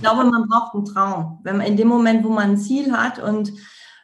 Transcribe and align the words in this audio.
Ich 0.00 0.08
glaube, 0.08 0.24
man 0.30 0.48
braucht 0.48 0.74
einen 0.74 0.86
Traum. 0.86 1.40
Wenn 1.42 1.58
man 1.58 1.66
in 1.66 1.76
dem 1.76 1.86
Moment, 1.86 2.24
wo 2.24 2.30
man 2.30 2.52
ein 2.52 2.56
Ziel 2.56 2.90
hat 2.90 3.18
und 3.18 3.52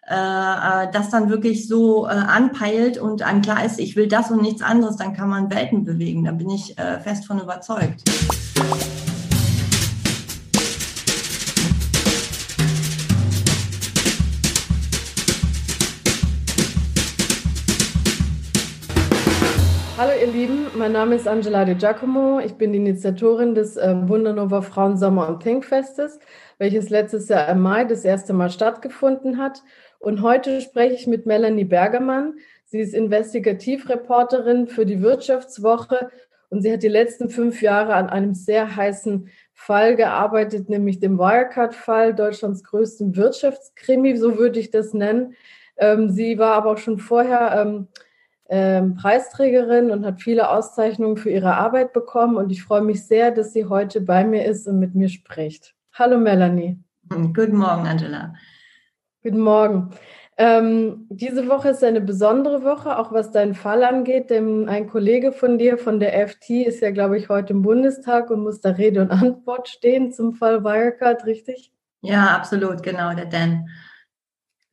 äh, 0.07 0.13
äh, 0.13 0.91
das 0.93 1.09
dann 1.09 1.31
wirklich 1.31 1.67
so 1.67 2.05
äh, 2.05 2.11
anpeilt 2.11 2.99
und 2.99 3.23
einem 3.23 3.41
klar 3.41 3.65
ist, 3.65 3.81
ich 3.81 3.97
will 3.97 4.07
das 4.07 4.31
und 4.31 4.43
nichts 4.43 4.61
anderes, 4.61 4.97
dann 4.97 5.15
kann 5.15 5.31
man 5.31 5.51
Welten 5.51 5.85
bewegen. 5.85 6.25
Da 6.25 6.33
bin 6.33 6.51
ich 6.51 6.79
äh, 6.79 7.01
fest 7.01 7.25
von 7.25 7.41
überzeugt. 7.41 8.03
Hallo 20.07 20.21
ihr 20.21 20.33
Lieben, 20.33 20.67
mein 20.79 20.93
Name 20.93 21.17
ist 21.17 21.27
Angela 21.27 21.65
De 21.65 21.75
Giacomo. 21.75 22.39
Ich 22.39 22.55
bin 22.55 22.71
die 22.71 22.79
Initiatorin 22.79 23.57
des 23.57 23.77
äh, 23.77 23.93
Wundernova 24.07 24.63
Frauen 24.63 24.97
Sommer 24.97 25.29
und 25.29 25.41
Pink 25.41 25.65
Festes, 25.65 26.21
welches 26.59 26.91
letztes 26.91 27.29
Jahr 27.29 27.49
im 27.49 27.59
Mai 27.59 27.85
das 27.87 28.05
erste 28.05 28.33
Mal 28.33 28.51
stattgefunden 28.51 29.39
hat. 29.39 29.65
Und 29.99 30.23
heute 30.23 30.61
spreche 30.61 30.95
ich 30.95 31.09
mit 31.09 31.27
Melanie 31.27 31.65
Bergermann. 31.65 32.35
Sie 32.67 32.79
ist 32.79 32.95
Investigativreporterin 32.95 34.69
für 34.69 34.87
die 34.87 35.03
Wirtschaftswoche 35.03 36.13
und 36.51 36.63
sie 36.63 36.73
hat 36.73 36.85
die 36.85 36.89
letzten 36.89 37.29
fünf 37.29 37.61
Jahre 37.61 37.95
an 37.95 38.09
einem 38.09 38.35
sehr 38.35 38.77
heißen 38.77 39.29
Fall 39.55 39.97
gearbeitet, 39.97 40.69
nämlich 40.69 41.01
dem 41.01 41.19
Wirecard-Fall, 41.19 42.15
Deutschlands 42.15 42.63
größten 42.63 43.17
Wirtschaftskrimi, 43.17 44.17
so 44.17 44.39
würde 44.39 44.61
ich 44.61 44.71
das 44.71 44.95
nennen. 44.95 45.35
Ähm, 45.77 46.11
sie 46.11 46.39
war 46.39 46.53
aber 46.53 46.71
auch 46.71 46.79
schon 46.79 46.99
vorher 46.99 47.61
ähm, 47.61 47.89
ähm, 48.49 48.95
Preisträgerin 48.95 49.91
und 49.91 50.05
hat 50.05 50.21
viele 50.21 50.51
Auszeichnungen 50.51 51.17
für 51.17 51.31
ihre 51.31 51.55
Arbeit 51.57 51.93
bekommen. 51.93 52.37
Und 52.37 52.51
ich 52.51 52.63
freue 52.63 52.83
mich 52.83 53.05
sehr, 53.07 53.31
dass 53.31 53.53
sie 53.53 53.67
heute 53.67 54.01
bei 54.01 54.25
mir 54.25 54.45
ist 54.45 54.67
und 54.67 54.79
mit 54.79 54.95
mir 54.95 55.09
spricht. 55.09 55.75
Hallo 55.93 56.19
Melanie. 56.19 56.79
Guten 57.09 57.57
Morgen, 57.57 57.87
Angela. 57.87 58.35
Guten 59.23 59.41
Morgen. 59.41 59.91
Ähm, 60.39 61.07
diese 61.09 61.49
Woche 61.49 61.71
ist 61.71 61.83
eine 61.83 62.03
besondere 62.03 62.63
Woche, 62.63 62.99
auch 62.99 63.11
was 63.11 63.31
deinen 63.31 63.55
Fall 63.55 63.83
angeht, 63.83 64.29
denn 64.29 64.69
ein 64.69 64.87
Kollege 64.87 65.33
von 65.33 65.57
dir 65.57 65.79
von 65.79 65.99
der 65.99 66.29
FT 66.29 66.51
ist 66.51 66.81
ja, 66.81 66.91
glaube 66.91 67.17
ich, 67.17 67.31
heute 67.31 67.55
im 67.55 67.63
Bundestag 67.63 68.29
und 68.31 68.43
muss 68.43 68.61
da 68.61 68.71
Rede 68.71 69.01
und 69.01 69.11
Antwort 69.11 69.69
stehen 69.69 70.13
zum 70.13 70.35
Fall 70.35 70.63
Wirecard, 70.63 71.25
richtig? 71.25 71.73
Ja, 72.03 72.37
absolut, 72.37 72.83
genau, 72.83 73.15
der 73.15 73.25
Dan. 73.25 73.69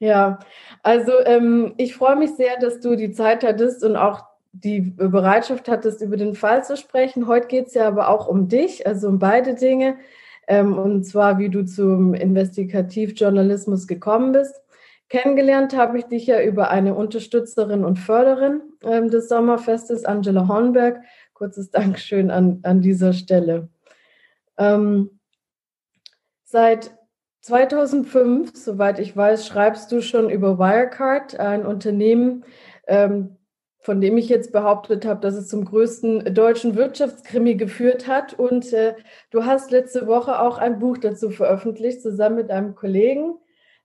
Ja, 0.03 0.39
also 0.81 1.13
ähm, 1.23 1.75
ich 1.77 1.95
freue 1.95 2.17
mich 2.17 2.31
sehr, 2.31 2.59
dass 2.59 2.81
du 2.81 2.97
die 2.97 3.11
Zeit 3.11 3.41
hattest 3.41 3.85
und 3.85 3.95
auch 3.95 4.25
die 4.51 4.81
Bereitschaft 4.81 5.69
hattest, 5.69 6.01
über 6.01 6.17
den 6.17 6.35
Fall 6.35 6.61
zu 6.65 6.75
sprechen. 6.75 7.25
Heute 7.25 7.47
geht 7.47 7.67
es 7.67 7.73
ja 7.73 7.87
aber 7.87 8.09
auch 8.09 8.27
um 8.27 8.49
dich, 8.49 8.85
also 8.85 9.07
um 9.07 9.17
beide 9.17 9.55
Dinge. 9.55 9.95
Ähm, 10.45 10.77
und 10.77 11.05
zwar, 11.05 11.37
wie 11.39 11.47
du 11.47 11.63
zum 11.63 12.13
Investigativjournalismus 12.13 13.87
gekommen 13.87 14.33
bist. 14.33 14.53
Kennengelernt 15.07 15.73
habe 15.73 15.99
ich 15.99 16.03
dich 16.03 16.27
ja 16.27 16.41
über 16.41 16.69
eine 16.69 16.95
Unterstützerin 16.95 17.85
und 17.85 17.97
Förderin 17.97 18.59
ähm, 18.83 19.09
des 19.09 19.29
Sommerfestes, 19.29 20.03
Angela 20.03 20.49
Hornberg. 20.49 20.99
Kurzes 21.33 21.71
Dankeschön 21.71 22.29
an, 22.29 22.59
an 22.63 22.81
dieser 22.81 23.13
Stelle. 23.13 23.69
Ähm, 24.57 25.17
seit 26.43 26.91
2005, 27.43 28.51
soweit 28.55 28.99
ich 28.99 29.17
weiß, 29.17 29.45
schreibst 29.45 29.91
du 29.91 30.01
schon 30.01 30.29
über 30.29 30.59
Wirecard, 30.59 31.37
ein 31.37 31.65
Unternehmen, 31.65 32.45
ähm, 32.87 33.35
von 33.79 33.99
dem 33.99 34.17
ich 34.17 34.29
jetzt 34.29 34.53
behauptet 34.53 35.05
habe, 35.05 35.19
dass 35.19 35.35
es 35.35 35.49
zum 35.49 35.65
größten 35.65 36.33
deutschen 36.33 36.77
Wirtschaftskrimi 36.77 37.55
geführt 37.55 38.07
hat. 38.07 38.33
Und 38.33 38.71
äh, 38.71 38.95
du 39.29 39.43
hast 39.43 39.71
letzte 39.71 40.07
Woche 40.07 40.39
auch 40.39 40.57
ein 40.57 40.79
Buch 40.79 40.97
dazu 40.97 41.31
veröffentlicht, 41.31 42.01
zusammen 42.01 42.37
mit 42.37 42.49
einem 42.49 42.75
Kollegen. 42.75 43.35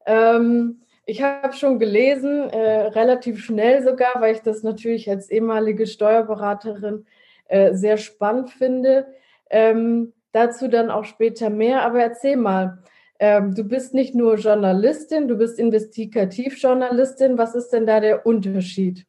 Ähm, 0.07 0.83
ich 1.05 1.23
habe 1.23 1.53
schon 1.53 1.81
gelesen, 1.81 2.49
äh, 2.51 2.83
relativ 2.83 3.45
schnell 3.45 3.83
sogar, 3.83 4.21
weil 4.21 4.37
ich 4.37 4.43
das 4.43 4.63
natürlich 4.63 5.11
als 5.11 5.31
ehemalige 5.31 5.89
Steuerberaterin 5.89 7.07
äh, 7.49 7.75
sehr 7.75 7.97
spannend 7.97 8.51
finde. 8.51 9.09
Ähm, 9.51 10.13
dazu 10.31 10.69
dann 10.69 10.93
auch 10.93 11.07
später 11.07 11.51
mehr. 11.51 11.83
Aber 11.83 11.99
erzähl 12.01 12.37
mal, 12.37 12.79
ähm, 13.19 13.55
du 13.55 13.65
bist 13.65 13.95
nicht 13.95 14.15
nur 14.15 14.37
Journalistin, 14.37 15.29
du 15.29 15.37
bist 15.37 15.59
Investigativjournalistin. 15.59 17.39
Was 17.39 17.55
ist 17.55 17.71
denn 17.71 17.87
da 17.87 18.01
der 18.01 18.27
Unterschied? 18.27 19.07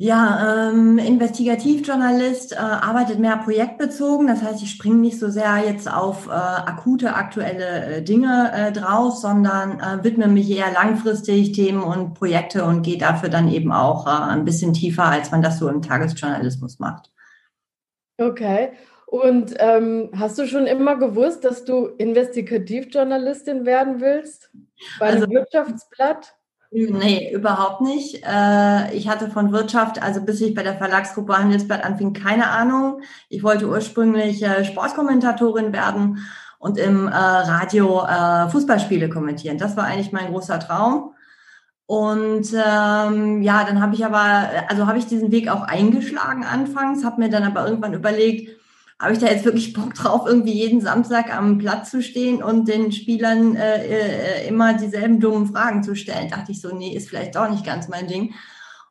Ja, 0.00 0.70
ähm, 0.70 0.96
Investigativjournalist 0.96 2.52
äh, 2.52 2.56
arbeitet 2.56 3.18
mehr 3.18 3.36
projektbezogen. 3.38 4.28
Das 4.28 4.44
heißt, 4.44 4.62
ich 4.62 4.70
springe 4.70 4.98
nicht 4.98 5.18
so 5.18 5.28
sehr 5.28 5.58
jetzt 5.66 5.92
auf 5.92 6.28
äh, 6.28 6.30
akute, 6.30 7.16
aktuelle 7.16 7.96
äh, 7.96 8.02
Dinge 8.02 8.52
äh, 8.54 8.70
drauf, 8.70 9.16
sondern 9.16 9.80
äh, 9.80 10.04
widme 10.04 10.28
mich 10.28 10.48
eher 10.50 10.70
langfristig 10.72 11.50
Themen 11.50 11.82
und 11.82 12.14
Projekte 12.14 12.64
und 12.64 12.82
gehe 12.82 12.96
dafür 12.96 13.28
dann 13.28 13.48
eben 13.48 13.72
auch 13.72 14.06
äh, 14.06 14.10
ein 14.10 14.44
bisschen 14.44 14.72
tiefer, 14.72 15.06
als 15.06 15.32
man 15.32 15.42
das 15.42 15.58
so 15.58 15.68
im 15.68 15.82
Tagesjournalismus 15.82 16.78
macht. 16.78 17.10
Okay. 18.18 18.70
Und 19.10 19.54
ähm, 19.58 20.10
hast 20.14 20.38
du 20.38 20.46
schon 20.46 20.66
immer 20.66 20.96
gewusst, 20.96 21.42
dass 21.42 21.64
du 21.64 21.86
Investigativjournalistin 21.86 23.64
werden 23.64 24.02
willst? 24.02 24.50
Bei 24.98 25.06
einem 25.06 25.22
also, 25.22 25.30
Wirtschaftsblatt? 25.30 26.34
Nee, 26.70 27.32
überhaupt 27.32 27.80
nicht. 27.80 28.22
Äh, 28.22 28.94
ich 28.94 29.08
hatte 29.08 29.30
von 29.30 29.50
Wirtschaft, 29.50 30.02
also 30.02 30.20
bis 30.20 30.42
ich 30.42 30.54
bei 30.54 30.62
der 30.62 30.76
Verlagsgruppe 30.76 31.38
Handelsblatt 31.38 31.86
anfing, 31.86 32.12
keine 32.12 32.50
Ahnung. 32.50 33.00
Ich 33.30 33.42
wollte 33.42 33.66
ursprünglich 33.66 34.42
äh, 34.42 34.66
Sportkommentatorin 34.66 35.72
werden 35.72 36.18
und 36.58 36.76
im 36.76 37.08
äh, 37.08 37.10
Radio 37.10 38.04
Fußballspiele 38.50 39.08
kommentieren. 39.08 39.56
Das 39.56 39.74
war 39.78 39.84
eigentlich 39.84 40.12
mein 40.12 40.32
großer 40.32 40.60
Traum. 40.60 41.14
Und 41.86 42.52
ähm, 42.52 43.40
ja, 43.40 43.64
dann 43.64 43.80
habe 43.80 43.94
ich 43.94 44.04
aber, 44.04 44.50
also 44.68 44.86
habe 44.86 44.98
ich 44.98 45.06
diesen 45.06 45.32
Weg 45.32 45.48
auch 45.48 45.62
eingeschlagen 45.62 46.44
anfangs, 46.44 47.06
habe 47.06 47.22
mir 47.22 47.30
dann 47.30 47.44
aber 47.44 47.64
irgendwann 47.66 47.94
überlegt, 47.94 48.57
habe 49.00 49.12
ich 49.12 49.18
da 49.20 49.26
jetzt 49.26 49.44
wirklich 49.44 49.72
Bock 49.72 49.94
drauf, 49.94 50.22
irgendwie 50.26 50.54
jeden 50.54 50.80
Samstag 50.80 51.34
am 51.34 51.58
Platz 51.58 51.90
zu 51.90 52.02
stehen 52.02 52.42
und 52.42 52.66
den 52.66 52.90
Spielern 52.90 53.54
äh, 53.54 53.84
äh, 53.86 54.48
immer 54.48 54.74
dieselben 54.74 55.20
dummen 55.20 55.46
Fragen 55.46 55.84
zu 55.84 55.94
stellen. 55.94 56.28
Dachte 56.28 56.50
ich 56.50 56.60
so, 56.60 56.74
nee, 56.74 56.96
ist 56.96 57.08
vielleicht 57.08 57.36
doch 57.36 57.48
nicht 57.48 57.64
ganz 57.64 57.88
mein 57.88 58.08
Ding. 58.08 58.34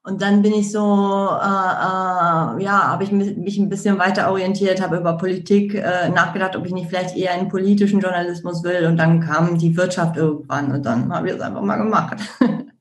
Und 0.04 0.22
dann 0.22 0.42
bin 0.42 0.54
ich 0.54 0.72
so, 0.72 0.80
äh, 0.80 0.86
äh, 0.86 2.64
ja, 2.64 2.88
habe 2.88 3.04
ich 3.04 3.12
mich 3.12 3.58
ein 3.58 3.68
bisschen 3.68 4.00
weiter 4.00 4.32
orientiert, 4.32 4.82
habe 4.82 4.96
über 4.96 5.18
Politik 5.18 5.76
äh, 5.76 6.08
nachgedacht, 6.08 6.56
ob 6.56 6.66
ich 6.66 6.72
nicht 6.72 6.88
vielleicht 6.88 7.18
eher 7.18 7.34
einen 7.34 7.50
politischen 7.50 8.00
Journalismus 8.00 8.64
will. 8.64 8.86
Und 8.88 8.96
dann 8.96 9.20
kam 9.20 9.58
die 9.58 9.76
Wirtschaft 9.76 10.16
irgendwann 10.16 10.72
und 10.72 10.86
dann 10.86 11.14
habe 11.14 11.28
ich 11.28 11.36
es 11.36 11.42
einfach 11.42 11.62
mal 11.62 11.76
gemacht. 11.76 12.16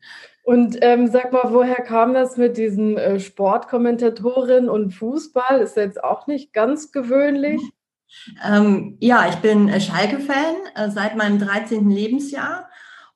Und 0.47 0.79
ähm, 0.81 1.09
sag 1.09 1.33
mal, 1.33 1.53
woher 1.53 1.83
kam 1.83 2.15
das 2.15 2.37
mit 2.37 2.57
diesen 2.57 2.97
äh, 2.97 3.19
Sportkommentatorin 3.19 4.69
und 4.69 4.93
Fußball? 4.93 5.61
Ist 5.61 5.77
jetzt 5.77 6.05
auch 6.05 6.29
nicht 6.29 6.53
ganz 6.53 6.93
gewöhnlich. 6.93 7.61
Ähm, 8.49 8.97
ja, 9.01 9.29
ich 9.29 9.35
bin 9.37 9.69
äh, 9.69 9.81
Schalke-Fan 9.81 10.55
äh, 10.77 10.89
seit 10.89 11.17
meinem 11.17 11.41
13. 11.41 11.91
Lebensjahr 11.91 12.69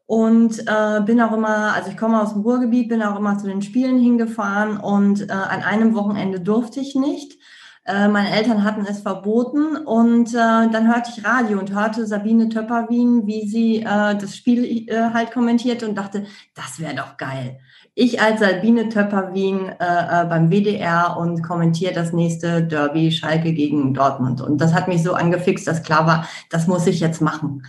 und 0.07 0.59
äh, 0.67 1.01
bin 1.03 1.21
auch 1.21 1.31
immer, 1.31 1.73
also 1.73 1.93
ich 1.93 1.97
komme 1.97 2.21
aus 2.21 2.33
dem 2.33 2.43
Ruhrgebiet, 2.43 2.89
bin 2.89 3.01
auch 3.01 3.17
immer 3.17 3.39
zu 3.39 3.47
den 3.47 3.63
Spielen 3.63 4.01
hingefahren 4.01 4.79
und 4.79 5.29
äh, 5.29 5.33
an 5.33 5.63
einem 5.63 5.95
Wochenende 5.95 6.41
durfte 6.41 6.81
ich 6.81 6.97
nicht. 6.97 7.39
Äh, 7.87 8.09
meine 8.09 8.31
Eltern 8.37 8.63
hatten 8.63 8.85
es 8.87 9.01
verboten 9.01 9.77
und 9.77 10.35
äh, 10.35 10.69
dann 10.71 10.87
hörte 10.87 11.11
ich 11.17 11.25
Radio 11.25 11.59
und 11.59 11.75
hörte 11.75 12.07
Sabine 12.07 12.49
Töpperwien, 12.51 13.27
wie 13.27 13.49
sie 13.49 13.79
äh, 13.81 14.17
das 14.17 14.37
Spiel 14.37 14.89
äh, 14.89 15.11
halt 15.15 15.33
kommentierte 15.33 15.89
und 15.89 15.97
dachte, 15.97 16.27
das 16.55 16.79
wäre 16.79 16.95
doch 16.95 17.17
geil. 17.17 17.59
Ich 17.95 18.21
als 18.21 18.41
Sabine 18.41 18.89
Töpperwien 18.91 19.69
äh, 19.69 20.27
beim 20.29 20.51
WDR 20.51 21.17
und 21.19 21.43
kommentiere 21.43 21.95
das 21.95 22.13
nächste 22.13 22.63
Derby 22.63 23.11
Schalke 23.11 23.53
gegen 23.53 23.95
Dortmund. 23.95 24.41
Und 24.41 24.61
das 24.61 24.75
hat 24.75 24.87
mich 24.87 25.03
so 25.03 25.15
angefixt, 25.15 25.67
dass 25.67 25.83
klar 25.83 26.07
war, 26.07 26.29
das 26.51 26.67
muss 26.67 26.87
ich 26.87 27.01
jetzt 27.01 27.21
machen. 27.21 27.63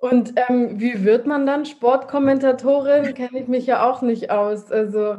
Und 0.00 0.34
ähm, 0.48 0.80
wie 0.80 1.04
wird 1.04 1.26
man 1.26 1.46
dann 1.46 1.64
Sportkommentatorin? 1.64 3.14
Kenne 3.14 3.40
ich 3.40 3.48
mich 3.48 3.66
ja 3.66 3.88
auch 3.88 4.02
nicht 4.02 4.30
aus. 4.30 4.70
Also 4.70 5.16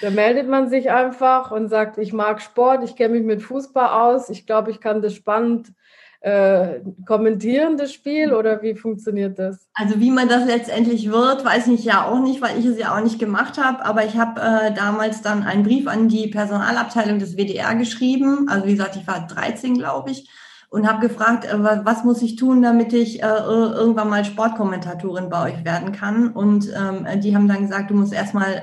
da 0.00 0.10
meldet 0.10 0.48
man 0.48 0.68
sich 0.68 0.90
einfach 0.90 1.50
und 1.50 1.68
sagt, 1.68 1.98
ich 1.98 2.12
mag 2.12 2.42
Sport, 2.42 2.84
ich 2.84 2.96
kenne 2.96 3.14
mich 3.14 3.24
mit 3.24 3.42
Fußball 3.42 3.88
aus, 3.88 4.28
ich 4.28 4.46
glaube, 4.46 4.70
ich 4.70 4.80
kann 4.80 5.02
das 5.02 5.14
spannend 5.14 5.72
äh, 6.20 6.80
kommentieren, 7.06 7.76
das 7.76 7.92
Spiel, 7.92 8.34
oder 8.34 8.62
wie 8.62 8.74
funktioniert 8.74 9.38
das? 9.38 9.68
Also 9.74 10.00
wie 10.00 10.10
man 10.10 10.28
das 10.28 10.46
letztendlich 10.46 11.10
wird, 11.10 11.44
weiß 11.44 11.68
ich 11.68 11.84
ja 11.84 12.04
auch 12.04 12.20
nicht, 12.20 12.42
weil 12.42 12.58
ich 12.58 12.66
es 12.66 12.78
ja 12.78 12.96
auch 12.96 13.02
nicht 13.02 13.18
gemacht 13.18 13.58
habe, 13.62 13.84
aber 13.84 14.04
ich 14.04 14.16
habe 14.16 14.40
äh, 14.40 14.74
damals 14.74 15.22
dann 15.22 15.44
einen 15.44 15.62
Brief 15.62 15.86
an 15.86 16.08
die 16.08 16.28
Personalabteilung 16.28 17.18
des 17.18 17.36
WDR 17.36 17.74
geschrieben, 17.74 18.48
also 18.48 18.66
wie 18.66 18.72
gesagt, 18.72 18.96
ich 18.96 19.06
war 19.06 19.26
13, 19.26 19.78
glaube 19.78 20.10
ich, 20.10 20.28
und 20.70 20.88
habe 20.88 21.06
gefragt, 21.06 21.44
äh, 21.44 21.84
was 21.84 22.04
muss 22.04 22.22
ich 22.22 22.36
tun, 22.36 22.62
damit 22.62 22.92
ich 22.92 23.22
äh, 23.22 23.26
irgendwann 23.26 24.10
mal 24.10 24.24
Sportkommentatorin 24.24 25.28
bei 25.28 25.52
euch 25.52 25.64
werden 25.64 25.92
kann. 25.92 26.28
Und 26.28 26.68
ähm, 26.74 27.20
die 27.20 27.34
haben 27.34 27.48
dann 27.48 27.62
gesagt, 27.62 27.90
du 27.90 27.94
musst 27.94 28.12
erstmal 28.12 28.62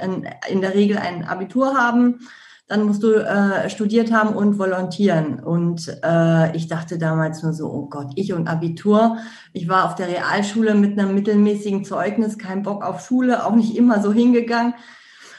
in, 0.50 0.62
der 0.62 0.76
Regel 0.76 0.98
ein 0.98 1.26
Abitur 1.26 1.76
haben. 1.76 2.20
dann 2.68 2.84
musst 2.84 3.04
du 3.04 3.14
äh, 3.14 3.70
studiert 3.70 4.12
haben 4.12 4.36
und 4.36 4.58
volontieren. 4.58 5.40
Und 5.40 6.00
äh, 6.04 6.56
ich 6.56 6.68
dachte 6.68 6.98
damals 6.98 7.44
nur 7.44 7.54
so, 7.54 7.72
oh 7.72 7.88
Gott, 7.88 8.12
ich 8.16 8.34
und 8.34 8.48
Abitur. 8.48 9.18
Ich 9.52 9.68
war 9.68 9.86
auf 9.86 9.96
der 9.96 10.08
Realschule 10.08 10.74
mit 10.74 10.98
einem 10.98 11.14
mittelmäßigen 11.14 11.84
Zeugnis, 11.84 12.38
kein 12.38 12.64
Bock 12.64 12.84
auf 12.84 13.06
Schule, 13.06 13.46
auch 13.46 13.56
nicht 13.56 13.76
immer 13.76 14.02
so 14.02 14.12
hingegangen. 14.12 14.74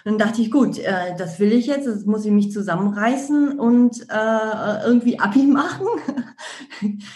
Dann 0.04 0.18
dachte 0.18 0.42
ich, 0.42 0.50
gut, 0.50 0.78
äh, 0.78 1.16
das 1.16 1.40
will 1.40 1.50
ich 1.52 1.66
jetzt, 1.66 1.86
das 1.86 2.04
muss 2.04 2.26
ich 2.26 2.30
mich 2.30 2.52
zusammenreißen 2.52 3.58
und 3.58 4.02
äh, 4.10 4.86
irgendwie 4.86 5.18
Abi 5.18 5.42
machen. 5.46 5.86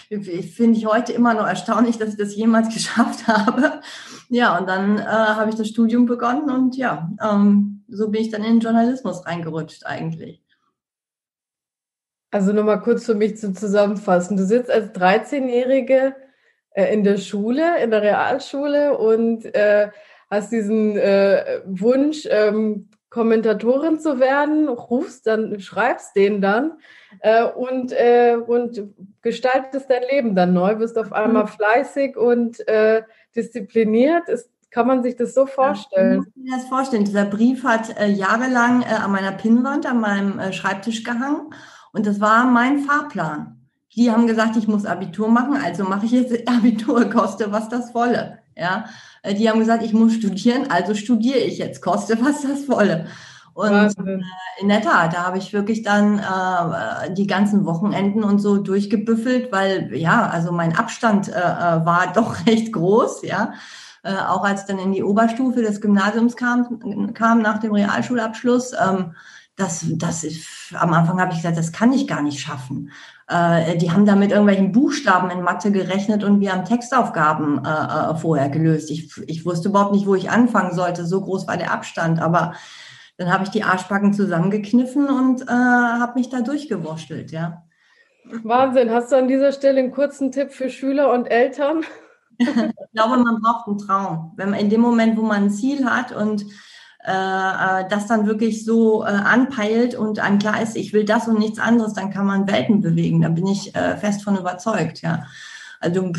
Finde 0.09 0.77
ich 0.77 0.85
heute 0.87 1.13
immer 1.13 1.35
noch 1.35 1.45
erstaunlich, 1.45 1.99
dass 1.99 2.09
ich 2.09 2.17
das 2.17 2.35
jemals 2.35 2.69
geschafft 2.73 3.27
habe. 3.27 3.81
Ja, 4.29 4.57
und 4.57 4.67
dann 4.67 4.97
äh, 4.97 5.03
habe 5.03 5.51
ich 5.51 5.55
das 5.55 5.67
Studium 5.67 6.07
begonnen 6.07 6.49
und 6.49 6.77
ja, 6.77 7.11
ähm, 7.21 7.83
so 7.87 8.09
bin 8.09 8.21
ich 8.21 8.29
dann 8.29 8.43
in 8.43 8.55
den 8.55 8.59
Journalismus 8.59 9.25
reingerutscht 9.25 9.85
eigentlich. 9.85 10.43
Also 12.31 12.53
nochmal 12.53 12.81
kurz 12.81 13.05
für 13.05 13.15
mich 13.15 13.37
zu 13.37 13.53
zusammenfassen. 13.53 14.35
Du 14.35 14.45
sitzt 14.45 14.69
als 14.69 14.93
13-Jährige 14.93 16.15
äh, 16.71 16.93
in 16.93 17.03
der 17.03 17.17
Schule, 17.17 17.81
in 17.83 17.91
der 17.91 18.01
Realschule 18.01 18.97
und 18.97 19.45
äh, 19.53 19.89
hast 20.29 20.51
diesen 20.51 20.97
äh, 20.97 21.61
Wunsch, 21.65 22.27
ähm, 22.29 22.89
Kommentatorin 23.09 23.99
zu 23.99 24.19
werden, 24.19 24.69
rufst 24.69 25.25
dann, 25.25 25.59
schreibst 25.59 26.15
den 26.15 26.41
dann 26.41 26.73
äh, 27.21 27.43
und, 27.43 27.91
äh, 27.91 28.35
und 28.35 28.83
gestaltest 29.21 29.89
dein 29.89 30.03
Leben 30.11 30.35
dann 30.35 30.53
neu, 30.53 30.75
bist 30.75 30.97
auf 30.97 31.11
einmal 31.11 31.43
mhm. 31.43 31.47
fleißig 31.47 32.17
und 32.17 32.67
äh, 32.67 33.01
diszipliniert. 33.35 34.29
Ist, 34.29 34.51
kann 34.69 34.85
man 34.85 35.01
sich 35.01 35.15
das 35.15 35.33
so 35.33 35.47
vorstellen? 35.47 36.23
ich 36.27 36.33
kann 36.33 36.43
mir 36.43 36.57
das 36.57 36.69
vorstellen. 36.69 37.05
Dieser 37.05 37.25
Brief 37.25 37.63
hat 37.63 37.99
äh, 37.99 38.07
jahrelang 38.07 38.83
äh, 38.83 38.93
an 39.03 39.11
meiner 39.11 39.31
Pinnwand, 39.31 39.87
an 39.87 39.99
meinem 39.99 40.37
äh, 40.37 40.53
Schreibtisch 40.53 41.03
gehangen 41.03 41.51
und 41.91 42.05
das 42.05 42.21
war 42.21 42.45
mein 42.45 42.79
Fahrplan. 42.79 43.55
Die 43.95 44.11
haben 44.11 44.27
gesagt, 44.27 44.55
ich 44.55 44.67
muss 44.67 44.85
Abitur 44.85 45.29
machen, 45.29 45.57
also 45.57 45.83
mache 45.83 46.05
ich 46.05 46.11
jetzt 46.11 46.47
Abitur, 46.47 47.09
koste 47.09 47.51
was 47.51 47.69
das 47.69 47.95
wolle. 47.95 48.37
Ja, 48.55 48.85
die 49.25 49.49
haben 49.49 49.59
gesagt, 49.59 49.83
ich 49.83 49.93
muss 49.93 50.13
studieren, 50.13 50.69
also 50.69 50.95
studiere 50.95 51.39
ich 51.39 51.57
jetzt, 51.57 51.81
koste 51.81 52.17
was 52.23 52.41
das 52.41 52.67
wolle. 52.67 53.07
Und 53.53 53.97
äh, 54.07 54.21
in 54.61 54.69
der 54.69 54.81
Tat, 54.81 55.13
da 55.13 55.25
habe 55.25 55.37
ich 55.37 55.51
wirklich 55.51 55.81
dann 55.83 56.19
äh, 56.19 57.13
die 57.13 57.27
ganzen 57.27 57.65
Wochenenden 57.65 58.23
und 58.23 58.39
so 58.39 58.57
durchgebüffelt, 58.57 59.51
weil 59.51 59.93
ja, 59.95 60.29
also 60.29 60.53
mein 60.53 60.77
Abstand 60.77 61.27
äh, 61.27 61.31
äh 61.31 61.85
war 61.85 62.11
doch 62.15 62.45
recht 62.45 62.71
groß, 62.71 63.23
ja. 63.23 63.53
Äh, 64.01 64.13
auch 64.13 64.45
als 64.45 64.61
ich 64.61 64.67
dann 64.67 64.79
in 64.79 64.93
die 64.93 65.03
Oberstufe 65.03 65.61
des 65.61 65.81
Gymnasiums 65.81 66.37
kam, 66.37 67.13
kam 67.13 67.41
nach 67.41 67.59
dem 67.59 67.73
Realschulabschluss, 67.73 68.71
ähm, 68.71 69.13
das, 69.59 69.85
das 69.89 70.23
ist, 70.23 70.73
am 70.73 70.93
Anfang 70.93 71.19
habe 71.19 71.31
ich 71.31 71.37
gesagt, 71.37 71.57
das 71.57 71.71
kann 71.71 71.91
ich 71.91 72.07
gar 72.07 72.21
nicht 72.21 72.39
schaffen. 72.39 72.91
Äh, 73.27 73.77
die 73.77 73.91
haben 73.91 74.05
da 74.05 74.15
mit 74.15 74.31
irgendwelchen 74.31 74.71
Buchstaben 74.71 75.29
in 75.29 75.41
Mathe 75.41 75.71
gerechnet 75.71 76.23
und 76.23 76.39
wir 76.39 76.53
haben 76.53 76.65
Textaufgaben 76.65 77.63
äh, 77.65 77.69
äh, 77.69 78.15
vorher 78.15 78.49
gelöst. 78.49 78.89
Ich, 78.89 79.11
ich 79.27 79.45
wusste 79.45 79.69
überhaupt 79.69 79.91
nicht, 79.91 80.07
wo 80.07 80.15
ich 80.15 80.29
anfangen 80.29 80.73
sollte. 80.73 81.05
So 81.05 81.21
groß 81.21 81.47
war 81.47 81.57
der 81.57 81.73
Abstand. 81.73 82.21
Aber 82.21 82.53
dann 83.17 83.31
habe 83.31 83.43
ich 83.43 83.49
die 83.49 83.63
Arschbacken 83.63 84.13
zusammengekniffen 84.13 85.07
und 85.09 85.41
äh, 85.41 85.51
habe 85.51 86.17
mich 86.17 86.29
da 86.29 86.41
durchgewurschtelt, 86.41 87.31
ja. 87.31 87.63
Wahnsinn. 88.43 88.91
Hast 88.91 89.11
du 89.11 89.17
an 89.17 89.27
dieser 89.27 89.51
Stelle 89.51 89.79
einen 89.79 89.91
kurzen 89.91 90.31
Tipp 90.31 90.51
für 90.51 90.69
Schüler 90.69 91.11
und 91.11 91.25
Eltern? 91.25 91.83
ich 92.37 92.47
glaube, 92.47 93.17
man 93.17 93.41
braucht 93.41 93.67
einen 93.67 93.77
Traum. 93.77 94.33
Wenn 94.37 94.51
man 94.51 94.59
in 94.59 94.69
dem 94.69 94.81
Moment, 94.81 95.17
wo 95.17 95.21
man 95.23 95.43
ein 95.43 95.49
Ziel 95.49 95.85
hat 95.85 96.13
und 96.13 96.45
äh, 97.05 97.11
äh, 97.11 97.87
das 97.89 98.07
dann 98.07 98.25
wirklich 98.27 98.65
so 98.65 99.03
äh, 99.03 99.07
anpeilt 99.07 99.95
und 99.95 100.19
einem 100.19 100.37
klar 100.37 100.61
ist, 100.61 100.75
ich 100.75 100.91
will 100.91 101.05
das 101.05 101.27
und 101.27 101.39
nichts 101.39 101.57
anderes, 101.57 101.93
dann 101.93 102.11
kann 102.11 102.25
man 102.25 102.47
Welten 102.51 102.81
bewegen. 102.81 103.21
Da 103.21 103.29
bin 103.29 103.47
ich 103.47 103.73
äh, 103.73 103.95
fest 103.95 104.23
von 104.23 104.37
überzeugt, 104.37 105.01
ja. 105.01 105.25
Also 105.79 106.11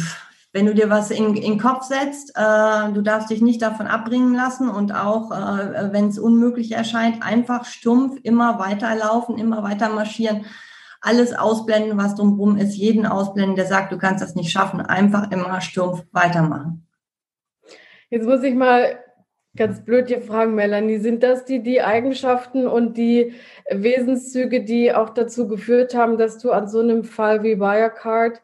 wenn 0.53 0.65
du 0.65 0.75
dir 0.75 0.89
was 0.89 1.11
in, 1.11 1.37
in 1.37 1.43
den 1.43 1.59
Kopf 1.59 1.85
setzt, 1.85 2.31
äh, 2.35 2.93
du 2.93 3.03
darfst 3.03 3.29
dich 3.29 3.43
nicht 3.43 3.61
davon 3.61 3.87
abbringen 3.87 4.35
lassen 4.35 4.71
und 4.71 4.95
auch, 4.95 5.31
äh, 5.31 5.93
wenn 5.93 6.09
es 6.09 6.19
unmöglich 6.19 6.73
erscheint, 6.73 7.23
einfach 7.23 7.67
stumpf 7.67 8.19
immer 8.23 8.59
weiterlaufen, 8.59 9.37
immer 9.37 9.63
weiter 9.63 9.91
marschieren, 9.91 10.47
alles 11.03 11.35
ausblenden, 11.35 11.99
was 11.99 12.15
drumherum 12.15 12.57
ist, 12.57 12.75
jeden 12.75 13.07
ausblenden, 13.07 13.55
der 13.55 13.67
sagt, 13.67 13.93
du 13.93 13.99
kannst 13.99 14.23
das 14.23 14.35
nicht 14.35 14.51
schaffen, 14.51 14.81
einfach 14.81 15.31
immer 15.31 15.61
stumpf 15.61 16.05
weitermachen. 16.13 16.87
Jetzt 18.09 18.27
muss 18.27 18.43
ich 18.43 18.55
mal 18.55 18.99
Ganz 19.57 19.85
blöd 19.85 20.09
dir 20.09 20.21
fragen, 20.21 20.55
Melanie, 20.55 20.99
sind 20.99 21.25
das 21.25 21.45
die, 21.45 21.61
die 21.61 21.83
Eigenschaften 21.83 22.69
und 22.69 22.97
die 22.97 23.35
Wesenszüge, 23.69 24.63
die 24.63 24.95
auch 24.95 25.11
dazu 25.11 25.49
geführt 25.49 25.95
haben, 25.95 26.19
dass 26.19 26.39
du 26.39 26.53
an 26.53 26.69
so 26.69 26.79
einem 26.79 27.03
Fall 27.03 27.43
wie 27.43 27.59
Wirecard, 27.59 28.41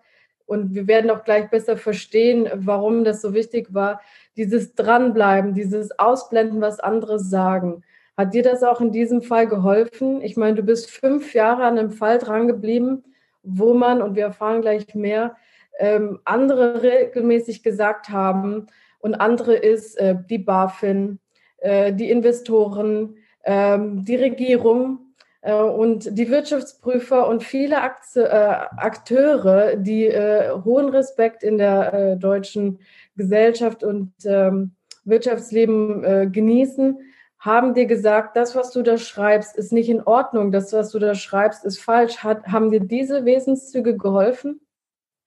und 0.46 0.74
wir 0.74 0.86
werden 0.86 1.10
auch 1.10 1.24
gleich 1.24 1.50
besser 1.50 1.76
verstehen, 1.76 2.48
warum 2.54 3.04
das 3.04 3.20
so 3.20 3.34
wichtig 3.34 3.74
war, 3.74 4.00
dieses 4.36 4.74
Dranbleiben, 4.74 5.54
dieses 5.54 5.98
Ausblenden, 5.98 6.60
was 6.60 6.78
andere 6.78 7.18
sagen. 7.18 7.82
Hat 8.16 8.32
dir 8.32 8.42
das 8.42 8.62
auch 8.62 8.80
in 8.80 8.92
diesem 8.92 9.22
Fall 9.22 9.48
geholfen? 9.48 10.22
Ich 10.22 10.36
meine, 10.36 10.54
du 10.54 10.62
bist 10.62 10.90
fünf 10.90 11.34
Jahre 11.34 11.64
an 11.64 11.78
einem 11.78 11.90
Fall 11.90 12.18
drangeblieben, 12.18 13.04
wo 13.42 13.74
man, 13.74 14.00
und 14.02 14.14
wir 14.14 14.24
erfahren 14.24 14.62
gleich 14.62 14.94
mehr, 14.94 15.36
ähm, 15.78 16.20
andere 16.24 16.82
regelmäßig 16.82 17.62
gesagt 17.62 18.08
haben, 18.08 18.68
und 18.98 19.14
andere 19.14 19.54
ist 19.54 19.98
äh, 19.98 20.16
die 20.28 20.38
BaFin, 20.38 21.18
äh, 21.58 21.92
die 21.92 22.10
Investoren, 22.10 23.16
äh, 23.42 23.78
die 23.80 24.16
Regierung 24.16 25.06
äh, 25.42 25.54
und 25.54 26.18
die 26.18 26.28
Wirtschaftsprüfer 26.30 27.28
und 27.28 27.42
viele 27.42 27.76
äh, 27.76 28.18
Akteure, 28.18 29.76
die 29.76 30.06
äh, 30.06 30.50
hohen 30.64 30.88
Respekt 30.88 31.42
in 31.42 31.58
der 31.58 32.16
deutschen 32.16 32.80
Gesellschaft 33.16 33.84
und 33.84 34.12
ähm, 34.24 34.72
Wirtschaftsleben 35.04 36.32
genießen, 36.32 36.98
haben 37.38 37.74
dir 37.74 37.86
gesagt, 37.86 38.36
das, 38.36 38.56
was 38.56 38.72
du 38.72 38.82
da 38.82 38.98
schreibst, 38.98 39.56
ist 39.56 39.72
nicht 39.72 39.88
in 39.88 40.02
Ordnung, 40.02 40.50
das, 40.50 40.72
was 40.72 40.90
du 40.90 40.98
da 40.98 41.14
schreibst, 41.14 41.64
ist 41.64 41.78
falsch. 41.78 42.24
Hat, 42.24 42.48
haben 42.48 42.72
dir 42.72 42.80
diese 42.80 43.24
Wesenszüge 43.24 43.96
geholfen? 43.96 44.65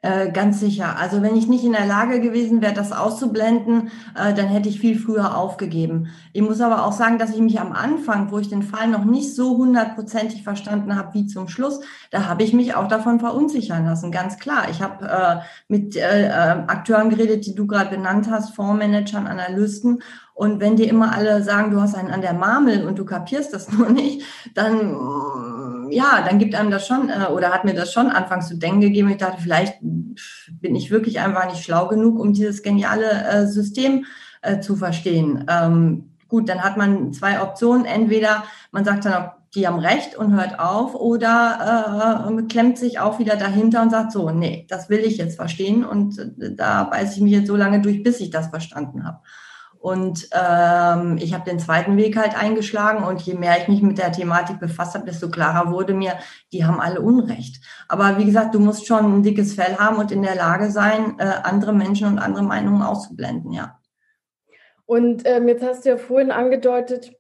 Äh, 0.02 0.32
ganz 0.32 0.62
sicher. 0.62 0.98
Also 0.98 1.22
wenn 1.22 1.36
ich 1.36 1.48
nicht 1.48 1.66
in 1.66 1.74
der 1.74 1.86
Lage 1.86 2.22
gewesen 2.22 2.62
wäre, 2.62 2.72
das 2.74 2.94
auszublenden, 2.94 3.92
äh, 4.16 4.34
dann 4.34 4.48
hätte 4.48 4.70
ich 4.70 4.80
viel 4.80 4.98
früher 4.98 5.36
aufgegeben. 5.36 6.08
Ich 6.32 6.42
muss 6.42 6.62
aber 6.62 6.86
auch 6.86 6.94
sagen, 6.94 7.18
dass 7.18 7.32
ich 7.32 7.42
mich 7.42 7.60
am 7.60 7.74
Anfang, 7.74 8.32
wo 8.32 8.40
ich 8.40 8.48
den 8.48 8.64
Fall 8.64 8.88
noch 8.88 9.04
nicht 9.04 9.36
so 9.36 9.58
hundertprozentig 9.58 10.44
verstanden 10.44 10.96
habe 10.96 11.14
wie 11.16 11.26
zum 11.26 11.50
Schluss, 11.50 11.82
da 12.12 12.30
habe 12.30 12.44
ich 12.44 12.54
mich 12.54 12.76
auch 12.76 12.88
davon 12.88 13.20
verunsichern 13.20 13.84
lassen. 13.84 14.10
Ganz 14.10 14.40
klar. 14.40 14.70
Ich 14.72 14.82
habe 14.82 15.06
äh, 15.06 15.42
mit 15.68 15.98
äh, 15.98 16.28
äh, 16.28 16.32
Akteuren 16.32 17.10
geredet, 17.10 17.46
die 17.46 17.56
du 17.56 17.68
gerade 17.68 17.90
benannt 17.90 18.32
hast, 18.32 18.56
Fondsmanagern, 18.56 19.28
Analysten. 19.28 20.02
Und 20.34 20.62
wenn 20.62 20.78
dir 20.78 20.88
immer 20.88 21.14
alle 21.14 21.44
sagen, 21.44 21.72
du 21.72 21.82
hast 21.82 21.96
einen 21.96 22.12
an 22.12 22.22
der 22.22 22.34
Marmel 22.34 22.88
und 22.88 22.98
du 22.98 23.04
kapierst 23.04 23.54
das 23.54 23.70
nur 23.74 23.90
nicht, 23.90 24.24
dann 24.56 24.96
ja, 25.92 26.24
dann 26.28 26.40
gibt 26.40 26.56
einem 26.56 26.72
das 26.72 26.88
schon 26.88 27.10
äh, 27.10 27.32
oder 27.32 27.52
hat 27.52 27.66
mir 27.66 27.74
das 27.74 27.94
schon 27.94 28.08
anfangs 28.08 28.48
zu 28.48 28.58
denken 28.58 28.82
gegeben. 28.82 29.10
Ich 29.10 29.18
dachte, 29.18 29.42
vielleicht 29.42 29.80
bin 29.82 30.76
ich 30.76 30.92
wirklich 30.92 31.20
einfach 31.20 31.50
nicht 31.50 31.64
schlau 31.64 31.88
genug, 31.88 32.20
um 32.20 32.34
dieses 32.34 32.64
geniale 32.64 33.24
äh, 33.28 33.48
System 33.48 34.06
äh, 34.42 34.60
zu 34.60 34.76
verstehen. 34.76 35.46
Ähm, 35.50 36.12
gut, 36.28 36.50
dann 36.50 36.64
hat 36.64 36.78
man 36.78 37.14
zwei 37.14 37.42
Optionen. 37.42 37.86
Entweder 37.86 38.44
man 38.72 38.86
sagt 38.86 39.06
dann, 39.06 39.32
die 39.56 39.68
haben 39.68 39.80
recht 39.80 40.16
und 40.16 40.34
hört 40.34 40.60
auf 40.60 40.94
oder 40.94 42.30
äh, 42.30 42.44
klemmt 42.44 42.78
sich 42.78 43.00
auch 43.00 43.18
wieder 43.18 43.36
dahinter 43.36 43.82
und 43.82 43.90
sagt 43.90 44.12
so, 44.12 44.30
nee, 44.30 44.66
das 44.70 44.90
will 44.90 45.00
ich 45.00 45.18
jetzt 45.18 45.36
verstehen 45.36 45.84
und 45.84 46.20
äh, 46.20 46.56
da 46.56 46.84
beiße 46.84 47.16
ich 47.16 47.22
mich 47.22 47.34
jetzt 47.34 47.48
so 47.48 47.56
lange 47.56 47.82
durch, 47.82 48.04
bis 48.04 48.20
ich 48.20 48.30
das 48.30 48.48
verstanden 48.48 49.06
habe. 49.06 49.20
Und 49.80 50.28
ähm, 50.34 51.18
ich 51.22 51.34
habe 51.34 51.50
den 51.50 51.58
zweiten 51.58 51.96
Weg 51.96 52.18
halt 52.18 52.38
eingeschlagen 52.38 53.06
und 53.06 53.22
je 53.22 53.34
mehr 53.34 53.58
ich 53.62 53.70
mich 53.70 53.82
mit 53.82 53.98
der 53.98 54.12
Thematik 54.12 54.60
befasst 54.60 54.94
habe, 54.94 55.06
desto 55.06 55.30
klarer 55.30 55.72
wurde 55.72 55.94
mir, 55.94 56.16
die 56.52 56.66
haben 56.66 56.82
alle 56.82 57.00
Unrecht. 57.00 57.64
Aber 57.88 58.18
wie 58.18 58.26
gesagt, 58.26 58.54
du 58.54 58.60
musst 58.60 58.86
schon 58.86 59.20
ein 59.20 59.24
dickes 59.24 59.54
Fell 59.54 59.78
haben 59.78 59.98
und 59.98 60.12
in 60.12 60.22
der 60.22 60.36
Lage 60.36 60.70
sein, 60.70 61.16
äh, 61.18 61.24
andere 61.44 61.72
Menschen 61.72 62.08
und 62.08 62.20
andere 62.20 62.44
Meinungen 62.44 62.82
auszublenden, 62.82 63.54
ja. 63.54 63.80
Und 64.86 65.22
ähm, 65.26 65.48
jetzt 65.48 65.64
hast 65.64 65.86
du 65.86 65.90
ja 65.90 65.98
vorhin 65.98 66.32
angedeutet, 66.32 67.14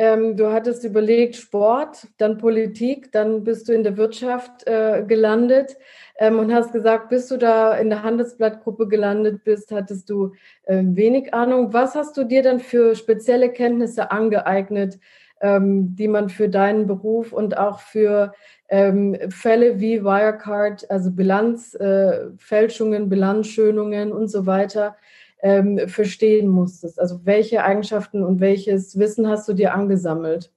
ähm, 0.00 0.36
du 0.36 0.52
hattest 0.52 0.84
überlegt 0.84 1.34
Sport, 1.34 2.06
dann 2.18 2.38
Politik, 2.38 3.10
dann 3.10 3.42
bist 3.42 3.68
du 3.68 3.72
in 3.72 3.82
der 3.82 3.96
Wirtschaft 3.96 4.64
äh, 4.68 5.02
gelandet 5.04 5.76
ähm, 6.20 6.38
und 6.38 6.54
hast 6.54 6.72
gesagt, 6.72 7.08
bis 7.08 7.26
du 7.26 7.36
da 7.36 7.76
in 7.76 7.90
der 7.90 8.04
Handelsblattgruppe 8.04 8.86
gelandet 8.86 9.42
bist, 9.42 9.72
hattest 9.72 10.08
du 10.08 10.34
äh, 10.66 10.84
wenig 10.84 11.34
Ahnung. 11.34 11.72
Was 11.72 11.96
hast 11.96 12.16
du 12.16 12.22
dir 12.22 12.44
dann 12.44 12.60
für 12.60 12.94
spezielle 12.94 13.50
Kenntnisse 13.50 14.12
angeeignet, 14.12 15.00
ähm, 15.40 15.96
die 15.96 16.06
man 16.06 16.28
für 16.28 16.48
deinen 16.48 16.86
Beruf 16.86 17.32
und 17.32 17.58
auch 17.58 17.80
für 17.80 18.32
ähm, 18.68 19.16
Fälle 19.30 19.80
wie 19.80 20.04
Wirecard, 20.04 20.88
also 20.92 21.10
Bilanzfälschungen, 21.10 23.02
äh, 23.02 23.06
Bilanzschönungen 23.06 24.12
und 24.12 24.28
so 24.28 24.46
weiter, 24.46 24.96
ähm, 25.42 25.80
verstehen 25.88 26.48
musstest? 26.48 27.00
Also 27.00 27.20
welche 27.24 27.64
Eigenschaften 27.64 28.24
und 28.24 28.40
welches 28.40 28.98
Wissen 28.98 29.28
hast 29.28 29.48
du 29.48 29.54
dir 29.54 29.74
angesammelt? 29.74 30.52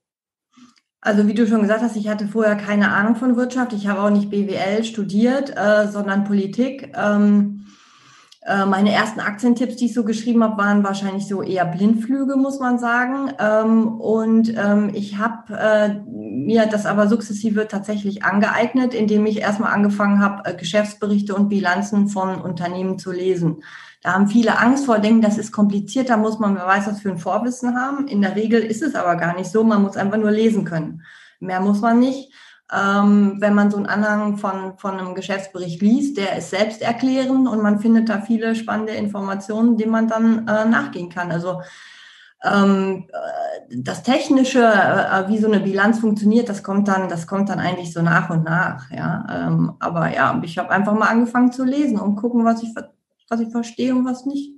Also 1.00 1.26
wie 1.26 1.34
du 1.34 1.46
schon 1.48 1.62
gesagt 1.62 1.82
hast, 1.82 1.96
ich 1.96 2.08
hatte 2.08 2.28
vorher 2.28 2.54
keine 2.54 2.92
Ahnung 2.92 3.16
von 3.16 3.36
Wirtschaft. 3.36 3.72
Ich 3.72 3.88
habe 3.88 4.00
auch 4.00 4.10
nicht 4.10 4.30
BWL 4.30 4.84
studiert, 4.84 5.52
äh, 5.56 5.88
sondern 5.88 6.24
Politik. 6.24 6.92
Ähm, 6.96 7.66
äh, 8.44 8.66
meine 8.66 8.92
ersten 8.92 9.20
Aktientipps, 9.20 9.76
die 9.76 9.86
ich 9.86 9.94
so 9.94 10.04
geschrieben 10.04 10.42
habe, 10.42 10.58
waren 10.58 10.82
wahrscheinlich 10.82 11.28
so 11.28 11.42
eher 11.42 11.64
Blindflüge, 11.64 12.36
muss 12.36 12.58
man 12.58 12.78
sagen. 12.78 13.32
Ähm, 13.38 14.00
und 14.00 14.52
ähm, 14.56 14.90
ich 14.94 15.18
habe 15.18 15.54
äh, 15.56 15.94
mir 16.08 16.66
das 16.66 16.84
aber 16.84 17.06
sukzessive 17.06 17.68
tatsächlich 17.68 18.24
angeeignet, 18.24 18.94
indem 18.94 19.26
ich 19.26 19.40
erstmal 19.40 19.72
angefangen 19.72 20.20
habe, 20.20 20.44
äh, 20.44 20.56
Geschäftsberichte 20.56 21.36
und 21.36 21.50
Bilanzen 21.50 22.08
von 22.08 22.40
Unternehmen 22.40 22.98
zu 22.98 23.12
lesen. 23.12 23.62
Da 24.02 24.14
haben 24.14 24.26
viele 24.26 24.58
Angst 24.58 24.86
vor, 24.86 24.98
denken, 24.98 25.22
das 25.22 25.38
ist 25.38 25.52
kompliziert, 25.52 26.10
da 26.10 26.16
muss 26.16 26.40
man, 26.40 26.56
wer 26.56 26.66
weiß, 26.66 26.88
was 26.88 27.00
für 27.00 27.10
ein 27.10 27.18
Vorwissen 27.18 27.76
haben. 27.76 28.08
In 28.08 28.20
der 28.20 28.34
Regel 28.34 28.60
ist 28.60 28.82
es 28.82 28.96
aber 28.96 29.14
gar 29.14 29.34
nicht 29.36 29.50
so, 29.50 29.62
man 29.62 29.80
muss 29.80 29.96
einfach 29.96 30.18
nur 30.18 30.32
lesen 30.32 30.64
können. 30.64 31.02
Mehr 31.38 31.60
muss 31.60 31.80
man 31.80 32.00
nicht. 32.00 32.32
Ähm, 32.72 33.36
wenn 33.38 33.54
man 33.54 33.70
so 33.70 33.76
einen 33.76 33.86
Anhang 33.86 34.38
von, 34.38 34.76
von 34.78 34.98
einem 34.98 35.14
Geschäftsbericht 35.14 35.80
liest, 35.82 36.16
der 36.16 36.36
ist 36.36 36.50
selbsterklärend 36.50 37.46
und 37.46 37.62
man 37.62 37.78
findet 37.78 38.08
da 38.08 38.20
viele 38.20 38.54
spannende 38.56 38.94
Informationen, 38.94 39.76
denen 39.76 39.92
man 39.92 40.08
dann 40.08 40.48
äh, 40.48 40.64
nachgehen 40.64 41.08
kann. 41.10 41.30
Also 41.30 41.60
ähm, 42.42 43.06
äh, 43.12 43.76
das 43.76 44.02
Technische, 44.02 44.64
äh, 44.64 45.28
wie 45.28 45.38
so 45.38 45.46
eine 45.46 45.60
Bilanz 45.60 46.00
funktioniert, 46.00 46.48
das 46.48 46.62
kommt 46.62 46.88
dann, 46.88 47.08
das 47.08 47.26
kommt 47.26 47.50
dann 47.50 47.60
eigentlich 47.60 47.92
so 47.92 48.02
nach 48.02 48.30
und 48.30 48.44
nach. 48.44 48.90
Ja, 48.90 49.26
ähm, 49.30 49.74
aber 49.78 50.12
ja, 50.12 50.40
ich 50.42 50.58
habe 50.58 50.70
einfach 50.70 50.94
mal 50.94 51.08
angefangen 51.08 51.52
zu 51.52 51.64
lesen 51.64 52.00
und 52.00 52.16
gucken, 52.16 52.44
was 52.44 52.62
ich 52.62 52.74
was 53.32 53.40
ich 53.40 53.48
verstehe 53.48 53.94
was 54.04 54.26
nicht. 54.26 54.52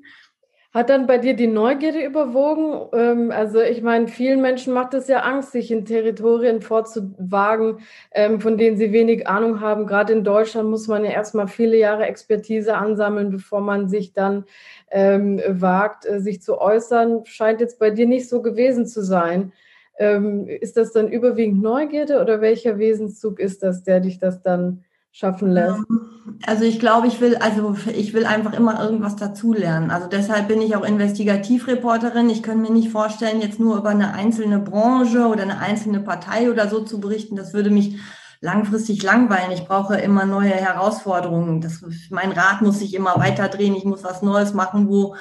Hat 0.73 0.91
dann 0.91 1.07
bei 1.07 1.19
dir 1.19 1.35
die 1.35 1.47
Neugierde 1.47 2.05
überwogen? 2.05 2.89
Ähm, 2.93 3.31
also 3.31 3.61
ich 3.61 3.81
meine, 3.81 4.09
vielen 4.09 4.43
Menschen 4.43 4.75
macht 4.75 4.93
es 4.95 5.07
ja 5.07 5.21
Angst, 5.21 5.53
sich 5.53 5.71
in 5.71 5.85
Territorien 5.85 6.61
vorzuwagen, 6.61 7.79
ähm, 8.11 8.41
von 8.41 8.59
denen 8.59 8.77
sie 8.77 8.93
wenig 8.93 9.29
Ahnung 9.29 9.61
haben. 9.61 9.87
Gerade 9.87 10.13
in 10.13 10.25
Deutschland 10.25 10.69
muss 10.69 10.89
man 10.89 11.05
ja 11.05 11.13
erstmal 11.13 11.47
viele 11.47 11.77
Jahre 11.77 12.07
Expertise 12.07 12.77
ansammeln, 12.77 13.31
bevor 13.31 13.61
man 13.61 13.89
sich 13.89 14.15
dann 14.15 14.47
ähm, 14.91 15.41
wagt, 15.47 16.07
äh, 16.07 16.19
sich 16.19 16.43
zu 16.43 16.59
äußern. 16.61 17.25
Scheint 17.25 17.61
jetzt 17.61 17.79
bei 17.79 17.91
dir 17.91 18.09
nicht 18.09 18.29
so 18.29 18.43
gewesen 18.43 18.87
zu 18.87 19.03
sein. 19.05 19.53
ist 19.97 20.77
das 20.77 20.93
dann 20.93 21.07
überwiegend 21.07 21.63
Neugierde 21.63 22.21
oder 22.21 22.41
welcher 22.41 22.79
Wesenszug 22.79 23.39
ist 23.39 23.63
das, 23.63 23.85
der 23.85 24.01
dich 24.01 24.19
das 24.19 24.43
dann 24.43 24.84
schaffen 25.15 25.53
lässt? 25.53 25.79
Ähm, 25.79 26.01
also 26.45 26.65
ich 26.65 26.81
glaube, 26.81 27.07
ich 27.07 27.21
will, 27.21 27.37
also 27.37 27.77
ich 27.95 28.13
will 28.13 28.27
einfach 28.27 28.53
immer 28.53 28.83
irgendwas 28.83 29.17
dazulernen. 29.17 29.91
Also 29.91 30.09
deshalb 30.09 30.49
bin 30.49 30.61
ich 30.61 30.75
auch 30.75 30.85
Investigativreporterin. 30.85 32.29
Ich 32.29 32.43
kann 32.43 32.61
mir 32.61 32.73
nicht 32.73 32.91
vorstellen, 32.91 33.41
jetzt 33.41 33.61
nur 33.61 33.79
über 33.79 33.91
eine 33.91 34.13
einzelne 34.13 34.59
Branche 34.59 35.27
oder 35.27 35.43
eine 35.43 35.59
einzelne 35.59 36.01
Partei 36.01 36.51
oder 36.51 36.69
so 36.69 36.81
zu 36.81 37.01
berichten. 37.01 37.37
Das 37.37 37.55
würde 37.55 37.71
mich 37.71 37.97
langfristig 38.41 39.03
langweilen. 39.03 39.53
Ich 39.53 39.67
brauche 39.67 39.97
immer 39.97 40.27
neue 40.27 40.51
Herausforderungen. 40.51 41.61
Das, 41.61 41.85
mein 42.11 42.33
Rad 42.33 42.61
muss 42.63 42.81
sich 42.81 42.93
immer 42.95 43.17
weiter 43.17 43.49
drehen. 43.49 43.77
Ich 43.77 43.85
muss 43.85 44.03
was 44.03 44.21
Neues 44.21 44.53
machen, 44.53 44.89
wo 44.89 45.15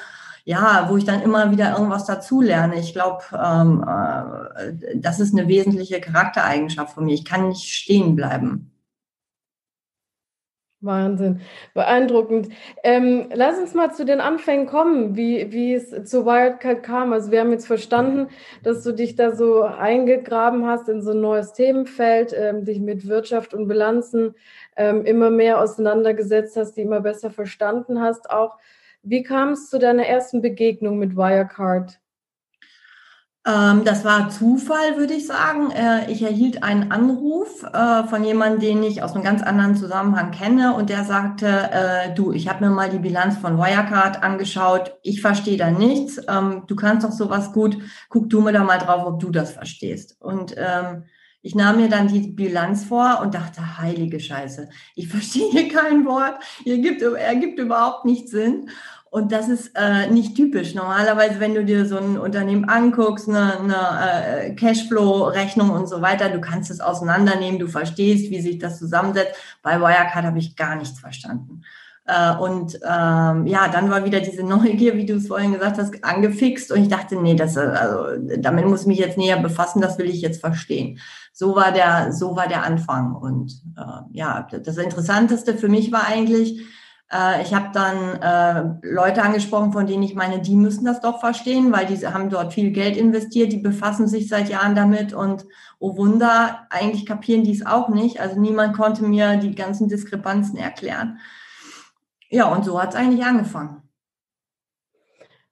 ja, 0.45 0.87
wo 0.89 0.97
ich 0.97 1.05
dann 1.05 1.21
immer 1.21 1.51
wieder 1.51 1.71
irgendwas 1.71 2.03
dazulerne. 2.03 2.77
Ich 2.77 2.91
glaube, 2.91 3.23
ähm, 3.33 3.85
äh, 3.87 4.97
das 4.97 5.21
ist 5.21 5.33
eine 5.33 5.47
wesentliche 5.47 6.01
Charaktereigenschaft 6.01 6.95
von 6.95 7.05
mir. 7.05 7.13
Ich 7.13 7.23
kann 7.23 7.47
nicht 7.47 7.73
stehen 7.73 8.17
bleiben. 8.17 8.72
Wahnsinn, 10.83 11.41
beeindruckend. 11.73 12.49
Ähm, 12.83 13.29
lass 13.33 13.59
uns 13.59 13.73
mal 13.73 13.93
zu 13.93 14.05
den 14.05 14.21
Anfängen 14.21 14.67
kommen, 14.67 15.15
wie, 15.15 15.51
wie 15.51 15.73
es 15.73 15.89
zu 16.05 16.25
Wildcard 16.25 16.83
kam. 16.83 17.13
Also 17.13 17.31
wir 17.31 17.39
haben 17.39 17.51
jetzt 17.51 17.67
verstanden, 17.67 18.27
dass 18.63 18.83
du 18.83 18.91
dich 18.91 19.15
da 19.15 19.35
so 19.35 19.63
eingegraben 19.63 20.67
hast 20.67 20.89
in 20.89 21.01
so 21.01 21.11
ein 21.11 21.21
neues 21.21 21.53
Themenfeld, 21.53 22.33
ähm, 22.37 22.65
dich 22.65 22.79
mit 22.79 23.07
Wirtschaft 23.07 23.53
und 23.53 23.67
Bilanzen 23.67 24.35
ähm, 24.75 25.05
immer 25.05 25.29
mehr 25.29 25.61
auseinandergesetzt 25.61 26.57
hast, 26.57 26.73
die 26.73 26.81
immer 26.81 27.01
besser 27.01 27.31
verstanden 27.31 28.01
hast 28.01 28.29
auch. 28.29 28.57
Wie 29.03 29.23
kam 29.23 29.49
es 29.51 29.69
zu 29.69 29.79
deiner 29.79 30.05
ersten 30.05 30.41
Begegnung 30.41 30.97
mit 30.97 31.15
Wirecard? 31.15 31.99
Ähm, 33.45 33.83
das 33.83 34.05
war 34.05 34.29
Zufall, 34.29 34.97
würde 34.97 35.13
ich 35.13 35.27
sagen. 35.27 35.69
Äh, 35.71 36.09
ich 36.09 36.21
erhielt 36.21 36.63
einen 36.63 36.91
Anruf 36.91 37.63
äh, 37.63 38.03
von 38.05 38.23
jemandem, 38.23 38.61
den 38.61 38.83
ich 38.83 39.03
aus 39.03 39.13
einem 39.13 39.23
ganz 39.23 39.41
anderen 39.41 39.75
Zusammenhang 39.75 40.31
kenne 40.31 40.75
und 40.75 40.89
der 40.89 41.03
sagte, 41.03 41.47
äh, 41.47 42.13
du, 42.13 42.31
ich 42.31 42.47
habe 42.47 42.63
mir 42.63 42.71
mal 42.71 42.89
die 42.89 42.99
Bilanz 42.99 43.37
von 43.37 43.57
Wirecard 43.57 44.23
angeschaut, 44.23 44.97
ich 45.03 45.21
verstehe 45.21 45.57
da 45.57 45.71
nichts, 45.71 46.21
ähm, 46.29 46.63
du 46.67 46.75
kannst 46.77 47.05
doch 47.05 47.11
sowas 47.11 47.51
gut, 47.51 47.77
guck 48.07 48.29
du 48.29 48.39
mir 48.39 48.53
da 48.53 48.63
mal 48.63 48.79
drauf, 48.79 49.05
ob 49.05 49.19
du 49.19 49.29
das 49.29 49.51
verstehst. 49.51 50.15
Und 50.21 50.55
ähm, 50.57 51.03
ich 51.41 51.55
nahm 51.55 51.75
mir 51.75 51.89
dann 51.89 52.07
die 52.07 52.21
Bilanz 52.21 52.85
vor 52.85 53.19
und 53.21 53.33
dachte, 53.33 53.77
heilige 53.77 54.21
Scheiße, 54.21 54.69
ich 54.95 55.07
verstehe 55.09 55.51
hier 55.51 55.67
kein 55.67 56.05
Wort, 56.05 56.41
hier 56.63 56.77
gibt, 56.77 57.01
ergibt 57.01 57.59
überhaupt 57.59 58.05
nicht 58.05 58.29
Sinn. 58.29 58.69
Und 59.13 59.31
das 59.31 59.47
ist 59.47 59.73
äh, 59.75 60.09
nicht 60.09 60.35
typisch. 60.35 60.73
Normalerweise, 60.73 61.39
wenn 61.39 61.53
du 61.53 61.63
dir 61.63 61.85
so 61.85 61.97
ein 61.97 62.17
Unternehmen 62.17 62.67
anguckst, 62.67 63.29
eine, 63.29 63.59
eine 63.59 64.47
äh, 64.47 64.55
Cashflow-Rechnung 64.55 65.69
und 65.69 65.87
so 65.87 66.01
weiter, 66.01 66.29
du 66.29 66.41
kannst 66.41 66.71
es 66.71 66.79
auseinandernehmen, 66.79 67.59
du 67.59 67.67
verstehst, 67.67 68.31
wie 68.31 68.41
sich 68.41 68.57
das 68.57 68.79
zusammensetzt. 68.79 69.35
Bei 69.61 69.79
Wirecard 69.79 70.25
habe 70.25 70.39
ich 70.39 70.55
gar 70.55 70.75
nichts 70.77 70.99
verstanden. 70.99 71.61
Äh, 72.07 72.35
und 72.37 72.73
ähm, 72.77 73.45
ja, 73.45 73.67
dann 73.71 73.91
war 73.91 74.03
wieder 74.03 74.19
diese 74.19 74.41
Neugier, 74.47 74.97
wie 74.97 75.05
du 75.05 75.17
es 75.17 75.27
vorhin 75.27 75.53
gesagt 75.53 75.77
hast, 75.77 76.03
angefixt. 76.03 76.71
Und 76.71 76.81
ich 76.81 76.87
dachte, 76.87 77.15
nee, 77.15 77.35
das, 77.35 77.55
also, 77.55 78.19
damit 78.39 78.65
muss 78.65 78.81
ich 78.81 78.87
mich 78.87 78.97
jetzt 78.97 79.19
näher 79.19 79.39
befassen, 79.39 79.79
das 79.79 79.99
will 79.99 80.09
ich 80.09 80.21
jetzt 80.23 80.41
verstehen. 80.41 80.97
So 81.31 81.55
war 81.55 81.71
der, 81.71 82.13
so 82.13 82.35
war 82.35 82.47
der 82.47 82.63
Anfang. 82.63 83.13
Und 83.13 83.61
äh, 83.77 84.17
ja, 84.17 84.47
das 84.51 84.77
Interessanteste 84.77 85.53
für 85.53 85.69
mich 85.69 85.91
war 85.91 86.07
eigentlich, 86.07 86.61
äh, 86.61 86.63
ich 87.41 87.53
habe 87.53 87.69
dann 87.73 88.21
äh, 88.21 88.87
Leute 88.87 89.21
angesprochen, 89.21 89.71
von 89.71 89.85
denen 89.85 90.01
ich 90.01 90.15
meine, 90.15 90.41
die 90.41 90.55
müssen 90.55 90.85
das 90.85 90.99
doch 90.99 91.19
verstehen, 91.19 91.71
weil 91.71 91.85
die 91.85 92.07
haben 92.07 92.29
dort 92.29 92.53
viel 92.53 92.71
Geld 92.71 92.97
investiert, 92.97 93.51
die 93.51 93.57
befassen 93.57 94.07
sich 94.07 94.27
seit 94.27 94.49
Jahren 94.49 94.73
damit 94.73 95.13
und 95.13 95.45
oh 95.77 95.95
Wunder, 95.95 96.65
eigentlich 96.71 97.05
kapieren 97.05 97.43
die 97.43 97.51
es 97.51 97.65
auch 97.65 97.89
nicht. 97.89 98.19
Also 98.19 98.39
niemand 98.39 98.75
konnte 98.75 99.03
mir 99.03 99.37
die 99.37 99.53
ganzen 99.53 99.89
Diskrepanzen 99.89 100.57
erklären. 100.57 101.19
Ja, 102.29 102.51
und 102.51 102.65
so 102.65 102.81
hat 102.81 102.89
es 102.89 102.95
eigentlich 102.95 103.23
angefangen. 103.23 103.83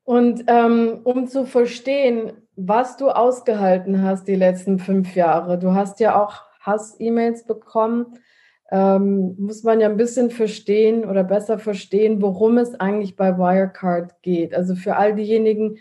Und 0.04 0.46
ähm, 0.48 1.02
um 1.04 1.28
zu 1.28 1.46
verstehen, 1.46 2.34
was 2.56 2.98
du 2.98 3.10
ausgehalten 3.10 4.02
hast 4.02 4.28
die 4.28 4.36
letzten 4.36 4.80
fünf 4.80 5.16
Jahre, 5.16 5.60
du 5.60 5.76
hast 5.76 6.00
ja 6.00 6.22
auch 6.22 6.42
Hass-E-Mails 6.62 7.46
bekommen 7.46 8.18
ähm, 8.72 9.36
muss 9.38 9.64
man 9.64 9.82
ja 9.82 9.90
ein 9.90 9.98
bisschen 9.98 10.32
verstehen 10.32 11.04
oder 11.04 11.26
besser 11.26 11.60
verstehen, 11.60 12.22
worum 12.22 12.58
es 12.58 12.80
eigentlich 12.80 13.18
bei 13.18 13.38
Wirecard 13.38 14.22
geht. 14.22 14.56
Also 14.56 14.76
für 14.76 14.96
all 14.96 15.14
diejenigen, 15.14 15.78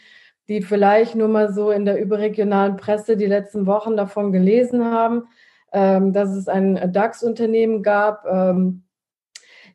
die 0.49 0.61
vielleicht 0.61 1.15
nur 1.15 1.29
mal 1.29 1.53
so 1.53 1.71
in 1.71 1.85
der 1.85 2.01
überregionalen 2.01 2.77
Presse 2.77 3.17
die 3.17 3.27
letzten 3.27 3.67
Wochen 3.67 3.97
davon 3.97 4.33
gelesen 4.33 4.85
haben, 4.85 5.29
ähm, 5.73 6.13
dass 6.13 6.31
es 6.31 6.49
ein 6.49 6.93
DAX-Unternehmen 6.93 7.85
gab, 7.85 8.27
ähm, 8.27 8.83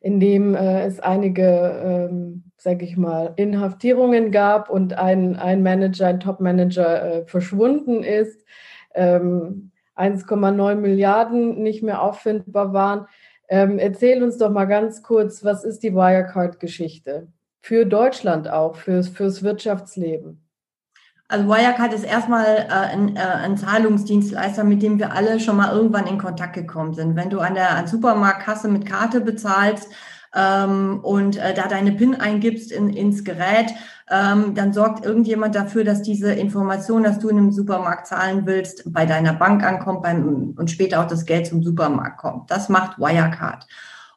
in 0.01 0.19
dem 0.19 0.53
äh, 0.53 0.85
es 0.85 0.99
einige, 0.99 2.09
ähm, 2.11 2.51
sage 2.57 2.83
ich 2.83 2.97
mal, 2.97 3.31
Inhaftierungen 3.37 4.31
gab 4.31 4.69
und 4.69 4.97
ein, 4.97 5.37
ein 5.37 5.63
Manager, 5.63 6.07
ein 6.07 6.19
Top-Manager 6.19 7.03
äh, 7.03 7.25
verschwunden 7.25 8.03
ist. 8.03 8.45
Ähm, 8.93 9.71
1,9 9.95 10.75
Milliarden 10.75 11.61
nicht 11.61 11.83
mehr 11.83 12.01
auffindbar 12.01 12.73
waren. 12.73 13.07
Ähm, 13.47 13.79
erzähl 13.79 14.23
uns 14.23 14.37
doch 14.37 14.49
mal 14.49 14.65
ganz 14.65 15.03
kurz, 15.03 15.43
was 15.43 15.63
ist 15.63 15.83
die 15.83 15.93
Wirecard-Geschichte? 15.93 17.27
Für 17.61 17.85
Deutschland 17.85 18.49
auch, 18.49 18.75
fürs, 18.75 19.09
fürs 19.09 19.43
Wirtschaftsleben. 19.43 20.41
Also 21.27 21.47
Wirecard 21.47 21.93
ist 21.93 22.03
erstmal 22.03 22.45
äh, 22.45 22.71
ein, 22.71 23.15
äh, 23.15 23.19
ein, 23.19 23.57
Zahlungsdienstleister, 23.57 24.63
mit 24.63 24.83
dem 24.83 24.99
wir 24.99 25.13
alle 25.13 25.39
schon 25.39 25.55
mal 25.57 25.75
irgendwann 25.75 26.05
in 26.05 26.19
Kontakt 26.19 26.53
gekommen 26.53 26.93
sind. 26.93 27.15
Wenn 27.15 27.31
du 27.31 27.39
an 27.39 27.55
der 27.55 27.71
an 27.71 27.87
Supermarktkasse 27.87 28.67
mit 28.67 28.85
Karte 28.85 29.21
bezahlst, 29.21 29.91
ähm, 30.35 30.99
und 31.01 31.37
äh, 31.37 31.53
da 31.53 31.67
deine 31.67 31.93
PIN 31.93 32.15
eingibst 32.15 32.71
in, 32.71 32.89
ins 32.89 33.23
Gerät, 33.23 33.73
ähm, 34.11 34.53
dann 34.53 34.73
sorgt 34.73 35.05
irgendjemand 35.05 35.55
dafür, 35.55 35.83
dass 35.83 36.01
diese 36.01 36.31
Information, 36.31 37.03
dass 37.03 37.19
du 37.19 37.29
in 37.29 37.37
einem 37.37 37.51
Supermarkt 37.51 38.07
zahlen 38.07 38.45
willst, 38.45 38.91
bei 38.93 39.05
deiner 39.05 39.33
Bank 39.33 39.63
ankommt 39.63 40.03
beim, 40.03 40.53
und 40.57 40.69
später 40.69 41.01
auch 41.01 41.07
das 41.07 41.25
Geld 41.25 41.47
zum 41.47 41.63
Supermarkt 41.63 42.19
kommt. 42.19 42.51
Das 42.51 42.69
macht 42.69 42.99
Wirecard. 42.99 43.65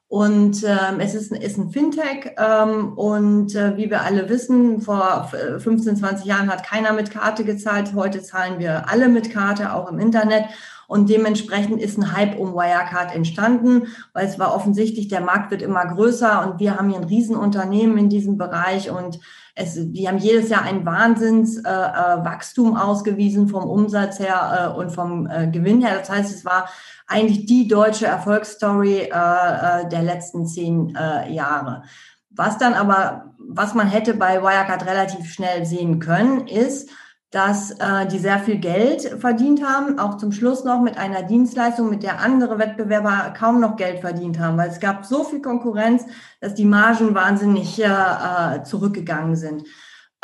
Und 0.09 0.65
ähm, 0.65 1.01
es 1.01 1.15
ist, 1.15 1.33
ist 1.33 1.59
ein 1.59 1.71
Fintech 1.71 2.33
ähm, 2.39 2.95
und 2.95 3.55
äh, 3.55 3.77
wie 3.77 3.91
wir 3.91 4.03
alle 4.03 4.31
wissen, 4.31 4.81
vor 4.81 5.31
15, 5.59 5.97
20 5.97 6.25
Jahren 6.25 6.51
hat 6.51 6.65
keiner 6.65 6.95
mit 6.95 7.11
Karte 7.11 7.45
gezahlt. 7.45 7.93
Heute 7.95 8.23
zahlen 8.23 8.59
wir 8.59 8.89
alle 8.89 9.09
mit 9.09 9.31
Karte, 9.31 9.75
auch 9.75 9.91
im 9.91 9.99
Internet. 9.99 10.45
Und 10.89 11.11
dementsprechend 11.11 11.83
ist 11.83 11.99
ein 11.99 12.17
Hype 12.17 12.39
um 12.39 12.55
Wirecard 12.55 13.15
entstanden, 13.15 13.89
weil 14.15 14.27
es 14.27 14.39
war 14.39 14.55
offensichtlich, 14.55 15.09
der 15.09 15.21
Markt 15.21 15.51
wird 15.51 15.61
immer 15.61 15.85
größer 15.85 16.43
und 16.43 16.61
wir 16.61 16.77
haben 16.77 16.89
hier 16.89 16.99
ein 16.99 17.05
Riesenunternehmen 17.05 17.99
in 17.99 18.09
diesem 18.09 18.39
Bereich 18.39 18.91
und 18.91 19.21
es, 19.55 19.75
die 19.77 20.09
haben 20.09 20.17
jedes 20.17 20.49
Jahr 20.49 20.63
ein 20.63 20.87
Wahnsinnswachstum 20.87 22.75
äh, 22.75 22.79
äh, 22.79 22.83
ausgewiesen 22.83 23.49
vom 23.49 23.65
Umsatz 23.65 24.19
her 24.19 24.73
äh, 24.75 24.79
und 24.79 24.91
vom 24.91 25.27
äh, 25.27 25.49
Gewinn 25.49 25.83
her. 25.83 25.99
Das 25.99 26.09
heißt, 26.09 26.35
es 26.35 26.47
war 26.47 26.71
eigentlich 27.07 27.45
die 27.45 27.69
deutsche 27.69 28.07
Erfolgsstory 28.07 29.01
äh, 29.01 29.09
äh, 29.09 29.89
der 29.91 30.03
letzten 30.03 30.47
zehn 30.47 30.97
Jahre. 31.29 31.83
Was 32.31 32.57
dann 32.57 32.73
aber, 32.73 33.35
was 33.39 33.75
man 33.75 33.89
hätte 33.89 34.15
bei 34.15 34.41
Wirecard 34.43 34.87
relativ 34.87 35.31
schnell 35.31 35.67
sehen 35.67 35.99
können, 35.99 36.47
ist, 36.47 36.89
dass 37.31 37.73
äh, 37.73 38.07
die 38.11 38.19
sehr 38.19 38.39
viel 38.39 38.57
Geld 38.57 39.03
verdient 39.21 39.63
haben, 39.63 39.99
auch 39.99 40.17
zum 40.17 40.33
Schluss 40.33 40.65
noch 40.65 40.81
mit 40.81 40.97
einer 40.97 41.23
Dienstleistung, 41.23 41.91
mit 41.91 42.03
der 42.03 42.21
andere 42.21 42.59
Wettbewerber 42.59 43.35
kaum 43.37 43.61
noch 43.61 43.77
Geld 43.77 44.01
verdient 44.01 44.39
haben, 44.39 44.57
weil 44.57 44.71
es 44.71 44.81
gab 44.81 45.05
so 45.05 45.25
viel 45.25 45.43
Konkurrenz, 45.43 46.05
dass 46.41 46.55
die 46.55 46.65
Margen 46.65 47.15
wahnsinnig 47.15 47.83
äh, 47.83 48.63
zurückgegangen 48.65 49.37
sind. 49.37 49.65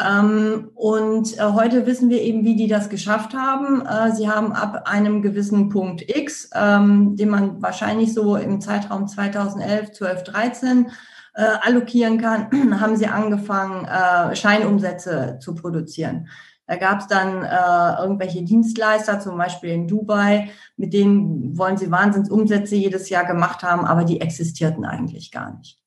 Ähm, 0.01 0.71
und 0.75 1.39
äh, 1.39 1.43
heute 1.43 1.87
wissen 1.87 2.09
wir 2.09 2.21
eben, 2.21 2.45
wie 2.45 2.57
die 2.57 2.67
das 2.67 2.89
geschafft 2.89 3.35
haben. 3.35 3.87
Äh, 3.87 4.13
sie 4.13 4.29
haben 4.29 4.53
ab 4.53 4.89
einem 4.89 5.23
gewissen 5.23 5.69
Punkt 5.69 6.03
X, 6.09 6.51
ähm, 6.55 7.17
den 7.17 7.29
man 7.29 7.63
wahrscheinlich 7.63 8.13
so 8.13 8.37
im 8.37 8.61
Zeitraum 8.61 9.07
2011, 9.07 9.93
12, 9.93 10.25
13 10.25 10.91
äh, 11.35 11.43
allokieren 11.63 12.19
kann, 12.19 12.49
haben 12.81 12.97
sie 12.97 13.07
angefangen, 13.07 13.85
äh, 13.85 14.35
Scheinumsätze 14.35 15.39
zu 15.41 15.55
produzieren. 15.55 16.29
Da 16.67 16.77
gab 16.77 17.01
es 17.01 17.07
dann 17.07 17.43
äh, 17.43 18.03
irgendwelche 18.03 18.43
Dienstleister, 18.43 19.21
zum 19.21 19.37
Beispiel 19.37 19.71
in 19.71 19.87
Dubai, 19.87 20.51
mit 20.77 20.95
denen 20.95 21.57
wollen 21.59 21.77
sie 21.77 21.91
Wahnsinnsumsätze 21.91 22.75
jedes 22.75 23.11
Jahr 23.11 23.27
gemacht 23.27 23.63
haben, 23.63 23.85
aber 23.85 24.05
die 24.05 24.21
existierten 24.21 24.85
eigentlich 24.85 25.31
gar 25.31 25.57
nicht. 25.57 25.79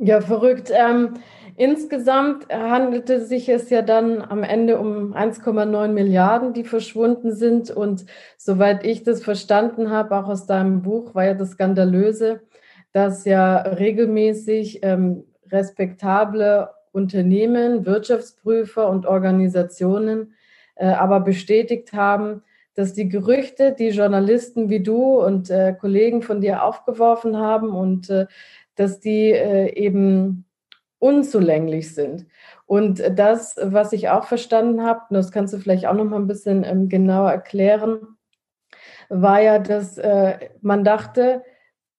Ja, 0.00 0.20
verrückt. 0.20 0.70
Ähm, 0.72 1.14
insgesamt 1.56 2.48
handelte 2.52 3.24
sich 3.24 3.48
es 3.48 3.68
ja 3.68 3.82
dann 3.82 4.22
am 4.22 4.44
Ende 4.44 4.78
um 4.78 5.12
1,9 5.12 5.88
Milliarden, 5.88 6.52
die 6.52 6.62
verschwunden 6.62 7.32
sind. 7.32 7.72
Und 7.72 8.06
soweit 8.36 8.84
ich 8.84 9.02
das 9.02 9.24
verstanden 9.24 9.90
habe, 9.90 10.16
auch 10.16 10.28
aus 10.28 10.46
deinem 10.46 10.82
Buch, 10.82 11.16
war 11.16 11.24
ja 11.24 11.34
das 11.34 11.50
Skandalöse, 11.50 12.42
dass 12.92 13.24
ja 13.24 13.56
regelmäßig 13.56 14.80
ähm, 14.82 15.24
respektable 15.50 16.70
Unternehmen, 16.92 17.86
Wirtschaftsprüfer 17.86 18.88
und 18.88 19.06
Organisationen 19.06 20.34
äh, 20.76 20.86
aber 20.86 21.20
bestätigt 21.20 21.92
haben, 21.92 22.42
dass 22.74 22.92
die 22.92 23.08
Gerüchte, 23.08 23.72
die 23.72 23.88
Journalisten 23.88 24.70
wie 24.70 24.82
du 24.82 25.20
und 25.20 25.50
äh, 25.50 25.74
Kollegen 25.74 26.22
von 26.22 26.40
dir 26.40 26.62
aufgeworfen 26.62 27.36
haben 27.36 27.70
und 27.70 28.08
äh, 28.08 28.26
dass 28.76 29.00
die 29.00 29.32
äh, 29.32 29.72
eben 29.74 30.44
unzulänglich 31.00 31.94
sind. 31.94 32.26
Und 32.66 33.02
das, 33.14 33.56
was 33.60 33.92
ich 33.92 34.10
auch 34.10 34.24
verstanden 34.24 34.82
habe, 34.82 35.00
das 35.10 35.32
kannst 35.32 35.54
du 35.54 35.58
vielleicht 35.58 35.86
auch 35.86 35.94
noch 35.94 36.04
mal 36.04 36.20
ein 36.20 36.26
bisschen 36.26 36.64
ähm, 36.64 36.88
genauer 36.88 37.32
erklären, 37.32 38.16
war 39.08 39.40
ja, 39.40 39.58
dass 39.58 39.98
äh, 39.98 40.50
man 40.60 40.84
dachte, 40.84 41.42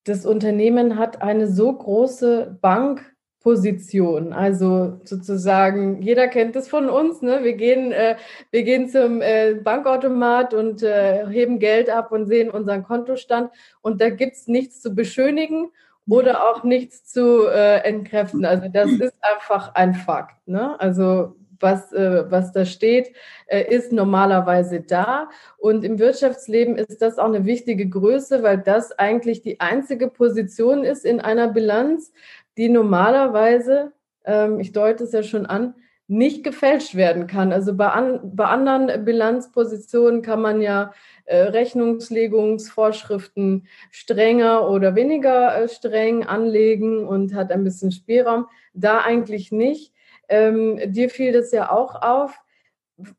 das 0.05 0.25
Unternehmen 0.25 0.97
hat 0.97 1.21
eine 1.21 1.47
so 1.47 1.73
große 1.73 2.57
Bank 2.61 3.15
Position. 3.49 4.31
Also 4.31 4.99
sozusagen, 5.05 6.03
jeder 6.03 6.27
kennt 6.27 6.55
es 6.55 6.67
von 6.67 6.87
uns. 6.87 7.23
Ne? 7.23 7.39
Wir, 7.41 7.53
gehen, 7.53 7.91
äh, 7.91 8.15
wir 8.51 8.61
gehen 8.61 8.89
zum 8.89 9.23
äh, 9.23 9.55
Bankautomat 9.55 10.53
und 10.53 10.83
äh, 10.83 11.25
heben 11.27 11.57
Geld 11.57 11.89
ab 11.89 12.11
und 12.11 12.27
sehen 12.27 12.51
unseren 12.51 12.83
Kontostand. 12.83 13.49
Und 13.81 14.01
da 14.01 14.11
gibt 14.11 14.33
es 14.35 14.47
nichts 14.47 14.83
zu 14.83 14.93
beschönigen 14.93 15.71
oder 16.07 16.47
auch 16.47 16.63
nichts 16.63 17.11
zu 17.11 17.47
äh, 17.47 17.79
entkräften. 17.79 18.45
Also 18.45 18.67
das 18.71 18.91
ist 18.91 19.15
einfach 19.19 19.73
ein 19.73 19.95
Fakt. 19.95 20.47
Ne? 20.47 20.79
Also 20.79 21.33
was, 21.59 21.91
äh, 21.91 22.29
was 22.29 22.51
da 22.51 22.65
steht, 22.65 23.13
äh, 23.47 23.63
ist 23.63 23.91
normalerweise 23.91 24.81
da. 24.81 25.29
Und 25.57 25.83
im 25.83 25.99
Wirtschaftsleben 25.99 26.75
ist 26.77 27.01
das 27.01 27.17
auch 27.17 27.25
eine 27.25 27.45
wichtige 27.45 27.87
Größe, 27.87 28.43
weil 28.43 28.59
das 28.59 28.97
eigentlich 28.97 29.41
die 29.41 29.59
einzige 29.59 30.07
Position 30.07 30.83
ist 30.83 31.05
in 31.05 31.19
einer 31.19 31.47
Bilanz, 31.47 32.13
die 32.59 32.69
normalerweise, 32.69 33.93
ähm, 34.25 34.59
ich 34.59 34.73
deute 34.73 35.05
es 35.05 35.13
ja 35.13 35.23
schon 35.23 35.45
an, 35.45 35.75
nicht 36.07 36.43
gefälscht 36.43 36.95
werden 36.95 37.25
kann. 37.25 37.53
Also 37.53 37.73
bei, 37.73 37.87
an, 37.87 38.19
bei 38.35 38.43
anderen 38.45 39.05
Bilanzpositionen 39.05 40.21
kann 40.21 40.41
man 40.41 40.59
ja 40.59 40.91
äh, 41.25 41.37
Rechnungslegungsvorschriften 41.37 43.67
strenger 43.91 44.69
oder 44.69 44.95
weniger 44.95 45.55
äh, 45.55 45.69
streng 45.69 46.25
anlegen 46.25 47.07
und 47.07 47.33
hat 47.33 47.49
ein 47.51 47.63
bisschen 47.63 47.93
Spielraum. 47.93 48.47
Da 48.73 48.99
eigentlich 49.01 49.53
nicht. 49.53 49.93
Ähm, 50.27 50.81
dir 50.91 51.09
fiel 51.09 51.31
das 51.31 51.53
ja 51.53 51.71
auch 51.71 52.01
auf. 52.01 52.41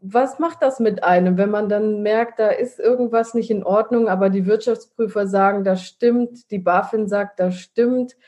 Was 0.00 0.38
macht 0.38 0.60
das 0.60 0.80
mit 0.80 1.02
einem, 1.02 1.38
wenn 1.38 1.50
man 1.50 1.70
dann 1.70 2.02
merkt, 2.02 2.40
da 2.40 2.48
ist 2.48 2.78
irgendwas 2.78 3.32
nicht 3.32 3.50
in 3.50 3.64
Ordnung, 3.64 4.08
aber 4.08 4.28
die 4.28 4.44
Wirtschaftsprüfer 4.44 5.26
sagen, 5.26 5.64
das 5.64 5.82
stimmt, 5.82 6.50
die 6.50 6.58
BaFin 6.58 7.08
sagt, 7.08 7.40
das 7.40 7.56
stimmt. 7.56 8.18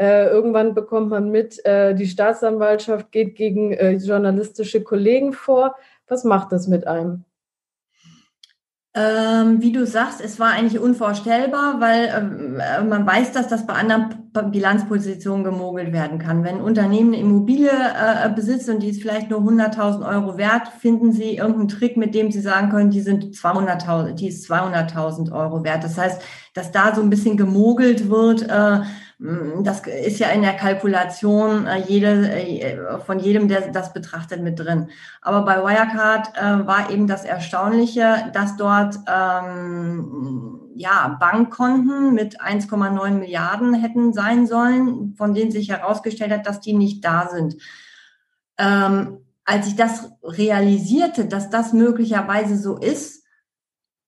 Äh, 0.00 0.28
irgendwann 0.30 0.72
bekommt 0.72 1.10
man 1.10 1.30
mit, 1.30 1.62
äh, 1.66 1.94
die 1.94 2.06
Staatsanwaltschaft 2.06 3.12
geht 3.12 3.34
gegen 3.36 3.72
äh, 3.72 3.92
journalistische 3.92 4.82
Kollegen 4.82 5.34
vor. 5.34 5.76
Was 6.08 6.24
macht 6.24 6.52
das 6.52 6.68
mit 6.68 6.86
einem? 6.86 7.24
Ähm, 8.94 9.60
wie 9.60 9.72
du 9.72 9.84
sagst, 9.84 10.22
es 10.22 10.40
war 10.40 10.52
eigentlich 10.52 10.80
unvorstellbar, 10.80 11.82
weil 11.82 12.08
ähm, 12.16 12.58
äh, 12.58 12.82
man 12.82 13.06
weiß, 13.06 13.32
dass 13.32 13.48
das 13.48 13.66
bei 13.66 13.74
anderen 13.74 14.29
Bilanzpositionen 14.32 15.44
gemogelt 15.44 15.92
werden 15.92 16.18
kann. 16.18 16.44
Wenn 16.44 16.56
ein 16.56 16.62
Unternehmen 16.62 17.12
eine 17.12 17.22
Immobilie 17.22 17.70
äh, 17.70 18.28
besitzt 18.30 18.68
und 18.68 18.80
die 18.82 18.90
ist 18.90 19.02
vielleicht 19.02 19.30
nur 19.30 19.40
100.000 19.40 20.06
Euro 20.08 20.36
wert, 20.38 20.68
finden 20.68 21.12
sie 21.12 21.36
irgendeinen 21.36 21.68
Trick, 21.68 21.96
mit 21.96 22.14
dem 22.14 22.30
sie 22.30 22.40
sagen 22.40 22.70
können, 22.70 22.90
die 22.90 23.00
sind 23.00 23.24
200.000, 23.34 24.12
die 24.12 24.28
ist 24.28 24.50
200.000 24.50 25.32
Euro 25.32 25.64
wert. 25.64 25.82
Das 25.82 25.98
heißt, 25.98 26.22
dass 26.54 26.70
da 26.70 26.94
so 26.94 27.02
ein 27.02 27.10
bisschen 27.10 27.36
gemogelt 27.36 28.08
wird, 28.08 28.42
äh, 28.48 28.80
das 29.62 29.80
ist 29.80 30.18
ja 30.18 30.28
in 30.30 30.40
der 30.40 30.54
Kalkulation 30.54 31.66
äh, 31.66 31.82
jede, 31.86 32.30
äh, 32.30 32.98
von 33.00 33.18
jedem, 33.18 33.48
der 33.48 33.70
das 33.70 33.92
betrachtet, 33.92 34.40
mit 34.42 34.58
drin. 34.58 34.88
Aber 35.20 35.44
bei 35.44 35.62
Wirecard 35.62 36.36
äh, 36.36 36.66
war 36.66 36.90
eben 36.90 37.06
das 37.06 37.24
Erstaunliche, 37.26 38.30
dass 38.32 38.56
dort 38.56 38.96
ähm, 39.06 40.60
ja, 40.80 41.18
Bankkonten 41.20 42.14
mit 42.14 42.40
1,9 42.40 43.10
Milliarden 43.10 43.74
hätten 43.74 44.14
sein 44.14 44.46
sollen, 44.46 45.14
von 45.14 45.34
denen 45.34 45.50
sich 45.50 45.68
herausgestellt 45.68 46.32
hat, 46.32 46.46
dass 46.46 46.60
die 46.60 46.72
nicht 46.72 47.04
da 47.04 47.28
sind. 47.28 47.56
Ähm, 48.56 49.18
als 49.44 49.66
ich 49.66 49.76
das 49.76 50.10
realisierte, 50.22 51.26
dass 51.26 51.50
das 51.50 51.74
möglicherweise 51.74 52.56
so 52.56 52.78
ist, 52.78 53.24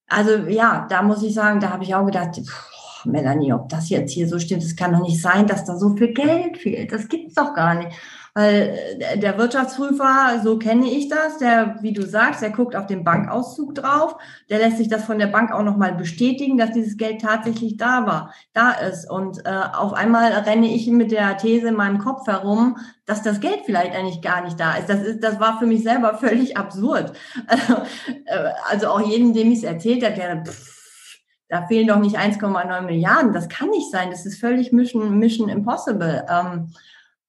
also 0.08 0.48
ja, 0.48 0.86
da 0.88 1.02
muss 1.02 1.22
ich 1.22 1.34
sagen, 1.34 1.60
da 1.60 1.70
habe 1.70 1.84
ich 1.84 1.94
auch 1.94 2.06
gedacht, 2.06 2.36
pff, 2.36 3.04
Melanie, 3.04 3.52
ob 3.52 3.68
das 3.68 3.90
jetzt 3.90 4.12
hier 4.12 4.26
so 4.26 4.38
stimmt, 4.38 4.62
es 4.62 4.76
kann 4.76 4.92
doch 4.92 5.02
nicht 5.02 5.20
sein, 5.20 5.46
dass 5.46 5.66
da 5.66 5.76
so 5.76 5.94
viel 5.94 6.14
Geld 6.14 6.56
fehlt. 6.56 6.90
Das 6.90 7.08
gibt's 7.08 7.34
doch 7.34 7.54
gar 7.54 7.74
nicht. 7.74 7.90
Weil 8.34 8.78
äh, 8.98 9.18
der 9.18 9.36
Wirtschaftsprüfer, 9.36 10.40
so 10.42 10.58
kenne 10.58 10.90
ich 10.90 11.08
das, 11.08 11.36
der, 11.36 11.76
wie 11.82 11.92
du 11.92 12.06
sagst, 12.06 12.40
der 12.40 12.50
guckt 12.50 12.74
auf 12.74 12.86
den 12.86 13.04
Bankauszug 13.04 13.74
drauf, 13.74 14.16
der 14.48 14.58
lässt 14.58 14.78
sich 14.78 14.88
das 14.88 15.04
von 15.04 15.18
der 15.18 15.26
Bank 15.26 15.52
auch 15.52 15.62
nochmal 15.62 15.94
bestätigen, 15.94 16.56
dass 16.56 16.72
dieses 16.72 16.96
Geld 16.96 17.20
tatsächlich 17.20 17.76
da 17.76 18.06
war, 18.06 18.34
da 18.54 18.70
ist. 18.70 19.10
Und 19.10 19.44
äh, 19.44 19.60
auf 19.74 19.92
einmal 19.92 20.32
renne 20.32 20.74
ich 20.74 20.86
mit 20.86 21.12
der 21.12 21.36
These 21.36 21.68
in 21.68 21.76
meinem 21.76 21.98
Kopf 21.98 22.26
herum, 22.26 22.78
dass 23.04 23.22
das 23.22 23.40
Geld 23.40 23.60
vielleicht 23.66 23.94
eigentlich 23.94 24.22
gar 24.22 24.42
nicht 24.42 24.58
da 24.58 24.76
ist. 24.76 24.88
Das 24.88 25.02
ist, 25.02 25.22
das 25.22 25.38
war 25.38 25.58
für 25.58 25.66
mich 25.66 25.82
selber 25.82 26.14
völlig 26.18 26.56
absurd. 26.56 27.12
Also, 27.46 27.82
äh, 28.24 28.50
also 28.70 28.88
auch 28.88 29.06
jedem, 29.06 29.34
dem 29.34 29.52
ich 29.52 29.58
es 29.58 29.64
erzählt 29.64 30.02
hat, 30.04 30.16
der 30.16 30.42
pff, 30.42 31.18
da 31.48 31.66
fehlen 31.66 31.86
doch 31.86 31.98
nicht 31.98 32.18
1,9 32.18 32.80
Milliarden. 32.80 33.34
Das 33.34 33.50
kann 33.50 33.68
nicht 33.68 33.90
sein. 33.90 34.10
Das 34.10 34.24
ist 34.24 34.40
völlig 34.40 34.72
Mission, 34.72 35.18
Mission 35.18 35.50
Impossible. 35.50 36.24
Ähm, 36.30 36.72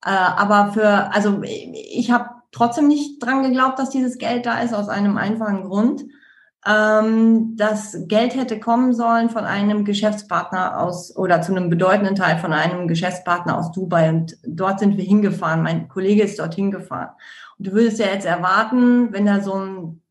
äh, 0.06 0.10
aber 0.10 0.74
für, 0.74 1.14
also 1.14 1.42
ich 1.44 2.12
habe 2.12 2.30
trotzdem 2.52 2.88
nicht 2.88 3.24
dran 3.24 3.44
geglaubt, 3.44 3.80
dass 3.80 3.90
dieses 3.90 4.18
Geld 4.18 4.46
da 4.46 4.60
ist, 4.60 4.74
aus 4.74 4.90
einem 4.90 5.18
einfachen 5.18 5.64
Grund. 5.64 6.06
Ähm, 6.66 7.56
das 7.58 7.98
Geld 8.08 8.36
hätte 8.36 8.60
kommen 8.60 8.94
sollen 8.94 9.30
von 9.30 9.44
einem 9.44 9.84
Geschäftspartner 9.84 10.80
aus 10.80 11.16
oder 11.16 11.42
zu 11.42 11.54
einem 11.54 11.70
bedeutenden 11.70 12.16
Teil 12.16 12.38
von 12.38 12.54
einem 12.54 12.88
Geschäftspartner 12.88 13.58
aus 13.58 13.72
Dubai. 13.72 14.10
Und 14.10 14.38
dort 14.46 14.80
sind 14.80 14.98
wir 14.98 15.04
hingefahren. 15.04 15.64
Mein 15.64 15.90
Kollege 15.90 16.24
ist 16.24 16.40
dorthin 16.40 16.72
gefahren. 16.72 17.10
Und 17.58 17.68
du 17.68 17.72
würdest 17.74 18.00
ja 18.00 18.08
jetzt 18.08 18.26
erwarten, 18.26 19.12
wenn 19.12 19.26
da 19.26 19.42
so 19.42 19.56
ein 19.56 20.02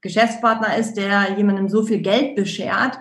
Geschäftspartner 0.00 0.76
ist, 0.76 0.94
der 0.94 1.36
jemandem 1.36 1.68
so 1.68 1.82
viel 1.82 2.00
Geld 2.00 2.34
beschert, 2.34 2.98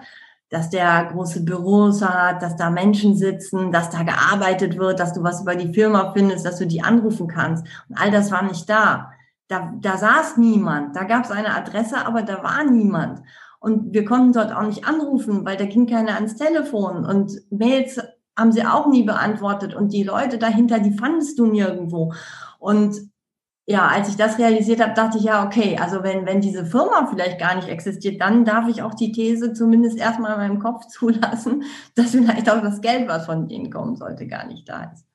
dass 0.51 0.69
der 0.69 1.05
große 1.05 1.43
Büros 1.43 2.01
hat, 2.01 2.43
dass 2.43 2.57
da 2.57 2.69
Menschen 2.69 3.15
sitzen, 3.15 3.71
dass 3.71 3.89
da 3.89 4.03
gearbeitet 4.03 4.77
wird, 4.77 4.99
dass 4.99 5.13
du 5.13 5.23
was 5.23 5.41
über 5.41 5.55
die 5.55 5.73
Firma 5.73 6.11
findest, 6.13 6.45
dass 6.45 6.59
du 6.59 6.67
die 6.67 6.83
anrufen 6.83 7.27
kannst. 7.27 7.65
Und 7.87 7.97
all 7.97 8.11
das 8.11 8.31
war 8.31 8.43
nicht 8.43 8.69
da. 8.69 9.11
da, 9.47 9.73
da 9.79 9.97
saß 9.97 10.37
niemand. 10.37 10.95
Da 10.95 11.05
gab 11.05 11.23
es 11.23 11.31
eine 11.31 11.55
Adresse, 11.55 12.05
aber 12.05 12.21
da 12.21 12.43
war 12.43 12.65
niemand. 12.65 13.21
Und 13.61 13.93
wir 13.93 14.03
konnten 14.03 14.33
dort 14.33 14.53
auch 14.53 14.63
nicht 14.63 14.85
anrufen, 14.85 15.45
weil 15.45 15.55
da 15.55 15.65
ging 15.65 15.87
keiner 15.87 16.15
ans 16.15 16.35
Telefon. 16.35 17.05
Und 17.05 17.31
Mails 17.49 18.01
haben 18.37 18.51
sie 18.51 18.65
auch 18.65 18.87
nie 18.87 19.03
beantwortet. 19.03 19.73
Und 19.73 19.93
die 19.93 20.03
Leute 20.03 20.37
dahinter, 20.37 20.79
die 20.79 20.97
fandest 20.97 21.39
du 21.39 21.45
nirgendwo. 21.45 22.13
Und 22.59 22.97
ja, 23.65 23.87
als 23.87 24.09
ich 24.09 24.17
das 24.17 24.39
realisiert 24.39 24.81
habe, 24.81 24.93
dachte 24.93 25.17
ich 25.17 25.25
ja, 25.25 25.45
okay, 25.45 25.77
also 25.79 26.03
wenn, 26.03 26.25
wenn 26.25 26.41
diese 26.41 26.65
Firma 26.65 27.07
vielleicht 27.09 27.39
gar 27.39 27.55
nicht 27.55 27.67
existiert, 27.67 28.19
dann 28.19 28.43
darf 28.43 28.67
ich 28.67 28.81
auch 28.81 28.93
die 28.93 29.11
These 29.11 29.53
zumindest 29.53 29.97
erstmal 29.97 30.33
in 30.33 30.39
meinem 30.39 30.59
Kopf 30.59 30.87
zulassen, 30.87 31.63
dass 31.95 32.11
vielleicht 32.11 32.49
auch 32.49 32.61
das 32.61 32.81
Geld, 32.81 33.07
was 33.07 33.25
von 33.25 33.47
denen 33.47 33.71
kommen 33.71 33.95
sollte, 33.95 34.27
gar 34.27 34.45
nicht 34.45 34.67
da 34.67 34.91
ist. 34.93 35.05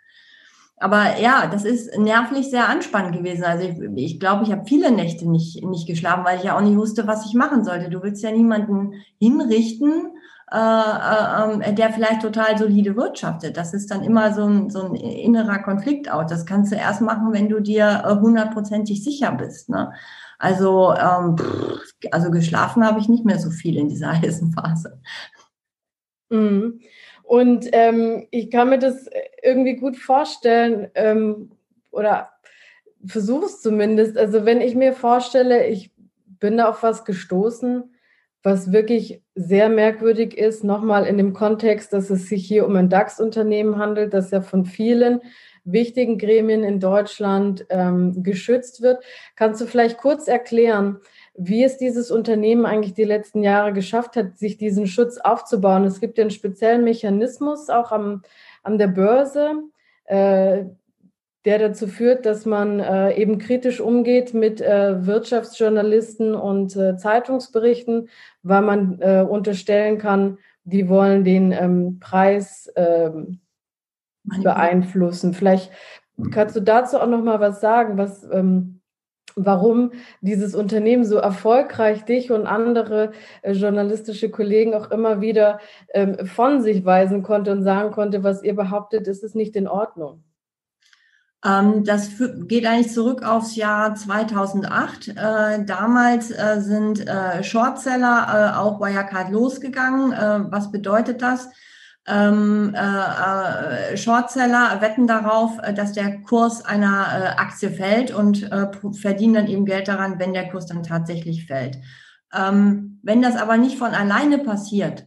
Aber 0.79 1.19
ja, 1.19 1.47
das 1.47 1.65
ist 1.65 1.97
nervlich 1.99 2.51
sehr 2.51 2.69
anspannend 2.69 3.17
gewesen. 3.17 3.45
Also 3.45 3.67
ich, 3.67 3.79
ich 3.97 4.21
glaube, 4.21 4.45
ich 4.45 4.53
habe 4.53 4.67
viele 4.67 4.91
Nächte 4.91 5.29
nicht, 5.29 5.65
nicht 5.65 5.87
geschlafen, 5.87 6.25
weil 6.25 6.37
ich 6.37 6.45
ja 6.45 6.57
auch 6.57 6.61
nicht 6.61 6.77
wusste, 6.77 7.07
was 7.07 7.25
ich 7.25 7.35
machen 7.35 7.65
sollte. 7.65 7.89
Du 7.89 8.03
willst 8.03 8.23
ja 8.23 8.31
niemanden 8.31 8.93
hinrichten, 9.19 10.11
äh, 10.53 10.57
äh, 10.57 11.73
der 11.75 11.93
vielleicht 11.93 12.23
total 12.23 12.57
solide 12.57 12.95
wirtschaftet. 12.95 13.57
Das 13.57 13.75
ist 13.75 13.91
dann 13.91 14.05
immer 14.05 14.33
so 14.33 14.45
ein, 14.45 14.71
so 14.71 14.83
ein 14.83 14.95
innerer 14.95 15.59
Konflikt 15.59 16.11
auch. 16.11 16.25
Das 16.25 16.47
kannst 16.47 16.71
du 16.71 16.77
erst 16.77 17.01
machen, 17.01 17.33
wenn 17.33 17.49
du 17.49 17.61
dir 17.61 18.05
äh, 18.07 18.15
hundertprozentig 18.21 19.03
sicher 19.03 19.33
bist. 19.33 19.69
Ne? 19.69 19.93
Also, 20.39 20.95
ähm, 20.95 21.37
also 22.13 22.31
geschlafen 22.31 22.87
habe 22.87 23.01
ich 23.01 23.09
nicht 23.09 23.25
mehr 23.25 23.41
so 23.41 23.51
viel 23.51 23.77
in 23.77 23.89
dieser 23.89 24.13
heißen 24.23 24.53
Phase. 24.53 25.01
Mhm. 26.29 26.81
Und 27.25 27.67
ähm, 27.73 28.29
ich 28.31 28.53
kann 28.53 28.71
mir 28.71 28.79
das 28.79 29.07
irgendwie 29.43 29.75
gut 29.75 29.97
vorstellen 29.97 30.89
ähm, 30.95 31.51
oder 31.91 32.31
versuche 33.05 33.47
es 33.47 33.61
zumindest. 33.63 34.17
Also 34.17 34.45
wenn 34.45 34.61
ich 34.61 34.77
mir 34.77 34.93
vorstelle, 34.93 35.67
ich 35.67 35.91
bin 36.39 36.57
da 36.57 36.69
auf 36.69 36.85
was 36.85 37.05
gestoßen, 37.05 37.96
was 38.47 38.71
wirklich 38.71 39.21
sehr 39.35 39.69
merkwürdig 39.69 40.39
ist, 40.39 40.63
nochmal 40.63 41.05
in 41.05 41.19
dem 41.19 41.33
Kontext, 41.33 41.93
dass 41.93 42.11
es 42.11 42.29
sich 42.29 42.47
hier 42.47 42.65
um 42.65 42.77
ein 42.77 42.89
DAX-Unternehmen 42.89 43.77
handelt, 43.77 44.15
das 44.15 44.31
ja 44.31 44.41
von 44.41 44.65
vielen 44.65 45.21
wichtigen 45.65 46.17
Gremien 46.17 46.63
in 46.63 46.79
Deutschland 46.79 47.67
ähm, 47.71 48.23
geschützt 48.23 48.83
wird. 48.83 49.03
Kannst 49.35 49.61
du 49.61 49.67
vielleicht 49.67 49.99
kurz 49.99 50.29
erklären, 50.29 50.99
wie 51.35 51.65
es 51.65 51.77
dieses 51.77 52.13
Unternehmen 52.13 52.67
eigentlich 52.67 52.95
die 52.95 53.03
letzten 53.03 53.43
Jahre 53.43 53.73
geschafft 53.73 54.15
hat, 54.15 54.39
sich 54.39 54.57
diesen 54.57 54.87
Schutz 54.87 55.19
aufzubauen. 55.19 55.83
Es 55.83 55.99
gibt 55.99 56.17
ja 56.17 56.23
einen 56.23 56.31
speziellen 56.31 56.85
Mechanismus 56.85 57.69
auch 57.69 57.91
am, 57.91 58.23
an 58.63 58.79
der 58.79 58.87
Börse, 58.87 59.55
äh, 60.05 60.67
der 61.47 61.61
dazu 61.61 61.87
führt, 61.87 62.27
dass 62.27 62.45
man 62.45 62.81
äh, 62.81 63.15
eben 63.15 63.39
kritisch 63.39 63.81
umgeht 63.81 64.35
mit 64.35 64.61
äh, 64.61 65.07
Wirtschaftsjournalisten 65.07 66.35
und 66.35 66.77
äh, 66.77 66.97
Zeitungsberichten, 66.97 68.09
weil 68.43 68.63
man 68.63 69.01
äh, 69.01 69.25
unterstellen 69.27 69.99
kann, 69.99 70.39
die 70.65 70.89
wollen 70.89 71.23
den 71.23 71.53
ähm, 71.53 72.01
Preis 72.01 72.71
ähm, 72.75 73.39
beeinflussen. 74.25 75.33
Vielleicht 75.33 75.71
kannst 76.33 76.57
du 76.57 76.61
dazu 76.61 76.99
auch 76.99 77.07
noch 77.07 77.23
mal 77.23 77.39
was 77.39 77.61
sagen, 77.61 77.97
was 77.97 78.29
ähm, 78.31 78.81
warum 79.37 79.93
dieses 80.23 80.55
Unternehmen 80.55 81.05
so 81.05 81.19
erfolgreich 81.19 82.05
dich 82.05 82.33
und 82.33 82.47
andere 82.47 83.13
äh, 83.43 83.53
journalistische 83.53 84.31
Kollegen 84.31 84.75
auch 84.75 84.91
immer 84.91 85.21
wieder 85.21 85.61
ähm, 85.95 86.27
von 86.27 86.63
sich 86.63 86.85
weisen 86.85 87.23
konnte 87.23 87.53
und 87.53 87.63
sagen 87.63 87.93
konnte, 87.93 88.25
was 88.25 88.43
ihr 88.43 88.57
behauptet, 88.57 89.07
ist 89.07 89.23
es 89.23 89.35
nicht 89.35 89.55
in 89.55 89.69
Ordnung. 89.69 90.25
Ähm, 91.47 91.85
das 91.85 92.11
geht 92.49 92.67
eigentlich 92.67 92.93
zurück 92.93 93.23
aufs 93.23 93.57
Jahr 93.57 93.95
2008. 93.95 95.09
Äh, 95.09 95.65
damals 95.65 96.31
äh, 96.31 96.61
sind 96.61 97.07
äh, 97.07 97.45
Shortseller 97.45 98.61
auch 98.61 98.81
Wirecard 98.81 99.31
losgegangen. 99.31 100.13
Was 100.51 100.71
bedeutet 100.73 101.23
das? 101.23 101.49
ähm, 102.09 102.73
äh, 102.75 103.93
äh, 103.93 103.97
Shortseller 103.97 104.81
wetten 104.81 105.07
darauf, 105.07 105.59
dass 105.75 105.93
der 105.93 106.21
Kurs 106.23 106.65
einer 106.65 107.39
Aktie 107.39 107.71
fällt 107.71 108.15
und 108.15 108.49
verdienen 108.93 109.35
dann 109.35 109.47
eben 109.49 109.67
Geld 109.67 109.89
daran, 109.89 110.19
wenn 110.19 110.33
der 110.33 110.49
Kurs 110.49 110.67
dann 110.67 110.83
tatsächlich 110.83 111.47
fällt. 111.47 111.79
Ähm, 112.33 113.01
wenn 113.03 113.23
das 113.23 113.37
aber 113.37 113.57
nicht 113.57 113.79
von 113.79 113.93
alleine 113.93 114.39
passiert, 114.39 115.07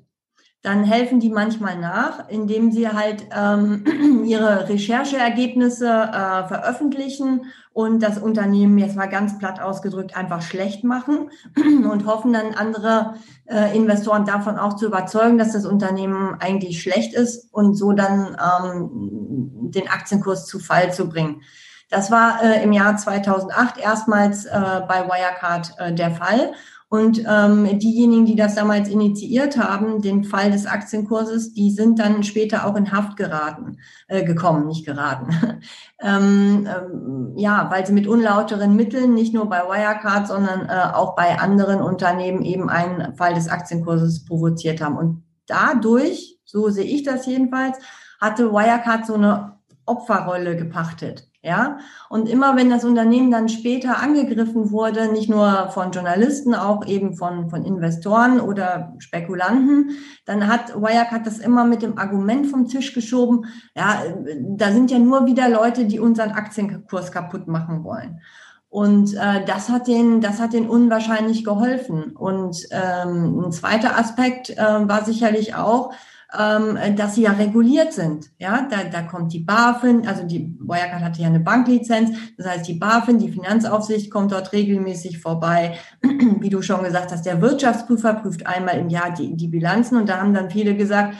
dann 0.61 0.83
helfen 0.83 1.21
die 1.21 1.29
manchmal 1.29 1.77
nach, 1.79 2.27
indem 2.27 2.71
sie 2.71 2.89
halt 2.89 3.25
ähm, 3.33 4.23
ihre 4.25 4.67
Rechercheergebnisse 4.67 5.87
äh, 5.87 6.47
veröffentlichen 6.47 7.45
und 7.71 8.03
das 8.03 8.17
Unternehmen, 8.17 8.77
jetzt 8.77 8.97
mal 8.97 9.07
ganz 9.07 9.37
platt 9.37 9.61
ausgedrückt, 9.61 10.17
einfach 10.17 10.41
schlecht 10.41 10.83
machen 10.83 11.29
und 11.55 12.05
hoffen 12.05 12.33
dann 12.33 12.53
andere 12.55 13.13
äh, 13.45 13.75
Investoren 13.75 14.25
davon 14.25 14.57
auch 14.57 14.75
zu 14.75 14.87
überzeugen, 14.87 15.37
dass 15.37 15.53
das 15.53 15.65
Unternehmen 15.65 16.35
eigentlich 16.41 16.81
schlecht 16.81 17.13
ist 17.13 17.53
und 17.53 17.75
so 17.75 17.93
dann 17.93 18.35
ähm, 18.37 19.71
den 19.71 19.87
Aktienkurs 19.87 20.45
zu 20.45 20.59
Fall 20.59 20.93
zu 20.93 21.07
bringen. 21.07 21.41
Das 21.89 22.11
war 22.11 22.43
äh, 22.43 22.63
im 22.63 22.73
Jahr 22.73 22.97
2008 22.97 23.79
erstmals 23.79 24.45
äh, 24.45 24.81
bei 24.87 25.07
Wirecard 25.07 25.73
äh, 25.79 25.93
der 25.93 26.11
Fall. 26.11 26.53
Und 26.91 27.23
ähm, 27.27 27.77
diejenigen, 27.77 28.25
die 28.25 28.35
das 28.35 28.55
damals 28.55 28.89
initiiert 28.89 29.57
haben, 29.57 30.01
den 30.01 30.23
Fall 30.23 30.49
des 30.49 30.65
Aktienkurses, 30.65 31.53
die 31.53 31.69
sind 31.69 31.99
dann 31.99 32.23
später 32.23 32.65
auch 32.65 32.75
in 32.75 32.91
Haft 32.91 33.15
geraten, 33.15 33.77
äh, 34.07 34.23
gekommen, 34.23 34.65
nicht 34.65 34.87
geraten. 34.87 35.61
ähm, 36.01 36.67
ähm, 36.67 37.33
ja, 37.35 37.69
weil 37.71 37.85
sie 37.85 37.93
mit 37.93 38.07
unlauteren 38.07 38.75
Mitteln 38.75 39.13
nicht 39.13 39.35
nur 39.35 39.47
bei 39.47 39.59
Wirecard, 39.59 40.27
sondern 40.27 40.67
äh, 40.67 40.95
auch 40.95 41.15
bei 41.15 41.37
anderen 41.37 41.79
Unternehmen 41.79 42.41
eben 42.41 42.69
einen 42.69 43.15
Fall 43.15 43.35
des 43.35 43.49
Aktienkurses 43.49 44.25
provoziert 44.25 44.81
haben. 44.81 44.97
Und 44.97 45.23
dadurch, 45.45 46.39
so 46.43 46.69
sehe 46.69 46.85
ich 46.85 47.03
das 47.03 47.27
jedenfalls, 47.27 47.77
hatte 48.19 48.51
Wirecard 48.51 49.05
so 49.05 49.13
eine 49.13 49.59
Opferrolle 49.85 50.55
gepachtet. 50.55 51.28
Ja, 51.41 51.77
und 52.09 52.27
immer 52.27 52.57
wenn 52.57 52.69
das 52.69 52.83
Unternehmen 52.83 53.31
dann 53.31 53.47
später 53.47 53.99
angegriffen 53.99 54.71
wurde, 54.71 55.09
nicht 55.09 55.29
nur 55.29 55.69
von 55.69 55.91
Journalisten, 55.91 56.53
auch 56.53 56.85
eben 56.85 57.15
von, 57.15 57.49
von 57.49 57.63
Investoren 57.63 58.41
oder 58.41 58.93
Spekulanten, 58.97 59.91
dann 60.25 60.47
hat 60.47 60.75
Wirecard 60.75 61.25
das 61.25 61.39
immer 61.39 61.63
mit 61.63 61.81
dem 61.81 61.97
Argument 61.97 62.47
vom 62.47 62.67
Tisch 62.67 62.93
geschoben, 62.93 63.45
ja, 63.73 64.03
da 64.49 64.73
sind 64.73 64.91
ja 64.91 64.99
nur 64.99 65.27
wieder 65.27 65.47
Leute, 65.47 65.85
die 65.85 66.01
unseren 66.01 66.31
Aktienkurs 66.31 67.13
kaputt 67.13 67.47
machen 67.47 67.85
wollen. 67.85 68.19
Und 68.67 69.15
äh, 69.15 69.45
das 69.45 69.69
hat 69.69 69.87
den, 69.87 70.19
das 70.19 70.41
hat 70.41 70.51
den 70.51 70.69
unwahrscheinlich 70.69 71.45
geholfen. 71.45 72.17
Und 72.17 72.67
ähm, 72.71 73.45
ein 73.45 73.51
zweiter 73.53 73.97
Aspekt 73.97 74.49
äh, 74.51 74.57
war 74.57 75.05
sicherlich 75.05 75.55
auch, 75.55 75.93
ähm, 76.37 76.77
dass 76.95 77.15
sie 77.15 77.23
ja 77.23 77.31
reguliert 77.31 77.93
sind. 77.93 78.29
Ja, 78.37 78.67
da, 78.69 78.83
da 78.83 79.01
kommt 79.01 79.33
die 79.33 79.39
BaFin, 79.39 80.07
also 80.07 80.23
die 80.23 80.55
Wirecard 80.59 81.01
hatte 81.01 81.21
ja 81.21 81.27
eine 81.27 81.39
Banklizenz, 81.39 82.11
das 82.37 82.47
heißt 82.47 82.67
die 82.67 82.75
BaFin, 82.75 83.17
die 83.17 83.31
Finanzaufsicht 83.31 84.11
kommt 84.11 84.31
dort 84.31 84.53
regelmäßig 84.53 85.19
vorbei. 85.19 85.77
Wie 86.01 86.49
du 86.49 86.61
schon 86.61 86.83
gesagt 86.83 87.11
hast, 87.11 87.25
der 87.25 87.41
Wirtschaftsprüfer 87.41 88.13
prüft 88.13 88.45
einmal 88.45 88.77
im 88.77 88.89
Jahr 88.89 89.11
die, 89.11 89.35
die 89.35 89.47
Bilanzen 89.47 89.97
und 89.97 90.07
da 90.07 90.19
haben 90.19 90.33
dann 90.33 90.51
viele 90.51 90.75
gesagt, 90.75 91.15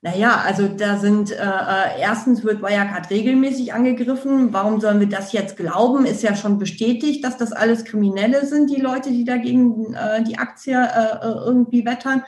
na 0.00 0.14
ja, 0.14 0.42
also 0.46 0.68
da 0.68 0.98
sind 0.98 1.30
äh, 1.30 1.36
äh, 1.36 2.00
erstens 2.00 2.44
wird 2.44 2.60
Wirecard 2.60 3.08
regelmäßig 3.08 3.72
angegriffen. 3.72 4.52
Warum 4.52 4.78
sollen 4.78 5.00
wir 5.00 5.08
das 5.08 5.32
jetzt 5.32 5.56
glauben? 5.56 6.04
Ist 6.04 6.22
ja 6.22 6.36
schon 6.36 6.58
bestätigt, 6.58 7.24
dass 7.24 7.38
das 7.38 7.52
alles 7.52 7.86
Kriminelle 7.86 8.44
sind, 8.44 8.68
die 8.68 8.82
Leute, 8.82 9.08
die 9.10 9.24
dagegen 9.24 9.94
äh, 9.94 10.22
die 10.22 10.36
Aktie 10.36 10.74
äh, 10.74 11.26
äh 11.26 11.46
irgendwie 11.46 11.86
wettern. 11.86 12.22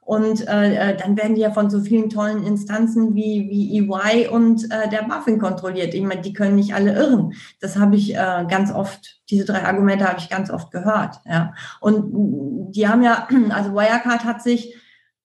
Und 0.00 0.48
äh, 0.48 0.74
äh, 0.74 0.96
dann 0.96 1.16
werden 1.16 1.36
die 1.36 1.42
ja 1.42 1.52
von 1.52 1.70
so 1.70 1.80
vielen 1.80 2.10
tollen 2.10 2.44
Instanzen 2.44 3.14
wie, 3.14 3.48
wie 3.48 3.78
EY 3.78 4.28
und 4.28 4.64
äh, 4.72 4.88
der 4.88 5.02
BaFin 5.02 5.38
kontrolliert. 5.38 5.94
Ich 5.94 6.02
meine, 6.02 6.22
die 6.22 6.32
können 6.32 6.56
nicht 6.56 6.74
alle 6.74 6.94
irren. 6.94 7.34
Das 7.60 7.78
habe 7.78 7.96
ich 7.96 8.14
äh, 8.14 8.46
ganz 8.48 8.72
oft, 8.72 9.20
diese 9.30 9.44
drei 9.44 9.64
Argumente 9.64 10.08
habe 10.08 10.18
ich 10.18 10.28
ganz 10.28 10.50
oft 10.50 10.72
gehört. 10.72 11.20
Ja. 11.26 11.54
Und 11.80 12.72
die 12.74 12.88
haben 12.88 13.02
ja, 13.02 13.28
also 13.50 13.72
Wirecard 13.72 14.24
hat 14.24 14.42
sich 14.42 14.74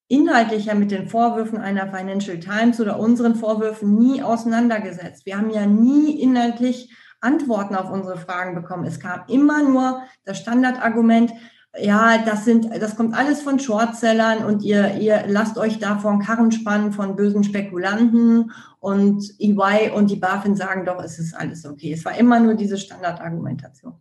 inhaltlich 0.08 0.66
ja 0.66 0.76
mit 0.76 0.92
den 0.92 1.08
Vorwürfen 1.08 1.58
einer 1.58 1.88
Financial 1.88 2.40
Times 2.40 2.80
oder 2.80 3.00
unseren 3.00 3.36
Vorwürfen 3.36 3.96
nie 3.96 4.22
auseinandergesetzt. 4.22 5.26
Wir 5.26 5.38
haben 5.38 5.50
ja 5.50 5.66
nie 5.66 6.22
inhaltlich 6.22 6.94
Antworten 7.22 7.76
auf 7.76 7.90
unsere 7.90 8.18
Fragen 8.18 8.54
bekommen. 8.54 8.86
Es 8.86 9.00
kam 9.00 9.22
immer 9.28 9.64
nur 9.64 10.04
das 10.26 10.38
Standardargument, 10.38 11.32
ja, 11.80 12.20
das 12.24 12.46
sind, 12.46 12.70
das 12.82 12.96
kommt 12.96 13.16
alles 13.16 13.42
von 13.42 13.60
Shortsellern 13.60 14.46
und 14.46 14.64
ihr, 14.64 14.96
ihr 14.96 15.24
lasst 15.28 15.58
euch 15.58 15.80
da 15.80 15.98
von 15.98 16.20
Karren 16.20 16.52
spannen 16.52 16.92
von 16.92 17.16
bösen 17.16 17.44
Spekulanten 17.44 18.52
und 18.80 19.34
EY 19.40 19.92
und 19.92 20.10
die 20.10 20.16
BaFin 20.16 20.56
sagen 20.56 20.86
doch, 20.86 21.04
es 21.04 21.20
ist 21.20 21.34
alles 21.34 21.66
okay. 21.66 21.94
Es 21.94 22.06
war 22.06 22.18
immer 22.18 22.40
nur 22.40 22.54
diese 22.54 22.78
Standardargumentation. 22.78 23.96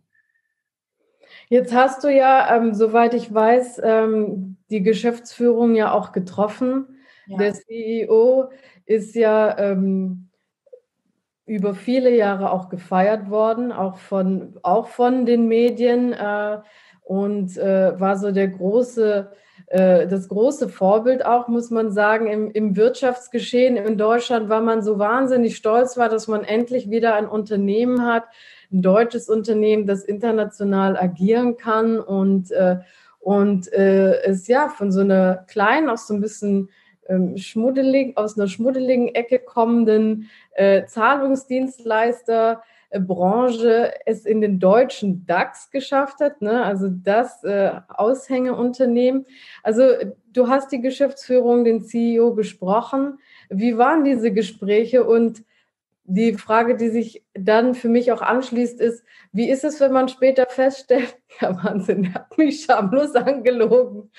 Jetzt 1.49 1.73
hast 1.73 2.03
du 2.03 2.07
ja, 2.07 2.55
ähm, 2.55 2.73
soweit 2.73 3.13
ich 3.13 3.33
weiß, 3.33 3.81
ähm, 3.83 4.57
die 4.69 4.81
Geschäftsführung 4.81 5.75
ja 5.75 5.91
auch 5.91 6.11
getroffen. 6.11 6.99
Ja. 7.27 7.37
Der 7.37 7.53
CEO 7.53 8.49
ist 8.85 9.15
ja 9.15 9.57
ähm, 9.57 10.29
über 11.45 11.75
viele 11.75 12.15
Jahre 12.15 12.51
auch 12.51 12.69
gefeiert 12.69 13.29
worden, 13.29 13.71
auch 13.71 13.97
von, 13.97 14.57
auch 14.63 14.87
von 14.87 15.25
den 15.25 15.47
Medien 15.47 16.13
äh, 16.13 16.59
und 17.05 17.55
äh, 17.57 17.97
war 17.99 18.17
so 18.17 18.31
der 18.31 18.47
große, 18.47 19.29
äh, 19.67 20.07
das 20.07 20.27
große 20.27 20.69
Vorbild 20.69 21.23
auch, 21.23 21.47
muss 21.47 21.69
man 21.69 21.91
sagen, 21.91 22.27
im, 22.27 22.51
im 22.51 22.75
Wirtschaftsgeschehen 22.75 23.77
in 23.77 23.97
Deutschland, 23.97 24.49
weil 24.49 24.63
man 24.63 24.81
so 24.81 24.97
wahnsinnig 24.97 25.55
stolz 25.55 25.97
war, 25.97 26.09
dass 26.09 26.27
man 26.27 26.43
endlich 26.43 26.89
wieder 26.89 27.15
ein 27.15 27.27
Unternehmen 27.27 28.05
hat, 28.05 28.23
ein 28.73 28.81
deutsches 28.81 29.29
Unternehmen, 29.29 29.85
das 29.85 30.03
international 30.03 30.97
agieren 30.97 31.57
kann 31.57 31.99
und, 31.99 32.51
äh, 32.51 32.77
und 33.19 33.71
äh, 33.71 34.23
es 34.23 34.47
ja 34.47 34.67
von 34.67 34.91
so 34.91 35.01
einer 35.01 35.45
kleinen, 35.47 35.89
auch 35.89 35.97
so 35.97 36.15
ein 36.15 36.21
bisschen 36.21 36.69
ähm, 37.07 37.37
schmuddelig, 37.37 38.17
aus 38.17 38.35
einer 38.35 38.47
schmuddeligen 38.47 39.09
Ecke 39.09 39.37
kommenden 39.37 40.27
äh, 40.55 40.85
Zahlungsdienstleister 40.85 42.63
Branche 42.99 43.93
es 44.05 44.25
in 44.25 44.41
den 44.41 44.59
deutschen 44.59 45.25
DAX 45.25 45.69
geschafft 45.69 46.19
hat, 46.19 46.41
ne? 46.41 46.63
also 46.63 46.87
das 46.89 47.43
äh, 47.43 47.71
Aushängeunternehmen. 47.87 49.25
Also 49.63 49.83
du 50.31 50.47
hast 50.47 50.71
die 50.71 50.81
Geschäftsführung, 50.81 51.63
den 51.63 51.83
CEO 51.83 52.35
gesprochen. 52.35 53.19
Wie 53.49 53.77
waren 53.77 54.03
diese 54.03 54.31
Gespräche? 54.31 55.03
Und 55.03 55.43
die 56.05 56.33
Frage, 56.33 56.77
die 56.77 56.89
sich 56.89 57.23
dann 57.33 57.73
für 57.73 57.89
mich 57.89 58.11
auch 58.11 58.21
anschließt, 58.21 58.79
ist, 58.79 59.03
wie 59.31 59.49
ist 59.49 59.63
es, 59.63 59.79
wenn 59.79 59.91
man 59.91 60.07
später 60.07 60.45
feststellt, 60.47 61.17
ja 61.41 61.63
Wahnsinn, 61.63 62.03
der 62.03 62.13
hat 62.13 62.37
mich 62.37 62.63
schamlos 62.63 63.15
angelogen. 63.15 64.11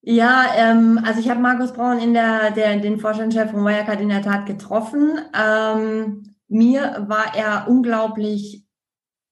Ja, 0.00 0.46
ähm, 0.56 1.00
also 1.04 1.20
ich 1.20 1.28
habe 1.28 1.40
Markus 1.40 1.72
Braun 1.72 1.98
in 1.98 2.14
der, 2.14 2.50
der 2.52 2.76
den 2.78 2.98
Vorstandschef 2.98 3.50
von 3.50 3.64
Wirecard 3.64 4.00
in 4.00 4.08
der 4.08 4.22
Tat 4.22 4.46
getroffen. 4.46 5.18
Ähm, 5.38 6.34
mir 6.48 7.04
war 7.08 7.34
er 7.36 7.68
unglaublich, 7.68 8.64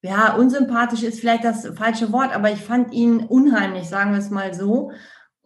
ja, 0.01 0.35
unsympathisch 0.35 1.03
ist 1.03 1.19
vielleicht 1.19 1.43
das 1.43 1.67
falsche 1.75 2.11
Wort, 2.11 2.33
aber 2.33 2.51
ich 2.51 2.59
fand 2.59 2.93
ihn 2.93 3.19
unheimlich, 3.19 3.89
sagen 3.89 4.11
wir 4.11 4.19
es 4.19 4.29
mal 4.29 4.53
so. 4.53 4.91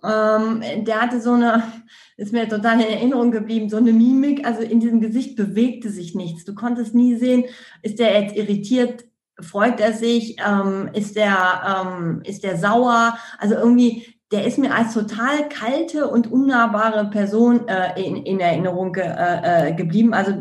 Ähm, 0.04 0.62
der 0.84 1.02
hatte 1.02 1.22
so 1.22 1.34
eine, 1.34 1.64
ist 2.18 2.34
mir 2.34 2.48
total 2.50 2.82
in 2.82 2.88
Erinnerung 2.88 3.32
geblieben, 3.32 3.70
so 3.70 3.78
eine 3.78 3.94
Mimik, 3.94 4.46
also 4.46 4.62
in 4.62 4.80
diesem 4.80 5.00
Gesicht 5.00 5.36
bewegte 5.36 5.90
sich 5.90 6.16
nichts. 6.16 6.44
Du 6.44 6.54
konntest 6.54 6.94
nie 6.94 7.16
sehen, 7.16 7.46
ist 7.82 8.00
der 8.00 8.20
jetzt 8.20 8.36
irritiert, 8.36 9.06
freut 9.40 9.80
er 9.80 9.94
sich, 9.94 10.38
ähm, 10.46 10.90
ist 10.94 11.16
der, 11.16 11.86
ähm, 11.86 12.22
ist 12.26 12.44
der 12.44 12.58
sauer, 12.58 13.18
also 13.38 13.56
irgendwie 13.56 14.21
der 14.32 14.46
ist 14.46 14.58
mir 14.58 14.74
als 14.74 14.94
total 14.94 15.50
kalte 15.50 16.08
und 16.08 16.32
unnahbare 16.32 17.10
Person 17.10 17.68
äh, 17.68 18.02
in, 18.02 18.16
in, 18.16 18.40
Erinnerung 18.40 18.94
ge, 18.94 19.04
äh, 19.04 19.70
äh 19.70 19.74
geblieben. 19.74 20.14
Also 20.14 20.32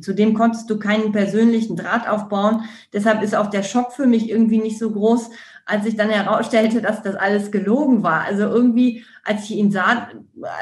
zu 0.00 0.14
dem 0.14 0.34
konntest 0.34 0.68
du 0.68 0.78
keinen 0.78 1.12
persönlichen 1.12 1.76
Draht 1.76 2.08
aufbauen. 2.08 2.64
Deshalb 2.92 3.22
ist 3.22 3.34
auch 3.34 3.46
der 3.46 3.62
Schock 3.62 3.92
für 3.92 4.06
mich 4.06 4.28
irgendwie 4.28 4.58
nicht 4.58 4.78
so 4.78 4.90
groß, 4.90 5.30
als 5.64 5.84
sich 5.84 5.96
dann 5.96 6.10
herausstellte, 6.10 6.82
dass 6.82 7.02
das 7.02 7.16
alles 7.16 7.50
gelogen 7.50 8.02
war. 8.02 8.22
Also 8.24 8.44
irgendwie, 8.44 9.04
als 9.24 9.44
ich 9.44 9.52
ihn 9.52 9.70
sah, 9.70 10.08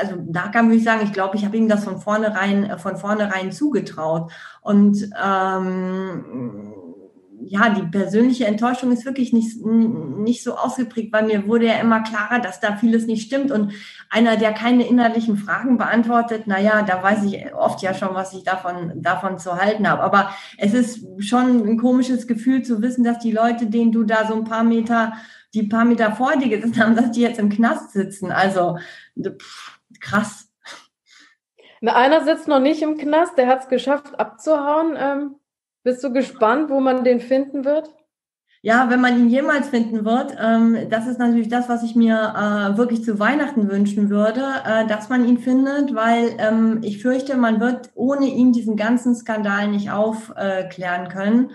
also 0.01 0.15
da 0.25 0.49
kann 0.49 0.71
ich 0.73 0.85
sagen, 0.85 1.03
ich 1.05 1.13
glaube, 1.13 1.37
ich 1.37 1.45
habe 1.45 1.57
ihm 1.57 1.69
das 1.69 1.85
von 1.85 2.01
vornherein, 2.01 2.79
von 2.79 2.97
vornherein 2.97 3.51
zugetraut. 3.51 4.31
Und 4.63 5.11
ähm, 5.23 6.25
ja, 7.47 7.71
die 7.71 7.83
persönliche 7.83 8.47
Enttäuschung 8.47 8.93
ist 8.93 9.05
wirklich 9.05 9.33
nicht, 9.33 9.65
nicht 9.65 10.43
so 10.43 10.57
ausgeprägt, 10.57 11.13
weil 11.13 11.27
mir 11.27 11.47
wurde 11.47 11.67
ja 11.67 11.75
immer 11.75 12.03
klarer, 12.03 12.41
dass 12.41 12.61
da 12.61 12.77
vieles 12.77 13.07
nicht 13.07 13.27
stimmt. 13.27 13.51
Und 13.51 13.73
einer, 14.11 14.37
der 14.37 14.53
keine 14.53 14.87
innerlichen 14.87 15.37
Fragen 15.37 15.79
beantwortet, 15.79 16.47
naja, 16.47 16.83
da 16.83 17.03
weiß 17.03 17.25
ich 17.25 17.55
oft 17.55 17.83
ja 17.83 17.95
schon, 17.95 18.15
was 18.15 18.33
ich 18.33 18.45
davon, 18.45 19.03
davon 19.03 19.39
zu 19.39 19.57
halten 19.57 19.89
habe. 19.89 20.03
Aber 20.03 20.31
es 20.59 20.75
ist 20.75 21.07
schon 21.21 21.67
ein 21.67 21.79
komisches 21.79 22.27
Gefühl 22.27 22.63
zu 22.63 22.83
wissen, 22.83 23.05
dass 23.05 23.19
die 23.19 23.33
Leute, 23.33 23.67
denen 23.67 23.93
du 23.93 24.05
da 24.05 24.27
so 24.27 24.35
ein 24.35 24.45
paar 24.45 24.65
Meter, 24.65 25.15
die 25.53 25.65
paar 25.65 25.85
Meter 25.85 26.13
vor 26.13 26.37
dir 26.37 26.49
gesessen 26.49 26.83
haben, 26.83 26.97
dass 26.97 27.13
die 27.13 27.23
jetzt 27.23 27.39
im 27.39 27.51
Knast 27.51 27.93
sitzen. 27.93 28.33
Also 28.33 28.79
pff, 29.19 29.79
krass. 30.01 30.49
Einer 31.83 32.25
sitzt 32.25 32.49
noch 32.49 32.61
nicht 32.61 32.81
im 32.83 32.97
Knast, 32.97 33.37
der 33.37 33.47
hat 33.47 33.61
es 33.61 33.69
geschafft, 33.69 34.19
abzuhauen. 34.19 34.97
Ähm 34.99 35.35
bist 35.85 36.03
du 36.03 36.13
gespannt, 36.13 36.71
wo 36.71 36.81
man 36.81 37.05
den 37.05 37.21
finden 37.21 37.65
wird? 37.65 37.89
Ja, 38.63 38.89
wenn 38.89 39.03
man 39.03 39.19
ihn 39.19 39.29
jemals 39.29 39.69
finden 39.69 40.07
wird, 40.07 40.37
ähm, 40.43 40.89
das 40.89 41.07
ist 41.07 41.19
natürlich 41.19 41.49
das, 41.49 41.69
was 41.69 41.83
ich 41.83 41.95
mir 41.95 42.15
äh, 42.15 42.79
wirklich 42.79 43.05
zu 43.05 43.19
Weihnachten 43.19 43.71
wünschen 43.71 44.09
würde, 44.09 44.43
äh, 44.65 44.87
dass 44.87 45.11
man 45.11 45.29
ihn 45.29 45.39
findet, 45.39 45.95
weil 45.95 46.35
ähm, 46.39 46.81
ich 46.83 47.03
fürchte, 47.03 47.37
man 47.37 47.61
wird 47.61 47.91
ohne 47.95 48.25
ihn 48.25 48.53
diesen 48.53 48.77
ganzen 48.77 49.15
Skandal 49.15 49.69
nicht 49.69 49.91
aufklären 49.91 51.09
können. 51.11 51.51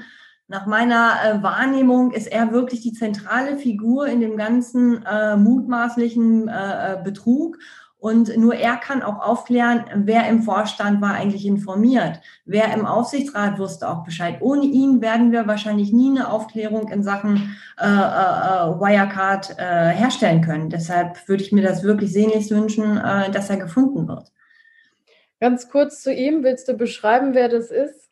Nach 0.49 0.65
meiner 0.65 1.13
äh, 1.23 1.43
Wahrnehmung 1.43 2.11
ist 2.11 2.25
er 2.25 2.51
wirklich 2.51 2.81
die 2.81 2.93
zentrale 2.93 3.57
Figur 3.57 4.07
in 4.07 4.19
dem 4.19 4.35
ganzen 4.35 5.05
äh, 5.05 5.37
mutmaßlichen 5.37 6.47
äh, 6.47 6.93
äh, 6.93 7.03
Betrug. 7.03 7.59
Und 7.99 8.37
nur 8.37 8.55
er 8.55 8.77
kann 8.77 9.03
auch 9.03 9.19
aufklären, 9.19 9.83
wer 9.93 10.27
im 10.29 10.41
Vorstand 10.41 11.01
war 11.01 11.15
eigentlich 11.15 11.45
informiert. 11.45 12.21
Wer 12.45 12.73
im 12.73 12.85
Aufsichtsrat 12.85 13.59
wusste 13.59 13.89
auch 13.89 14.05
Bescheid. 14.05 14.37
Ohne 14.39 14.63
ihn 14.63 15.01
werden 15.01 15.33
wir 15.33 15.47
wahrscheinlich 15.47 15.91
nie 15.91 16.09
eine 16.09 16.31
Aufklärung 16.31 16.87
in 16.87 17.03
Sachen 17.03 17.57
äh, 17.77 17.85
äh, 17.85 17.89
äh, 17.89 18.79
Wirecard 18.79 19.57
äh, 19.59 19.89
herstellen 19.89 20.41
können. 20.41 20.69
Deshalb 20.69 21.27
würde 21.27 21.43
ich 21.43 21.51
mir 21.51 21.61
das 21.61 21.83
wirklich 21.83 22.13
sehnlichst 22.13 22.51
wünschen, 22.51 22.97
äh, 22.97 23.31
dass 23.31 23.49
er 23.49 23.57
gefunden 23.57 24.07
wird. 24.07 24.31
Ganz 25.41 25.69
kurz 25.69 26.01
zu 26.01 26.13
ihm, 26.13 26.43
willst 26.43 26.69
du 26.69 26.75
beschreiben, 26.75 27.33
wer 27.33 27.49
das 27.49 27.69
ist? 27.69 28.08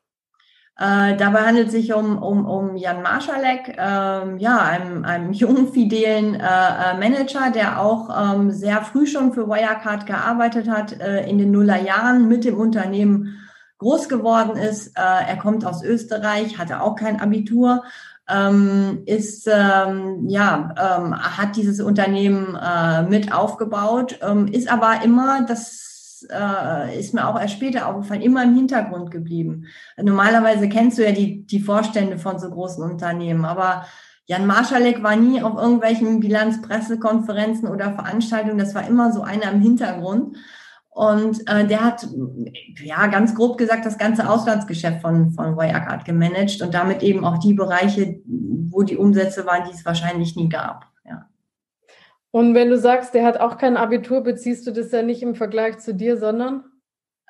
Äh, 0.79 1.17
dabei 1.17 1.41
handelt 1.41 1.67
es 1.67 1.73
sich 1.73 1.93
um, 1.93 2.21
um, 2.21 2.45
um 2.45 2.77
Jan 2.77 3.01
Marschalek, 3.01 3.75
ähm, 3.79 4.37
ja, 4.37 4.59
einem, 4.59 5.05
einem 5.05 5.33
jungen, 5.33 5.73
fidelen 5.73 6.35
äh, 6.35 6.39
äh, 6.39 6.97
Manager, 6.99 7.49
der 7.49 7.81
auch 7.81 8.09
ähm, 8.35 8.51
sehr 8.51 8.83
früh 8.83 9.07
schon 9.07 9.33
für 9.33 9.47
Wirecard 9.47 10.05
gearbeitet 10.05 10.69
hat, 10.69 10.99
äh, 10.99 11.27
in 11.27 11.39
den 11.39 11.49
Nullerjahren 11.49 12.27
mit 12.27 12.45
dem 12.45 12.59
Unternehmen 12.59 13.39
groß 13.79 14.07
geworden 14.07 14.55
ist. 14.55 14.95
Äh, 14.95 15.01
er 15.01 15.37
kommt 15.37 15.65
aus 15.65 15.83
Österreich, 15.83 16.59
hatte 16.59 16.81
auch 16.81 16.95
kein 16.95 17.19
Abitur, 17.19 17.83
ähm, 18.29 19.01
ist, 19.07 19.47
ähm, 19.51 20.27
ja, 20.27 20.75
ähm, 20.77 21.15
hat 21.15 21.55
dieses 21.55 21.79
Unternehmen 21.79 22.55
äh, 22.55 23.01
mit 23.01 23.33
aufgebaut, 23.33 24.19
ähm, 24.21 24.47
ist 24.47 24.71
aber 24.71 25.03
immer 25.03 25.43
das 25.43 25.86
äh, 26.23 26.99
ist 26.99 27.13
mir 27.13 27.27
auch 27.27 27.39
erst 27.39 27.55
später 27.55 27.87
aufgefallen, 27.87 28.21
immer 28.21 28.43
im 28.43 28.55
Hintergrund 28.55 29.11
geblieben. 29.11 29.65
Normalerweise 30.01 30.69
kennst 30.69 30.97
du 30.97 31.05
ja 31.05 31.11
die, 31.11 31.45
die 31.45 31.59
Vorstände 31.59 32.17
von 32.17 32.39
so 32.39 32.49
großen 32.49 32.83
Unternehmen, 32.83 33.45
aber 33.45 33.85
Jan 34.25 34.45
Marschalek 34.45 35.03
war 35.03 35.15
nie 35.15 35.41
auf 35.41 35.55
irgendwelchen 35.55 36.19
Bilanzpressekonferenzen 36.19 37.69
oder 37.69 37.93
Veranstaltungen, 37.93 38.57
das 38.57 38.75
war 38.75 38.85
immer 38.85 39.13
so 39.13 39.21
einer 39.21 39.51
im 39.51 39.61
Hintergrund. 39.61 40.37
Und 40.89 41.47
äh, 41.47 41.65
der 41.67 41.81
hat, 41.81 42.07
ja, 42.83 43.05
ganz 43.05 43.35
grob 43.35 43.59
gesagt, 43.59 43.85
das 43.85 43.99
ganze 43.99 44.27
Auslandsgeschäft 44.27 45.01
von, 45.01 45.31
von 45.31 45.55
Wirecard 45.55 46.05
gemanagt 46.05 46.59
und 46.63 46.73
damit 46.73 47.03
eben 47.03 47.23
auch 47.23 47.37
die 47.37 47.53
Bereiche, 47.53 48.19
wo 48.25 48.81
die 48.81 48.97
Umsätze 48.97 49.45
waren, 49.45 49.65
die 49.69 49.75
es 49.75 49.85
wahrscheinlich 49.85 50.35
nie 50.35 50.49
gab. 50.49 50.87
Und 52.37 52.53
wenn 52.53 52.69
du 52.69 52.77
sagst, 52.77 53.15
der 53.15 53.25
hat 53.25 53.39
auch 53.39 53.57
kein 53.57 53.77
Abitur, 53.77 54.21
beziehst 54.21 54.67
du 54.67 54.71
das 54.71 54.91
ja 54.91 55.01
nicht 55.01 55.23
im 55.23 55.33
Vergleich 55.33 55.79
zu 55.79 55.95
dir, 55.95 56.17
sondern? 56.17 56.65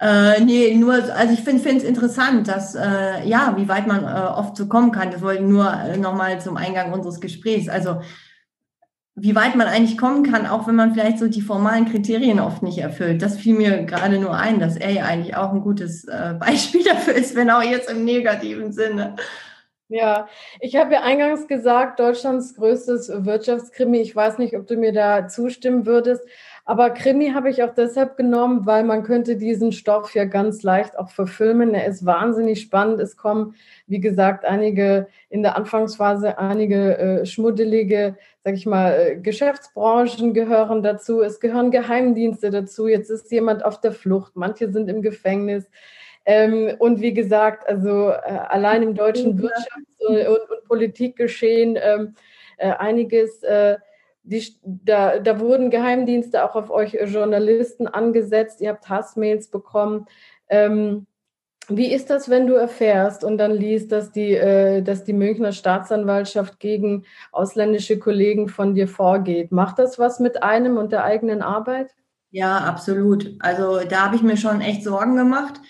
Äh, 0.02 0.42
nee, 0.42 0.76
nur, 0.76 0.96
also 0.96 1.34
ich 1.34 1.40
finde 1.44 1.78
es 1.78 1.84
interessant, 1.86 2.50
dass, 2.50 2.76
äh, 2.76 3.26
ja, 3.26 3.54
wie 3.56 3.70
weit 3.70 3.88
man 3.88 4.04
äh, 4.04 4.28
oft 4.28 4.58
so 4.58 4.68
kommen 4.68 4.92
kann. 4.92 5.10
Das 5.10 5.22
wollte 5.22 5.44
ich 5.44 5.50
nur 5.50 5.72
äh, 5.72 5.96
nochmal 5.96 6.42
zum 6.42 6.58
Eingang 6.58 6.92
unseres 6.92 7.22
Gesprächs. 7.22 7.70
Also, 7.70 8.02
wie 9.16 9.34
weit 9.34 9.56
man 9.56 9.68
eigentlich 9.68 9.98
kommen 9.98 10.30
kann, 10.30 10.46
auch 10.46 10.68
wenn 10.68 10.76
man 10.76 10.94
vielleicht 10.94 11.20
so 11.20 11.30
die 11.30 11.42
formalen 11.42 11.86
Kriterien 11.86 12.42
oft 12.42 12.62
nicht 12.62 12.80
erfüllt. 12.80 13.22
Das 13.22 13.38
fiel 13.38 13.56
mir 13.56 13.86
gerade 13.86 14.20
nur 14.20 14.36
ein, 14.36 14.60
dass 14.60 14.76
er 14.76 14.92
ja 14.92 15.06
eigentlich 15.06 15.38
auch 15.38 15.54
ein 15.54 15.62
gutes 15.62 16.04
äh, 16.04 16.34
Beispiel 16.38 16.84
dafür 16.84 17.14
ist, 17.14 17.34
wenn 17.34 17.50
auch 17.50 17.64
jetzt 17.64 17.90
im 17.90 18.04
negativen 18.04 18.74
Sinne. 18.74 19.16
Ja, 19.90 20.28
ich 20.60 20.76
habe 20.76 20.96
ja 20.96 21.02
eingangs 21.04 21.48
gesagt, 21.48 22.02
Deutschlands 22.02 22.56
größtes 22.56 23.10
Wirtschaftskrimi. 23.24 24.00
Ich 24.02 24.14
weiß 24.14 24.38
nicht, 24.38 24.54
ob 24.58 24.68
du 24.68 24.76
mir 24.76 24.92
da 24.92 25.30
zustimmen 25.30 25.86
würdest. 25.86 26.28
Aber 26.66 26.90
Krimi 26.90 27.30
habe 27.32 27.50
ich 27.50 27.64
auch 27.64 27.74
deshalb 27.74 28.18
genommen, 28.18 28.66
weil 28.66 28.84
man 28.84 29.04
könnte 29.04 29.38
diesen 29.38 29.72
Stoff 29.72 30.14
ja 30.14 30.26
ganz 30.26 30.62
leicht 30.64 31.00
auch 31.00 31.10
verfilmen. 31.10 31.74
Er 31.74 31.86
ist 31.86 32.06
wahnsinnig 32.06 32.60
spannend. 32.60 33.00
Es 33.00 33.16
kommen, 33.16 33.56
wie 33.86 34.02
gesagt, 34.02 34.44
einige 34.44 35.08
in 35.30 35.42
der 35.42 35.56
Anfangsphase 35.56 36.38
einige 36.38 36.98
äh, 36.98 37.26
schmuddelige, 37.26 38.18
sag 38.44 38.56
ich 38.56 38.66
mal, 38.66 38.92
äh, 38.92 39.16
Geschäftsbranchen 39.16 40.34
gehören 40.34 40.84
dazu. 40.84 41.22
Es 41.22 41.40
gehören 41.40 41.72
Geheimdienste 41.72 42.50
dazu. 42.50 42.90
Jetzt 42.90 43.10
ist 43.10 43.32
jemand 43.32 43.64
auf 43.64 43.80
der 43.80 43.94
Flucht. 43.94 44.36
Manche 44.36 44.70
sind 44.70 44.90
im 44.90 45.02
Gefängnis. 45.02 45.70
Ähm, 46.30 46.76
und 46.80 47.00
wie 47.00 47.14
gesagt, 47.14 47.68
also 47.70 48.10
äh, 48.10 48.16
allein 48.50 48.84
im 48.84 48.96
deutschen 48.96 49.40
Wirtschafts- 49.40 50.06
und, 50.06 50.28
und, 50.28 50.64
Politikgeschehen 50.68 51.80
ähm, 51.82 52.16
äh, 52.58 52.72
einiges, 52.72 53.42
äh, 53.44 53.78
die, 54.24 54.46
da, 54.62 55.20
da 55.20 55.40
wurden 55.40 55.70
Geheimdienste 55.70 56.44
auch 56.44 56.56
auf 56.56 56.70
euch 56.70 56.98
Journalisten 57.06 57.88
angesetzt, 57.88 58.60
ihr 58.60 58.72
habt 58.72 58.90
Hassmails 58.90 59.48
bekommen. 59.48 60.06
Ähm, 60.50 61.08
Wie 61.70 61.94
ist 61.94 62.10
das, 62.10 62.30
wenn 62.30 62.46
du 62.46 62.56
erfährst 62.56 63.24
und 63.24 63.38
dann 63.38 63.52
liest, 63.52 63.94
dass 63.94 64.12
die, 64.12 64.34
äh, 64.34 64.82
dass 64.82 65.06
die 65.06 65.14
Münchner 65.14 65.54
Staatsanwaltschaft 65.54 66.60
gegen 66.60 67.06
ausländische 67.32 68.00
Kollegen 68.00 68.50
von 68.50 68.76
dir 68.76 68.90
vorgeht? 68.90 69.54
Macht 69.54 69.80
das 69.80 69.98
was 69.98 70.20
mit 70.20 70.44
einem 70.44 70.76
und 70.76 70.92
der 70.92 71.06
eigenen 71.06 71.42
Arbeit? 71.42 71.96
Ja, 72.32 72.58
absolut. 72.58 73.34
Also 73.40 73.80
da 73.88 74.08
habe 74.08 74.18
ich 74.18 74.24
mir 74.24 74.36
schon 74.36 74.60
echt 74.60 74.84
Sorgen 74.84 75.16
gemacht. 75.16 75.62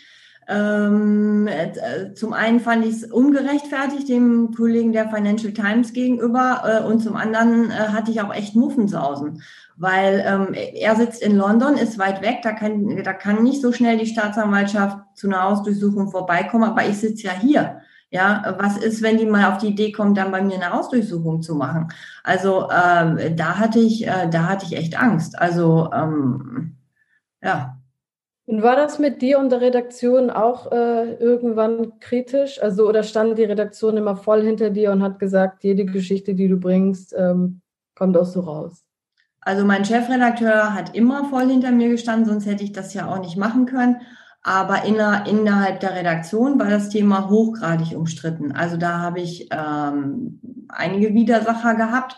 Ähm, 0.50 1.48
äh, 1.48 2.14
zum 2.14 2.34
einen 2.34 2.60
fand 2.60 2.86
ich 2.86 2.96
es 2.96 3.12
ungerechtfertigt 3.12 4.08
dem 4.08 4.54
Kollegen 4.56 4.94
der 4.94 5.10
Financial 5.10 5.52
Times 5.52 5.92
gegenüber 5.92 6.64
äh, 6.66 6.88
und 6.88 7.02
zum 7.02 7.16
anderen 7.16 7.70
äh, 7.70 7.74
hatte 7.74 8.12
ich 8.12 8.22
auch 8.22 8.34
echt 8.34 8.56
Muffensausen 8.56 9.42
weil 9.78 10.24
ähm, 10.26 10.54
er 10.54 10.96
sitzt 10.96 11.22
in 11.22 11.36
London, 11.36 11.76
ist 11.76 12.00
weit 12.00 12.22
weg, 12.22 12.40
da 12.42 12.52
kann, 12.52 13.04
da 13.04 13.14
kann 13.14 13.44
nicht 13.44 13.62
so 13.62 13.72
schnell 13.72 13.98
die 13.98 14.08
Staatsanwaltschaft 14.08 14.98
zu 15.16 15.28
einer 15.28 15.44
Hausdurchsuchung 15.44 16.10
vorbeikommen, 16.10 16.64
aber 16.64 16.86
ich 16.88 16.98
sitze 16.98 17.28
ja 17.28 17.34
hier. 17.34 17.82
Ja, 18.10 18.56
was 18.58 18.78
ist, 18.78 19.02
wenn 19.02 19.18
die 19.18 19.26
mal 19.26 19.52
auf 19.52 19.58
die 19.58 19.68
Idee 19.68 19.92
kommen, 19.92 20.16
dann 20.16 20.32
bei 20.32 20.42
mir 20.42 20.56
eine 20.56 20.72
Hausdurchsuchung 20.72 21.42
zu 21.42 21.56
machen? 21.56 21.90
Also 22.24 22.70
ähm, 22.72 23.36
da 23.36 23.60
hatte 23.60 23.80
ich, 23.80 24.08
äh, 24.08 24.30
da 24.30 24.48
hatte 24.48 24.66
ich 24.66 24.78
echt 24.78 24.98
Angst. 25.00 25.38
Also 25.38 25.90
ähm, 25.94 26.78
ja. 27.44 27.77
Und 28.48 28.64
war 28.64 28.78
das 28.78 28.98
mit 28.98 29.22
dir 29.22 29.40
und 29.40 29.52
der 29.52 29.60
Redaktion 29.60 30.30
auch 30.30 30.72
äh, 30.72 31.16
irgendwann 31.16 32.00
kritisch? 32.00 32.62
Also 32.64 32.88
oder 32.88 33.04
stand 33.04 33.38
die 33.38 33.44
Redaktion 33.44 33.98
immer 33.98 34.16
voll 34.16 34.42
hinter 34.42 34.70
dir 34.70 34.94
und 34.94 35.04
hat 35.04 35.20
gesagt, 35.20 35.66
jede 35.66 35.84
Geschichte, 35.84 36.34
die 36.34 36.48
du 36.48 36.56
bringst, 36.56 37.14
ähm, 37.18 37.60
kommt 37.94 38.16
auch 38.16 38.26
so 38.26 38.40
raus? 38.40 38.86
Also 39.42 39.66
mein 39.66 39.84
Chefredakteur 39.84 40.74
hat 40.74 40.96
immer 40.96 41.26
voll 41.26 41.48
hinter 41.48 41.74
mir 41.74 41.90
gestanden, 41.90 42.26
sonst 42.26 42.46
hätte 42.46 42.64
ich 42.64 42.72
das 42.72 42.94
ja 42.94 43.08
auch 43.08 43.20
nicht 43.20 43.36
machen 43.36 43.66
können. 43.66 43.98
Aber 44.44 44.86
inner, 44.86 45.26
innerhalb 45.28 45.82
der 45.82 45.94
Redaktion 45.94 46.58
war 46.58 46.70
das 46.70 46.88
Thema 46.88 47.30
hochgradig 47.30 47.98
umstritten. 47.98 48.54
Also 48.54 48.78
da 48.78 49.00
habe 49.00 49.20
ich 49.20 49.50
ähm, 49.52 50.40
einige 50.70 51.14
Widersacher 51.14 51.76
gehabt 51.76 52.16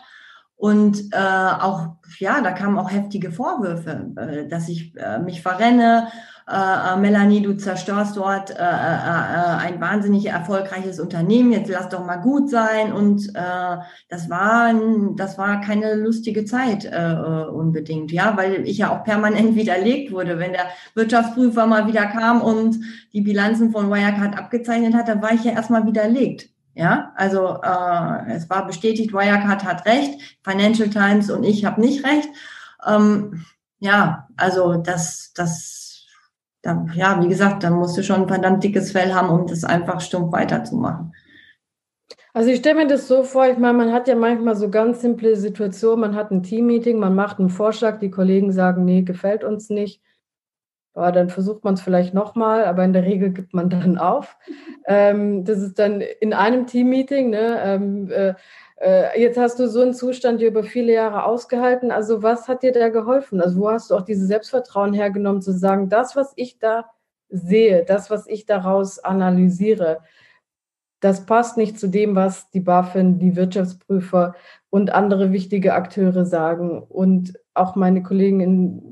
und 0.60 1.14
äh, 1.14 1.16
auch, 1.16 1.96
ja, 2.18 2.42
da 2.42 2.52
kamen 2.52 2.78
auch 2.78 2.90
heftige 2.90 3.32
Vorwürfe, 3.32 4.12
äh, 4.16 4.46
dass 4.46 4.68
ich 4.68 4.94
äh, 4.94 5.18
mich 5.18 5.40
verrenne, 5.40 6.08
äh, 6.46 6.52
äh, 6.52 6.96
Melanie, 6.98 7.40
du 7.40 7.56
zerstörst 7.56 8.18
dort 8.18 8.50
äh, 8.50 8.54
äh, 8.54 8.58
äh, 8.58 9.56
ein 9.58 9.80
wahnsinnig 9.80 10.26
erfolgreiches 10.26 11.00
Unternehmen, 11.00 11.50
jetzt 11.52 11.70
lass 11.70 11.88
doch 11.88 12.04
mal 12.04 12.16
gut 12.16 12.50
sein. 12.50 12.92
Und 12.92 13.26
äh, 13.34 13.76
das 14.10 14.28
war 14.28 14.74
das 15.16 15.38
war 15.38 15.62
keine 15.62 15.94
lustige 15.94 16.44
Zeit 16.44 16.84
äh, 16.84 17.12
äh, 17.12 17.46
unbedingt, 17.46 18.12
ja, 18.12 18.36
weil 18.36 18.68
ich 18.68 18.76
ja 18.76 18.90
auch 18.90 19.02
permanent 19.02 19.54
widerlegt 19.54 20.12
wurde. 20.12 20.38
Wenn 20.38 20.52
der 20.52 20.66
Wirtschaftsprüfer 20.94 21.66
mal 21.66 21.86
wieder 21.86 22.04
kam 22.04 22.42
und 22.42 22.76
die 23.14 23.22
Bilanzen 23.22 23.70
von 23.70 23.88
Wirecard 23.88 24.36
abgezeichnet 24.36 24.92
hat, 24.92 25.08
dann 25.08 25.22
war 25.22 25.32
ich 25.32 25.44
ja 25.44 25.52
erstmal 25.52 25.86
widerlegt. 25.86 26.49
Ja, 26.74 27.12
also 27.16 27.60
äh, 27.62 28.32
es 28.32 28.48
war 28.48 28.66
bestätigt, 28.66 29.12
Wirecard 29.12 29.64
hat 29.64 29.86
recht, 29.86 30.38
Financial 30.42 30.88
Times 30.88 31.30
und 31.30 31.44
ich 31.44 31.64
habe 31.64 31.80
nicht 31.80 32.04
recht. 32.04 32.28
Ähm, 32.86 33.44
ja, 33.80 34.28
also 34.36 34.76
das, 34.76 35.32
das 35.34 36.06
da, 36.62 36.86
ja, 36.94 37.22
wie 37.22 37.28
gesagt, 37.28 37.64
da 37.64 37.70
musst 37.70 37.96
du 37.96 38.02
schon 38.02 38.22
ein 38.22 38.28
verdammt 38.28 38.62
dickes 38.62 38.92
Fell 38.92 39.14
haben, 39.14 39.30
um 39.30 39.46
das 39.46 39.64
einfach 39.64 40.00
stumpf 40.00 40.32
weiterzumachen. 40.32 41.14
Also 42.32 42.50
ich 42.50 42.58
stelle 42.60 42.76
mir 42.76 42.86
das 42.86 43.08
so 43.08 43.24
vor, 43.24 43.48
ich 43.48 43.58
meine, 43.58 43.76
man 43.76 43.92
hat 43.92 44.06
ja 44.06 44.14
manchmal 44.14 44.54
so 44.54 44.70
ganz 44.70 45.00
simple 45.00 45.34
Situationen, 45.36 46.00
man 46.00 46.14
hat 46.14 46.30
ein 46.30 46.42
Teammeeting, 46.42 46.98
man 46.98 47.14
macht 47.14 47.40
einen 47.40 47.48
Vorschlag, 47.48 47.98
die 47.98 48.10
Kollegen 48.10 48.52
sagen, 48.52 48.84
nee, 48.84 49.02
gefällt 49.02 49.42
uns 49.42 49.68
nicht. 49.68 50.00
Aber 50.94 51.12
dann 51.12 51.30
versucht 51.30 51.64
man 51.64 51.74
es 51.74 51.80
vielleicht 51.80 52.14
nochmal, 52.14 52.64
aber 52.64 52.84
in 52.84 52.92
der 52.92 53.04
Regel 53.04 53.30
gibt 53.30 53.54
man 53.54 53.70
dann 53.70 53.96
auf. 53.96 54.36
Ähm, 54.86 55.44
das 55.44 55.58
ist 55.58 55.78
dann 55.78 56.00
in 56.00 56.32
einem 56.34 56.66
Teammeeting, 56.66 57.30
ne, 57.30 57.60
ähm, 57.62 58.10
äh, 58.10 58.34
äh, 58.80 59.20
jetzt 59.20 59.38
hast 59.38 59.58
du 59.60 59.68
so 59.68 59.82
einen 59.82 59.94
Zustand 59.94 60.40
über 60.40 60.64
viele 60.64 60.92
Jahre 60.92 61.24
ausgehalten. 61.24 61.90
Also 61.90 62.22
was 62.22 62.48
hat 62.48 62.62
dir 62.62 62.72
da 62.72 62.88
geholfen? 62.88 63.40
Also 63.40 63.60
wo 63.60 63.70
hast 63.70 63.90
du 63.90 63.94
auch 63.94 64.02
dieses 64.02 64.26
Selbstvertrauen 64.26 64.94
hergenommen, 64.94 65.42
zu 65.42 65.52
sagen, 65.52 65.88
das, 65.90 66.16
was 66.16 66.32
ich 66.36 66.58
da 66.58 66.86
sehe, 67.28 67.84
das, 67.84 68.10
was 68.10 68.26
ich 68.26 68.46
daraus 68.46 68.98
analysiere, 68.98 70.00
das 71.00 71.24
passt 71.26 71.56
nicht 71.56 71.78
zu 71.78 71.88
dem, 71.88 72.14
was 72.14 72.50
die 72.50 72.60
BaFin, 72.60 73.18
die 73.18 73.36
Wirtschaftsprüfer 73.36 74.34
und 74.70 74.92
andere 74.92 75.32
wichtige 75.32 75.74
Akteure 75.74 76.24
sagen 76.24 76.82
und 76.82 77.38
auch 77.54 77.76
meine 77.76 78.02
Kollegen 78.02 78.40
in, 78.40 78.89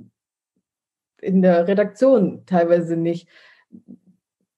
in 1.21 1.43
der 1.43 1.67
Redaktion 1.67 2.45
teilweise 2.47 2.97
nicht. 2.97 3.29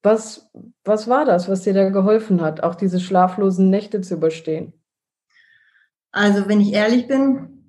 Was, 0.02 0.50
was 0.84 1.08
war 1.08 1.24
das, 1.24 1.48
was 1.48 1.62
dir 1.62 1.74
da 1.74 1.90
geholfen 1.90 2.40
hat, 2.40 2.62
auch 2.62 2.74
diese 2.74 3.00
schlaflosen 3.00 3.68
Nächte 3.68 4.00
zu 4.00 4.14
überstehen? 4.14 4.72
Also 6.12 6.48
wenn 6.48 6.60
ich 6.60 6.72
ehrlich 6.72 7.06
bin, 7.06 7.64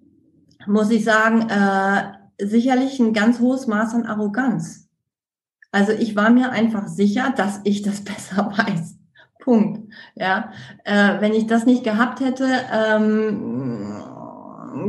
muss 0.66 0.90
ich 0.92 1.04
sagen, 1.04 1.50
äh, 1.50 2.46
sicherlich 2.46 3.00
ein 3.00 3.14
ganz 3.14 3.40
hohes 3.40 3.68
Maß 3.68 3.94
an 3.96 4.06
Arroganz. 4.06 4.90
Also 5.72 5.94
ich 5.94 6.16
war 6.16 6.30
mir 6.30 6.52
einfach 6.52 6.88
sicher, 6.88 7.34
dass 7.36 7.62
ich 7.64 7.82
das 7.82 8.02
besser 8.04 8.52
weiß. 8.58 8.98
Punkt. 9.40 9.92
Ja, 10.16 10.52
äh, 10.84 11.20
wenn 11.20 11.34
ich 11.34 11.48
das 11.48 11.66
nicht 11.66 11.84
gehabt 11.84 12.20
hätte, 12.20 12.46
ähm, 12.72 14.02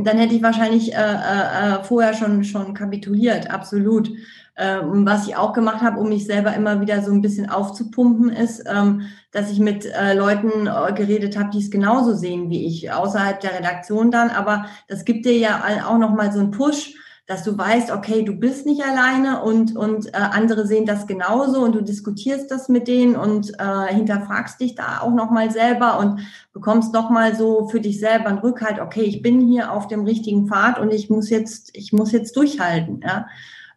dann 0.03 0.17
hätte 0.17 0.35
ich 0.35 0.43
wahrscheinlich 0.43 0.93
äh, 0.93 0.97
äh, 0.97 1.75
äh 1.79 1.83
vorher 1.83 2.13
schon 2.13 2.43
schon 2.43 2.73
kapituliert. 2.73 3.49
Absolut. 3.49 4.11
Ähm, 4.55 5.03
was 5.05 5.27
ich 5.27 5.35
auch 5.35 5.53
gemacht 5.53 5.81
habe, 5.81 5.99
um 5.99 6.09
mich 6.09 6.25
selber 6.25 6.53
immer 6.53 6.79
wieder 6.79 7.01
so 7.01 7.11
ein 7.11 7.21
bisschen 7.21 7.49
aufzupumpen, 7.49 8.29
ist, 8.29 8.63
ähm, 8.67 9.01
dass 9.31 9.51
ich 9.51 9.59
mit 9.59 9.85
äh, 9.85 10.13
Leuten 10.13 10.67
äh, 10.67 10.93
geredet 10.93 11.37
habe, 11.37 11.49
die 11.49 11.57
es 11.57 11.71
genauso 11.71 12.13
sehen 12.13 12.51
wie 12.51 12.67
ich, 12.67 12.91
außerhalb 12.91 13.39
der 13.39 13.57
Redaktion 13.57 14.11
dann. 14.11 14.29
Aber 14.29 14.65
das 14.87 15.05
gibt 15.05 15.25
dir 15.25 15.35
ja 15.35 15.63
auch 15.87 15.97
nochmal 15.97 16.31
so 16.31 16.39
einen 16.39 16.51
Push, 16.51 16.93
dass 17.33 17.43
du 17.43 17.57
weißt, 17.57 17.89
okay, 17.89 18.21
du 18.21 18.33
bist 18.33 18.67
nicht 18.67 18.83
alleine 18.83 19.41
und, 19.41 19.75
und 19.75 20.13
äh, 20.13 20.17
andere 20.17 20.67
sehen 20.67 20.85
das 20.85 21.07
genauso 21.07 21.63
und 21.63 21.73
du 21.73 21.81
diskutierst 21.81 22.51
das 22.51 22.69
mit 22.69 22.87
denen 22.87 23.15
und 23.15 23.51
äh, 23.59 23.91
hinterfragst 23.91 24.59
dich 24.59 24.75
da 24.75 24.99
auch 25.01 25.09
nochmal 25.09 25.49
selber 25.49 25.97
und 25.97 26.19
bekommst 26.53 26.93
nochmal 26.93 27.35
so 27.35 27.67
für 27.69 27.81
dich 27.81 27.99
selber 27.99 28.27
einen 28.27 28.37
Rückhalt, 28.37 28.79
okay, 28.79 29.01
ich 29.01 29.23
bin 29.23 29.41
hier 29.41 29.71
auf 29.71 29.87
dem 29.87 30.03
richtigen 30.03 30.47
Pfad 30.47 30.77
und 30.77 30.93
ich 30.93 31.09
muss 31.09 31.31
jetzt, 31.31 31.75
ich 31.75 31.91
muss 31.91 32.11
jetzt 32.11 32.37
durchhalten. 32.37 33.01
Ja? 33.03 33.25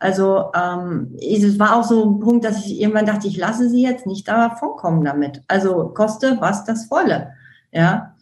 Also 0.01 0.53
ähm, 0.55 1.17
es 1.19 1.59
war 1.59 1.77
auch 1.77 1.85
so 1.85 2.05
ein 2.05 2.21
Punkt, 2.21 2.45
dass 2.45 2.67
ich 2.67 2.79
irgendwann 2.79 3.07
dachte, 3.07 3.27
ich 3.27 3.39
lasse 3.39 3.71
sie 3.71 3.83
jetzt 3.83 4.05
nicht 4.05 4.29
davon 4.29 4.77
kommen 4.77 5.03
damit. 5.03 5.43
Also 5.49 5.89
koste 5.95 6.37
was 6.41 6.65
das 6.65 6.89
volle. 6.89 7.33
Ja. 7.73 8.15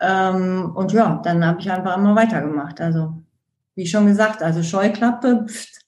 Ähm, 0.00 0.72
und 0.74 0.92
ja, 0.92 1.20
dann 1.22 1.46
habe 1.46 1.60
ich 1.60 1.70
einfach 1.70 1.96
immer 1.96 2.16
weitergemacht. 2.16 2.80
Also, 2.80 3.21
wie 3.74 3.86
schon 3.86 4.06
gesagt, 4.06 4.42
also 4.42 4.62
Scheuklappe, 4.62 5.46
pft, 5.48 5.82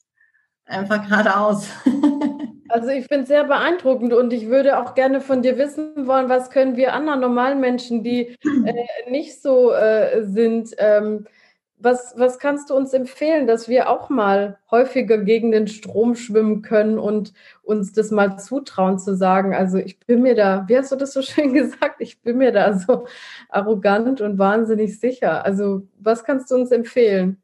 einfach 0.65 1.07
geradeaus. 1.09 1.69
Also 2.67 2.89
ich 2.89 3.07
finde 3.07 3.23
es 3.23 3.29
sehr 3.29 3.45
beeindruckend 3.45 4.13
und 4.13 4.33
ich 4.33 4.49
würde 4.49 4.81
auch 4.81 4.95
gerne 4.95 5.21
von 5.21 5.43
dir 5.43 5.59
wissen 5.59 6.09
wollen, 6.09 6.29
was 6.29 6.51
können 6.51 6.77
wir 6.77 6.93
anderen 6.93 7.21
normalen 7.21 7.61
Menschen, 7.61 8.03
die 8.03 8.37
äh, 8.65 9.11
nicht 9.11 9.41
so 9.41 9.71
äh, 9.73 10.25
sind, 10.25 10.75
ähm, 10.79 11.25
was, 11.77 12.15
was 12.17 12.39
kannst 12.39 12.71
du 12.71 12.75
uns 12.75 12.93
empfehlen, 12.93 13.47
dass 13.47 13.69
wir 13.69 13.91
auch 13.91 14.09
mal 14.09 14.59
häufiger 14.71 15.19
gegen 15.19 15.53
den 15.53 15.69
Strom 15.69 16.17
schwimmen 16.17 16.63
können 16.63 16.99
und 16.99 17.33
uns 17.63 17.93
das 17.93 18.11
mal 18.11 18.39
zutrauen 18.39 18.99
zu 18.99 19.15
sagen? 19.15 19.55
Also 19.55 19.79
ich 19.79 20.01
bin 20.01 20.23
mir 20.23 20.35
da, 20.35 20.65
wie 20.67 20.77
hast 20.77 20.91
du 20.91 20.97
das 20.97 21.13
so 21.13 21.23
schön 21.23 21.53
gesagt? 21.55 22.01
Ich 22.01 22.23
bin 22.23 22.39
mir 22.39 22.53
da 22.53 22.77
so 22.77 23.07
arrogant 23.51 24.21
und 24.21 24.39
wahnsinnig 24.39 24.99
sicher. 24.99 25.45
Also 25.45 25.83
was 25.99 26.25
kannst 26.25 26.51
du 26.51 26.57
uns 26.57 26.71
empfehlen? 26.73 27.44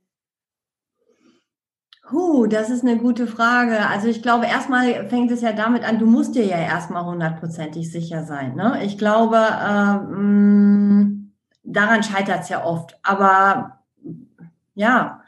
Huh, 2.12 2.46
das 2.46 2.70
ist 2.70 2.82
eine 2.82 2.96
gute 2.96 3.26
Frage. 3.26 3.86
Also 3.86 4.08
ich 4.08 4.22
glaube, 4.22 4.46
erstmal 4.46 5.08
fängt 5.08 5.30
es 5.30 5.42
ja 5.42 5.52
damit 5.52 5.84
an, 5.84 5.98
du 5.98 6.06
musst 6.06 6.34
dir 6.34 6.44
ja 6.44 6.58
erstmal 6.58 7.04
hundertprozentig 7.04 7.90
sicher 7.90 8.24
sein. 8.24 8.56
Ne? 8.56 8.80
Ich 8.84 8.98
glaube, 8.98 9.38
ähm, 9.38 11.32
daran 11.62 12.02
scheitert 12.02 12.42
es 12.42 12.48
ja 12.48 12.64
oft. 12.64 12.98
Aber 13.04 13.78
ja, 14.74 15.22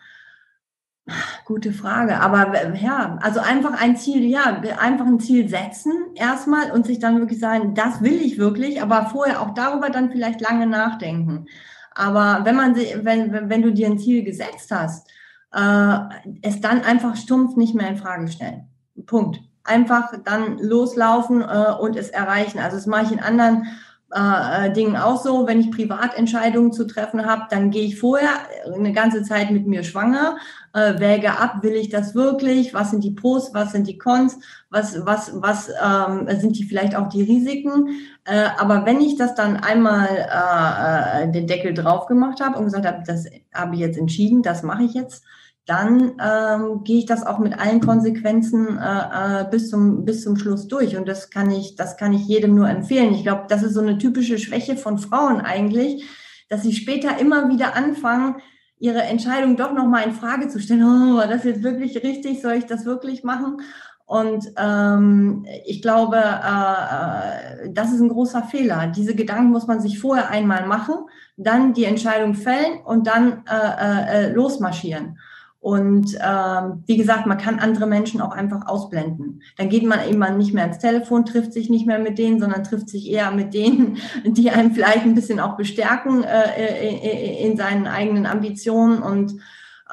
gute 1.44 1.72
Frage. 1.72 2.20
Aber 2.20 2.74
ja, 2.74 3.18
also 3.22 3.40
einfach 3.40 3.80
ein 3.80 3.96
Ziel, 3.96 4.24
ja, 4.24 4.60
einfach 4.78 5.06
ein 5.06 5.20
Ziel 5.20 5.48
setzen 5.48 5.92
erstmal 6.16 6.72
und 6.72 6.86
sich 6.86 6.98
dann 6.98 7.18
wirklich 7.18 7.38
sagen, 7.38 7.74
das 7.74 8.02
will 8.02 8.20
ich 8.20 8.38
wirklich, 8.38 8.82
aber 8.82 9.06
vorher 9.06 9.40
auch 9.40 9.54
darüber 9.54 9.90
dann 9.90 10.10
vielleicht 10.10 10.40
lange 10.40 10.66
nachdenken. 10.66 11.46
Aber 11.94 12.44
wenn 12.44 12.56
man, 12.56 12.74
wenn, 12.76 13.48
wenn 13.50 13.62
du 13.62 13.72
dir 13.72 13.86
ein 13.88 13.98
Ziel 13.98 14.24
gesetzt 14.24 14.70
hast, 14.70 15.08
äh, 15.52 15.98
es 16.42 16.60
dann 16.60 16.82
einfach 16.82 17.16
stumpf 17.16 17.56
nicht 17.56 17.74
mehr 17.74 17.88
in 17.88 17.96
Frage 17.96 18.28
stellen. 18.28 18.68
Punkt. 19.06 19.40
Einfach 19.64 20.12
dann 20.24 20.58
loslaufen 20.58 21.42
äh, 21.42 21.72
und 21.80 21.96
es 21.96 22.08
erreichen. 22.08 22.58
Also 22.58 22.76
das 22.76 22.86
mache 22.86 23.04
ich 23.04 23.12
in 23.12 23.20
anderen 23.20 23.66
äh, 24.12 24.70
Dingen 24.72 24.96
auch 24.96 25.22
so, 25.22 25.46
wenn 25.46 25.60
ich 25.60 25.70
Privatentscheidungen 25.70 26.72
zu 26.72 26.86
treffen 26.86 27.24
habe, 27.24 27.44
dann 27.50 27.70
gehe 27.70 27.84
ich 27.84 27.98
vorher 27.98 28.30
eine 28.72 28.92
ganze 28.92 29.22
Zeit 29.22 29.50
mit 29.50 29.66
mir 29.66 29.84
schwanger, 29.84 30.36
äh, 30.74 30.98
wäge 30.98 31.38
ab, 31.38 31.62
will 31.62 31.72
ich 31.72 31.88
das 31.88 32.14
wirklich, 32.14 32.74
was 32.74 32.90
sind 32.90 33.04
die 33.04 33.12
Pros, 33.12 33.54
was 33.54 33.72
sind 33.72 33.86
die 33.86 33.98
Cons, 33.98 34.38
was, 34.68 35.06
was, 35.06 35.32
was 35.34 35.70
ähm, 35.82 36.28
sind 36.40 36.58
die 36.58 36.64
vielleicht 36.64 36.94
auch 36.94 37.08
die 37.08 37.22
Risiken. 37.22 37.88
Äh, 38.24 38.48
aber 38.58 38.84
wenn 38.84 39.00
ich 39.00 39.16
das 39.16 39.34
dann 39.34 39.56
einmal 39.56 40.08
äh, 40.08 41.24
äh 41.24 41.32
den 41.32 41.46
Deckel 41.46 41.72
drauf 41.72 42.06
gemacht 42.06 42.40
habe 42.42 42.58
und 42.58 42.64
gesagt 42.64 42.86
habe, 42.86 43.02
das 43.06 43.26
habe 43.54 43.74
ich 43.74 43.80
jetzt 43.80 43.98
entschieden, 43.98 44.42
das 44.42 44.62
mache 44.62 44.82
ich 44.82 44.94
jetzt, 44.94 45.24
dann 45.66 46.20
ähm, 46.20 46.82
gehe 46.82 46.98
ich 46.98 47.06
das 47.06 47.24
auch 47.24 47.38
mit 47.38 47.58
allen 47.58 47.80
Konsequenzen 47.80 48.78
äh, 48.78 49.42
äh, 49.42 49.44
bis 49.50 49.70
zum 49.70 50.04
bis 50.04 50.22
zum 50.22 50.36
Schluss 50.36 50.66
durch 50.66 50.96
und 50.96 51.06
das 51.06 51.30
kann 51.30 51.50
ich 51.50 51.76
das 51.76 51.96
kann 51.96 52.12
ich 52.12 52.26
jedem 52.26 52.54
nur 52.54 52.68
empfehlen. 52.68 53.14
Ich 53.14 53.22
glaube, 53.22 53.44
das 53.48 53.62
ist 53.62 53.74
so 53.74 53.80
eine 53.80 53.98
typische 53.98 54.38
Schwäche 54.38 54.76
von 54.76 54.98
Frauen 54.98 55.40
eigentlich, 55.40 56.04
dass 56.48 56.62
sie 56.62 56.72
später 56.72 57.18
immer 57.18 57.48
wieder 57.48 57.76
anfangen, 57.76 58.36
ihre 58.78 59.02
Entscheidung 59.02 59.56
doch 59.56 59.72
noch 59.72 59.86
mal 59.86 60.02
in 60.02 60.12
Frage 60.12 60.48
zu 60.48 60.58
stellen. 60.58 60.82
Oh, 60.82 61.16
war 61.18 61.28
das 61.28 61.44
jetzt 61.44 61.62
wirklich 61.62 62.02
richtig? 62.02 62.42
Soll 62.42 62.54
ich 62.54 62.66
das 62.66 62.84
wirklich 62.84 63.22
machen? 63.22 63.58
Und 64.04 64.52
ähm, 64.58 65.46
ich 65.64 65.80
glaube, 65.80 66.16
äh, 66.16 67.66
äh, 67.66 67.72
das 67.72 67.92
ist 67.92 68.00
ein 68.00 68.08
großer 68.08 68.42
Fehler. 68.42 68.88
Diese 68.88 69.14
Gedanken 69.14 69.52
muss 69.52 69.68
man 69.68 69.80
sich 69.80 70.00
vorher 70.00 70.28
einmal 70.28 70.66
machen, 70.66 70.96
dann 71.36 71.72
die 71.72 71.84
Entscheidung 71.84 72.34
fällen 72.34 72.80
und 72.84 73.06
dann 73.06 73.44
äh, 73.48 74.26
äh, 74.26 74.32
losmarschieren. 74.32 75.18
Und 75.62 76.18
ähm, 76.20 76.82
wie 76.86 76.96
gesagt, 76.96 77.26
man 77.26 77.38
kann 77.38 77.60
andere 77.60 77.86
Menschen 77.86 78.20
auch 78.20 78.32
einfach 78.32 78.66
ausblenden. 78.66 79.42
Dann 79.56 79.68
geht 79.68 79.84
man 79.84 80.00
eben 80.08 80.36
nicht 80.36 80.52
mehr 80.52 80.64
ans 80.64 80.80
Telefon, 80.80 81.24
trifft 81.24 81.52
sich 81.52 81.70
nicht 81.70 81.86
mehr 81.86 82.00
mit 82.00 82.18
denen, 82.18 82.40
sondern 82.40 82.64
trifft 82.64 82.88
sich 82.88 83.08
eher 83.08 83.30
mit 83.30 83.54
denen, 83.54 83.98
die 84.24 84.50
einem 84.50 84.72
vielleicht 84.72 85.04
ein 85.04 85.14
bisschen 85.14 85.38
auch 85.38 85.56
bestärken 85.56 86.24
äh, 86.24 86.56
äh 86.56 87.46
in 87.46 87.56
seinen 87.56 87.86
eigenen 87.86 88.26
Ambitionen. 88.26 89.04
Und 89.04 89.34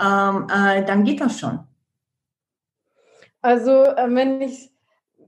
ähm, 0.02 0.48
äh, 0.52 0.84
dann 0.86 1.04
geht 1.04 1.22
das 1.22 1.40
schon. 1.40 1.60
Also 3.44 3.84
äh, 3.84 4.08
wenn 4.10 4.42
ich, 4.42 4.72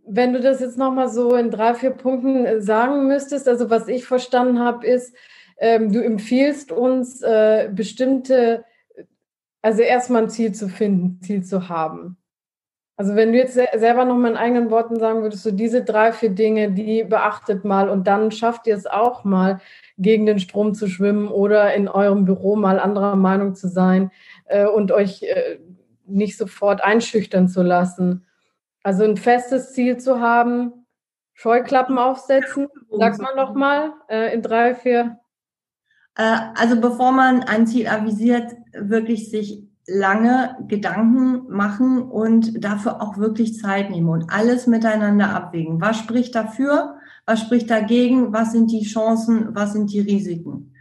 wenn 0.07 0.33
du 0.33 0.39
das 0.39 0.59
jetzt 0.59 0.77
nochmal 0.79 1.09
so 1.09 1.35
in 1.35 1.51
drei, 1.51 1.75
vier 1.75 1.91
Punkten 1.91 2.47
äh, 2.47 2.61
sagen 2.61 3.07
müsstest, 3.07 3.47
also 3.47 3.69
was 3.69 3.87
ich 3.87 4.05
verstanden 4.05 4.57
habe, 4.57 4.87
ist, 4.87 5.13
ähm, 5.59 5.93
du 5.93 6.03
empfiehlst 6.03 6.71
uns 6.71 7.21
äh, 7.21 7.69
bestimmte 7.71 8.65
also 9.61 9.81
erstmal 9.81 10.23
ein 10.23 10.29
Ziel 10.29 10.53
zu 10.53 10.69
finden, 10.69 11.21
Ziel 11.21 11.43
zu 11.43 11.69
haben. 11.69 12.17
Also 12.97 13.15
wenn 13.15 13.31
du 13.31 13.37
jetzt 13.39 13.55
selber 13.55 14.05
noch 14.05 14.15
mal 14.15 14.31
in 14.31 14.37
eigenen 14.37 14.69
Worten 14.69 14.99
sagen 14.99 15.23
würdest, 15.23 15.41
so 15.41 15.51
diese 15.51 15.83
drei, 15.83 16.11
vier 16.11 16.29
Dinge, 16.29 16.71
die 16.71 17.03
beachtet 17.03 17.65
mal 17.65 17.89
und 17.89 18.05
dann 18.05 18.31
schafft 18.31 18.67
ihr 18.67 18.75
es 18.75 18.85
auch 18.85 19.23
mal, 19.23 19.59
gegen 19.97 20.25
den 20.25 20.39
Strom 20.39 20.73
zu 20.73 20.87
schwimmen 20.87 21.27
oder 21.27 21.73
in 21.73 21.87
eurem 21.87 22.25
Büro 22.25 22.55
mal 22.55 22.79
anderer 22.79 23.15
Meinung 23.15 23.55
zu 23.55 23.67
sein 23.67 24.11
äh, 24.45 24.65
und 24.65 24.91
euch 24.91 25.23
äh, 25.23 25.59
nicht 26.05 26.37
sofort 26.37 26.83
einschüchtern 26.83 27.47
zu 27.47 27.63
lassen. 27.63 28.25
Also 28.83 29.03
ein 29.03 29.17
festes 29.17 29.73
Ziel 29.73 29.97
zu 29.97 30.19
haben, 30.19 30.85
Scheuklappen 31.33 31.97
aufsetzen, 31.97 32.67
sagt 32.91 33.19
man 33.19 33.35
noch 33.35 33.55
mal 33.55 33.93
äh, 34.09 34.33
in 34.33 34.41
drei, 34.41 34.75
vier 34.75 35.20
also 36.15 36.79
bevor 36.79 37.11
man 37.11 37.43
ein 37.43 37.67
Ziel 37.67 37.87
avisiert, 37.87 38.55
wirklich 38.73 39.29
sich 39.29 39.63
lange 39.87 40.57
Gedanken 40.67 41.49
machen 41.49 42.01
und 42.01 42.63
dafür 42.63 43.01
auch 43.01 43.17
wirklich 43.17 43.57
Zeit 43.59 43.89
nehmen 43.89 44.09
und 44.09 44.29
alles 44.29 44.67
miteinander 44.67 45.33
abwägen. 45.33 45.81
Was 45.81 45.97
spricht 45.97 46.35
dafür? 46.35 46.95
Was 47.25 47.41
spricht 47.41 47.69
dagegen? 47.69 48.33
Was 48.33 48.51
sind 48.51 48.71
die 48.71 48.83
Chancen? 48.83 49.55
Was 49.55 49.73
sind 49.73 49.91
die 49.91 49.99
Risiken? 49.99 50.73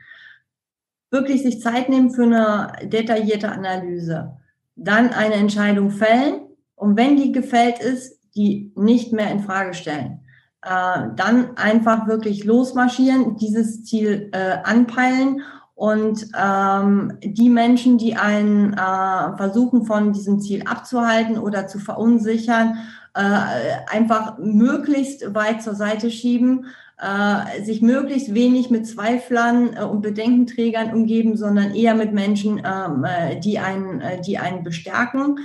Wirklich 1.11 1.43
sich 1.43 1.61
Zeit 1.61 1.89
nehmen 1.89 2.11
für 2.11 2.25
eine 2.25 2.73
detaillierte 2.89 3.51
Analyse. 3.51 4.37
Dann 4.77 5.11
eine 5.11 5.35
Entscheidung 5.35 5.91
fällen 5.91 6.43
und 6.77 6.97
wenn 6.97 7.17
die 7.17 7.33
gefällt 7.33 7.81
ist, 7.81 8.21
die 8.37 8.73
nicht 8.77 9.13
mehr 9.13 9.31
in 9.31 9.41
Frage 9.41 9.75
stellen 9.75 10.21
äh, 10.63 11.09
dann 11.17 11.57
einfach 11.57 12.07
wirklich 12.07 12.45
losmarschieren, 12.45 13.37
dieses 13.37 13.85
Ziel 13.85 14.29
äh, 14.33 14.59
anpeilen 14.63 15.43
und 15.75 16.27
ähm, 16.39 17.17
die 17.23 17.49
Menschen, 17.49 17.97
die 17.97 18.15
einen 18.15 18.75
äh, 18.75 19.37
versuchen, 19.39 19.87
von 19.87 20.13
diesem 20.13 20.39
Ziel 20.41 20.65
abzuhalten 20.67 21.39
oder 21.39 21.67
zu 21.67 21.79
verunsichern, 21.79 22.77
äh, 23.15 23.91
einfach 23.91 24.37
möglichst 24.37 25.35
weit 25.35 25.63
zur 25.63 25.75
Seite 25.75 26.11
schieben, 26.11 26.67
äh, 26.99 27.63
sich 27.65 27.81
möglichst 27.81 28.35
wenig 28.35 28.69
mit 28.69 28.87
Zweiflern 28.87 29.75
äh, 29.75 29.85
und 29.85 30.03
Bedenkenträgern 30.03 30.93
umgeben, 30.93 31.39
sondern 31.39 31.75
eher 31.75 31.95
mit 31.95 32.13
Menschen, 32.13 32.59
ähm, 32.63 33.05
äh, 33.05 33.41
die 33.41 33.59
einen, 33.59 34.03
äh, 34.03 34.21
die 34.21 34.37
einen 34.37 34.63
bestärken. 34.63 35.39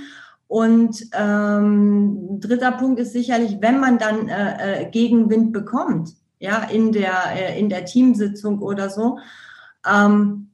Und 0.48 1.08
ähm, 1.12 2.38
dritter 2.40 2.72
Punkt 2.72 3.00
ist 3.00 3.12
sicherlich, 3.12 3.58
wenn 3.60 3.80
man 3.80 3.98
dann 3.98 4.28
äh, 4.28 4.82
äh, 4.82 4.90
Gegenwind 4.90 5.52
bekommt, 5.52 6.14
ja, 6.38 6.62
in 6.64 6.92
der, 6.92 7.14
äh, 7.34 7.58
in 7.58 7.68
der 7.68 7.84
Teamsitzung 7.84 8.60
oder 8.60 8.88
so, 8.90 9.18
ähm, 9.84 10.50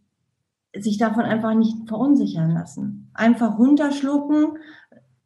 sich 0.74 0.96
davon 0.96 1.24
einfach 1.24 1.54
nicht 1.54 1.76
verunsichern 1.86 2.52
lassen. 2.52 3.10
Einfach 3.12 3.58
runterschlucken, 3.58 4.58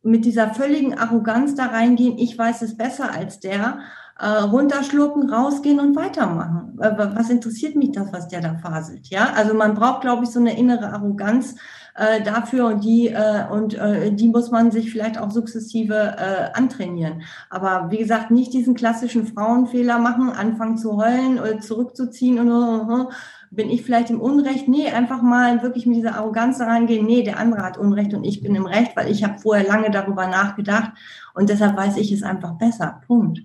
mit 0.03 0.25
dieser 0.25 0.55
völligen 0.55 0.97
Arroganz 0.97 1.55
da 1.57 1.67
reingehen, 1.67 2.19
ich 2.19 2.39
weiß 2.39 2.63
es 2.63 2.77
besser 2.77 3.13
als 3.13 3.41
der, 3.41 3.81
äh, 4.19 4.27
runterschlucken, 4.27 5.29
rausgehen 5.29 5.81
und 5.81 5.95
weitermachen. 5.97 6.73
Was 6.77 7.29
interessiert 7.29 7.77
mich 7.77 7.93
das, 7.93 8.13
was 8.13 8.29
der 8.29 8.41
da 8.41 8.55
faselt? 8.55 9.09
Ja, 9.09 9.33
also 9.35 9.55
man 9.55 9.75
braucht, 9.75 10.01
glaube 10.01 10.25
ich, 10.25 10.31
so 10.31 10.41
eine 10.41 10.57
innere 10.57 10.93
Arroganz, 10.93 11.57
äh, 11.97 12.23
dafür 12.23 12.67
und 12.67 12.85
die 12.85 13.09
äh, 13.09 13.45
und 13.51 13.75
äh, 13.75 14.13
die 14.13 14.29
muss 14.29 14.51
man 14.51 14.71
sich 14.71 14.91
vielleicht 14.91 15.19
auch 15.19 15.31
sukzessive 15.31 15.95
äh, 15.95 16.57
antrainieren. 16.57 17.23
Aber 17.51 17.91
wie 17.91 17.99
gesagt, 17.99 18.31
nicht 18.31 18.53
diesen 18.53 18.75
klassischen 18.75 19.27
Frauenfehler 19.27 19.99
machen, 19.99 20.31
anfangen 20.31 20.77
zu 20.79 20.97
heulen 20.97 21.39
oder 21.39 21.61
zurückzuziehen 21.61 22.39
und 22.39 22.51
uh, 22.51 23.11
bin 23.51 23.71
ich 23.71 23.83
vielleicht 23.83 24.11
im 24.11 24.21
Unrecht? 24.21 24.69
Nee, 24.69 24.91
einfach 24.91 25.23
mal 25.23 25.63
wirklich 25.63 25.87
mit 25.87 25.97
dieser 25.97 26.17
Arroganz 26.17 26.61
reingehen. 26.61 27.07
Nee, 27.07 27.23
der 27.23 27.39
andere 27.39 27.63
hat 27.63 27.79
Unrecht 27.79 28.13
und 28.13 28.25
ich 28.25 28.43
bin 28.43 28.55
im 28.55 28.67
Recht, 28.67 28.97
weil 28.97 29.11
ich 29.11 29.25
habe 29.25 29.39
vorher 29.39 29.67
lange 29.67 29.91
darüber 29.91 30.27
nachgedacht 30.27 30.93
und 31.35 31.49
deshalb 31.49 31.77
weiß 31.77 31.97
ich 31.97 32.13
es 32.13 32.23
einfach 32.23 32.53
besser. 32.59 33.01
Punkt. 33.07 33.43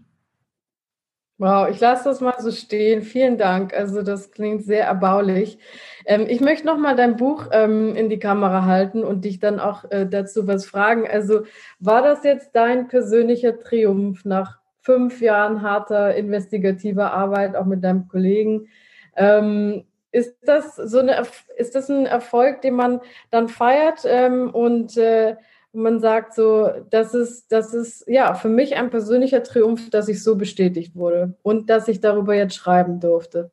Wow, 1.42 1.70
ich 1.72 1.80
lasse 1.80 2.04
das 2.04 2.22
mal 2.22 2.36
so 2.40 2.52
stehen. 2.52 3.02
Vielen 3.02 3.40
Dank. 3.40 3.74
Also 3.74 4.04
das 4.04 4.30
klingt 4.30 4.64
sehr 4.64 4.86
erbaulich. 4.86 5.58
Ähm, 6.06 6.28
ich 6.30 6.40
möchte 6.40 6.68
noch 6.68 6.78
mal 6.78 6.96
dein 6.96 7.16
Buch 7.16 7.48
ähm, 7.52 7.96
in 7.96 8.10
die 8.10 8.20
Kamera 8.20 8.66
halten 8.66 9.04
und 9.04 9.26
dich 9.26 9.40
dann 9.40 9.60
auch 9.60 9.90
äh, 9.90 10.06
dazu 10.06 10.46
was 10.46 10.68
fragen. 10.68 11.08
Also 11.10 11.42
war 11.80 12.04
das 12.04 12.24
jetzt 12.24 12.52
dein 12.56 12.90
persönlicher 12.90 13.58
Triumph 13.58 14.24
nach 14.24 14.60
fünf 14.82 15.20
Jahren 15.20 15.64
harter 15.64 16.14
investigativer 16.14 17.12
Arbeit, 17.12 17.56
auch 17.56 17.66
mit 17.66 17.84
deinem 17.84 18.08
Kollegen? 18.08 18.68
Ähm, 19.16 19.86
ist 20.12 20.36
das 20.44 20.76
so 20.76 21.00
eine, 21.00 21.24
ist 21.58 21.74
das 21.74 21.90
ein 21.90 22.06
Erfolg, 22.06 22.62
den 22.62 22.76
man 22.76 23.02
dann 23.32 23.48
feiert 23.48 24.02
ähm, 24.06 24.52
und 24.52 24.96
äh, 24.96 25.38
und 25.74 25.84
man 25.84 26.00
sagt 26.00 26.36
so, 26.36 26.70
das 26.90 27.14
ist, 27.14 27.52
das 27.52 27.74
ist 27.74 28.04
ja 28.08 28.34
für 28.34 28.50
mich 28.50 28.76
ein 28.76 28.90
persönlicher 28.90 29.44
Triumph, 29.44 29.90
dass 29.90 30.10
ich 30.10 30.22
so 30.22 30.36
bestätigt 30.36 30.96
wurde 30.96 31.36
und 31.44 31.70
dass 31.70 31.88
ich 31.88 32.02
darüber 32.02 32.36
jetzt 32.36 32.56
schreiben 32.56 33.00
durfte. 33.00 33.52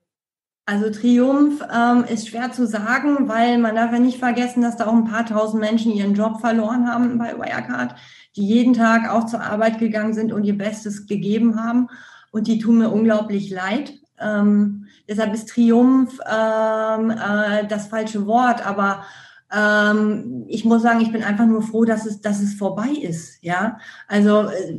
Also 0.67 0.91
Triumph 0.91 1.63
ähm, 1.73 2.05
ist 2.05 2.29
schwer 2.29 2.53
zu 2.53 2.67
sagen, 2.67 3.27
weil 3.27 3.57
man 3.57 3.75
darf 3.75 3.91
ja 3.93 3.99
nicht 3.99 4.19
vergessen, 4.19 4.61
dass 4.63 4.77
da 4.77 4.87
auch 4.87 4.93
ein 4.93 5.07
paar 5.07 5.25
tausend 5.25 5.61
Menschen 5.61 5.93
ihren 5.93 6.13
Job 6.13 6.41
verloren 6.41 6.87
haben 6.87 7.17
bei 7.17 7.39
Wirecard, 7.39 7.95
die 8.37 8.47
jeden 8.47 8.75
Tag 8.75 9.09
auch 9.11 9.25
zur 9.25 9.41
Arbeit 9.41 9.79
gegangen 9.79 10.13
sind 10.13 10.31
und 10.31 10.45
ihr 10.45 10.59
Bestes 10.59 11.07
gegeben 11.07 11.59
haben. 11.59 11.89
Und 12.33 12.49
die 12.49 12.59
tun 12.59 12.79
mir 12.79 12.91
unglaublich 12.91 13.49
leid. 13.49 13.95
Ähm, 14.21 14.89
deshalb 15.09 15.33
ist 15.33 15.49
Triumph 15.49 16.19
ähm, 16.29 17.13
äh, 17.13 17.67
das 17.67 17.87
falsche 17.87 18.27
Wort, 18.27 18.67
aber 18.67 19.05
ich 19.51 20.65
muss 20.67 20.83
sagen, 20.83 21.01
ich 21.01 21.11
bin 21.11 21.23
einfach 21.23 21.47
nur 21.47 21.63
froh, 21.63 21.87
dass 21.87 22.05
es, 22.05 22.21
dass 22.21 22.43
es 22.43 22.55
vorbei 22.55 22.91
ist. 22.91 23.43
Ja, 23.43 23.79
also 24.07 24.43
äh, 24.43 24.79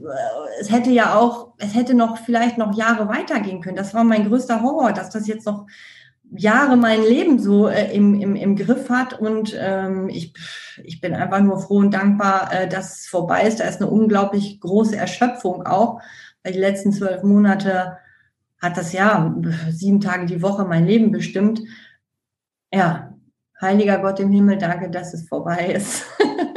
es 0.61 0.71
hätte 0.71 0.91
ja 0.91 1.15
auch, 1.15 1.53
es 1.57 1.73
hätte 1.73 1.95
noch 1.95 2.17
vielleicht 2.19 2.59
noch 2.59 2.77
Jahre 2.77 3.07
weitergehen 3.07 3.61
können. 3.61 3.75
Das 3.75 3.95
war 3.95 4.03
mein 4.03 4.27
größter 4.27 4.61
Horror, 4.61 4.93
dass 4.93 5.09
das 5.09 5.25
jetzt 5.25 5.47
noch 5.47 5.65
Jahre 6.31 6.77
mein 6.77 7.01
Leben 7.01 7.39
so 7.39 7.67
äh, 7.67 7.91
im, 7.95 8.21
im, 8.21 8.35
im 8.35 8.55
Griff 8.55 8.89
hat. 8.89 9.19
Und 9.19 9.57
ähm, 9.59 10.07
ich, 10.09 10.33
ich 10.83 11.01
bin 11.01 11.15
einfach 11.15 11.39
nur 11.39 11.59
froh 11.59 11.77
und 11.77 11.93
dankbar, 11.93 12.53
äh, 12.53 12.69
dass 12.69 12.99
es 12.99 13.07
vorbei 13.07 13.47
ist. 13.47 13.59
Da 13.59 13.63
ist 13.63 13.81
eine 13.81 13.89
unglaublich 13.89 14.59
große 14.59 14.95
Erschöpfung 14.95 15.65
auch, 15.65 15.99
weil 16.43 16.53
die 16.53 16.59
letzten 16.59 16.91
zwölf 16.91 17.23
Monate 17.23 17.97
hat 18.61 18.77
das 18.77 18.93
ja 18.93 19.35
sieben 19.71 20.01
Tage 20.01 20.27
die 20.27 20.43
Woche 20.43 20.65
mein 20.65 20.85
Leben 20.85 21.11
bestimmt. 21.11 21.61
Ja, 22.71 23.15
Heiliger 23.61 23.99
Gott 23.99 24.19
im 24.19 24.31
Himmel, 24.31 24.57
danke, 24.57 24.89
dass 24.89 25.13
es 25.13 25.27
vorbei 25.27 25.73
ist. 25.75 26.05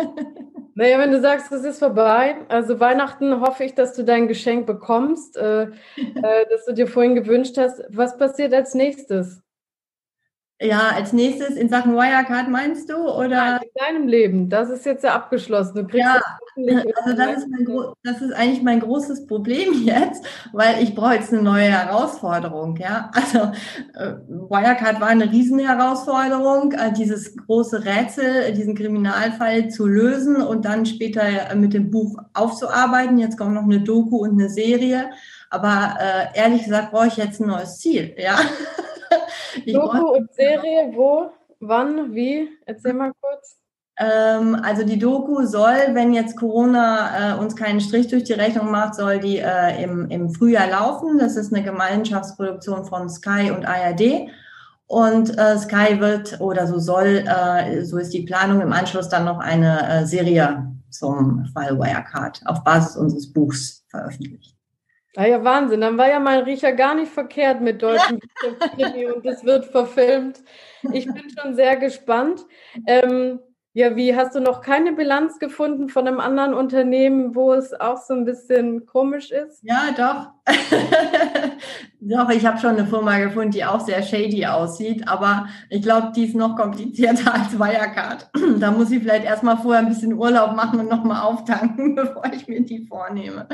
Naja, 0.75 0.99
wenn 0.99 1.13
du 1.13 1.21
sagst, 1.21 1.53
es 1.53 1.65
ist 1.65 1.81
vorbei, 1.81 2.37
also 2.49 2.81
Weihnachten 2.81 3.41
hoffe 3.41 3.63
ich, 3.63 3.75
dass 3.75 3.93
du 3.95 4.05
dein 4.05 4.27
Geschenk 4.27 4.67
bekommst, 4.67 5.37
äh, 5.37 5.65
äh, 5.97 6.47
das 6.51 6.65
du 6.67 6.73
dir 6.73 6.87
vorhin 6.87 7.15
gewünscht 7.15 7.59
hast. 7.59 7.83
Was 7.91 8.17
passiert 8.17 8.55
als 8.55 8.75
nächstes? 8.75 9.43
Ja, 10.61 10.91
als 10.95 11.13
nächstes 11.13 11.57
in 11.57 11.69
Sachen 11.69 11.95
Wirecard 11.95 12.49
meinst 12.49 12.89
du? 12.89 12.97
Oder? 12.97 13.61
in 13.63 13.71
deinem 13.75 14.09
Leben. 14.09 14.49
Das 14.49 14.71
ist 14.71 14.87
jetzt 14.87 15.05
ja 15.05 15.15
abgeschlossen. 15.15 15.75
Du 15.75 15.87
kriegst 15.87 16.07
ja, 16.07 16.21
also 16.57 17.17
das 17.17 17.39
ist, 17.39 17.49
das 18.03 18.21
ist 18.21 18.33
eigentlich 18.33 18.63
mein 18.63 18.81
großes 18.81 19.27
Problem 19.27 19.73
jetzt, 19.85 20.25
weil 20.53 20.83
ich 20.83 20.95
brauche 20.95 21.15
jetzt 21.15 21.33
eine 21.33 21.43
neue 21.43 21.65
Herausforderung. 21.65 22.77
Ja, 22.77 23.11
also 23.15 23.53
äh, 23.95 24.15
Wirecard 24.29 25.01
war 25.01 25.09
eine 25.09 25.31
Riesenherausforderung, 25.31 26.73
äh, 26.73 26.93
dieses 26.93 27.37
große 27.37 27.85
Rätsel, 27.85 28.53
diesen 28.53 28.75
Kriminalfall 28.75 29.69
zu 29.69 29.87
lösen 29.87 30.37
und 30.37 30.65
dann 30.65 30.87
später 30.87 31.23
äh, 31.23 31.55
mit 31.55 31.73
dem 31.73 31.91
Buch 31.91 32.19
aufzuarbeiten. 32.35 33.19
Jetzt 33.19 33.39
kommt 33.39 33.55
noch 33.55 33.65
eine 33.65 33.81
Doku 33.81 34.19
und 34.19 34.33
eine 34.33 34.51
Serie. 34.51 35.11
Aber 35.51 35.97
äh, 36.01 36.39
ehrlich 36.39 36.65
gesagt 36.65 36.93
brauche 36.93 37.09
ich 37.09 37.17
jetzt 37.17 37.41
ein 37.41 37.49
neues 37.49 37.79
Ziel. 37.79 38.15
Ja. 38.19 38.37
Doku 39.67 40.15
und 40.15 40.33
Serie, 40.33 40.91
wo, 40.95 41.31
wann, 41.61 42.15
wie? 42.15 42.49
Erzähl 42.65 42.95
mal 42.95 43.13
kurz. 43.21 43.62
Ähm, 44.03 44.57
also 44.63 44.85
die 44.85 44.99
Doku 44.99 45.45
soll, 45.45 45.77
wenn 45.93 46.13
jetzt 46.13 46.37
Corona 46.37 47.37
äh, 47.37 47.39
uns 47.39 47.55
keinen 47.55 47.81
Strich 47.81 48.09
durch 48.09 48.25
die 48.25 48.33
Rechnung 48.33 48.71
macht, 48.71 48.97
soll 48.97 49.21
die 49.21 49.39
äh, 49.39 49.83
im, 49.83 50.11
im 50.11 50.31
Frühjahr 50.31 50.69
laufen. 50.69 51.19
Das 51.19 51.37
ist 51.37 51.53
eine 51.53 51.63
Gemeinschaftsproduktion 51.63 52.85
von 52.85 53.09
Sky 53.09 53.53
und 53.55 53.65
ARD. 53.65 54.29
Und 54.87 55.39
äh, 55.39 55.57
Sky 55.57 56.01
wird 56.01 56.41
oder 56.41 56.67
so 56.67 56.79
soll, 56.79 57.25
äh, 57.27 57.85
so 57.85 57.99
ist 57.99 58.13
die 58.13 58.23
Planung 58.23 58.61
im 58.61 58.73
Anschluss 58.73 59.09
dann 59.09 59.25
noch 59.25 59.39
eine 59.39 59.89
äh, 59.89 60.07
Serie 60.07 60.67
zum 60.91 61.47
Fall 61.55 61.79
Wirecard 61.79 62.43
auf 62.47 62.65
Basis 62.65 62.97
unseres 62.97 63.33
Buchs 63.33 63.85
veröffentlichen. 63.89 64.59
Ah 65.15 65.27
ja, 65.27 65.45
Wahnsinn. 65.45 65.81
Dann 65.81 65.97
war 65.97 66.09
ja 66.09 66.19
mein 66.19 66.43
Riecher 66.43 66.73
gar 66.73 66.95
nicht 66.95 67.13
verkehrt 67.13 67.61
mit 67.61 67.83
deutschem 67.83 68.19
Krimi 68.75 69.07
und 69.15 69.25
es 69.27 69.45
wird 69.45 69.67
verfilmt. 69.67 70.43
Ich 70.93 71.07
bin 71.07 71.25
schon 71.39 71.55
sehr 71.55 71.77
gespannt. 71.77 72.45
Ähm, 72.87 73.39
ja, 73.75 73.97
wie 73.97 74.15
hast 74.15 74.35
du 74.35 74.41
noch 74.41 74.61
keine 74.61 74.93
Bilanz 74.93 75.39
gefunden 75.39 75.89
von 75.89 76.07
einem 76.07 76.21
anderen 76.21 76.53
Unternehmen, 76.53 77.35
wo 77.35 77.55
es 77.55 77.73
auch 77.73 77.97
so 77.97 78.13
ein 78.13 78.27
bisschen 78.27 78.85
komisch 78.85 79.31
ist? 79.31 79.63
Ja, 79.63 79.89
doch. 79.97 80.29
doch, 82.01 82.29
ich 82.29 82.45
habe 82.45 82.59
schon 82.59 82.77
eine 82.77 82.87
Firma 82.87 83.19
gefunden, 83.19 83.53
die 83.53 83.65
auch 83.65 83.81
sehr 83.81 84.03
shady 84.03 84.45
aussieht, 84.45 85.09
aber 85.09 85.47
ich 85.71 85.81
glaube, 85.81 86.13
die 86.15 86.27
ist 86.27 86.35
noch 86.35 86.55
komplizierter 86.55 87.33
als 87.35 87.59
Wirecard. 87.59 88.29
da 88.61 88.71
muss 88.73 88.91
ich 88.91 89.01
vielleicht 89.01 89.25
erstmal 89.25 89.57
vorher 89.57 89.81
ein 89.81 89.89
bisschen 89.89 90.13
Urlaub 90.13 90.55
machen 90.55 90.79
und 90.81 90.91
nochmal 90.91 91.23
auftanken, 91.23 91.95
bevor 91.97 92.25
ich 92.31 92.47
mir 92.47 92.61
die 92.61 92.85
vornehme. 92.87 93.49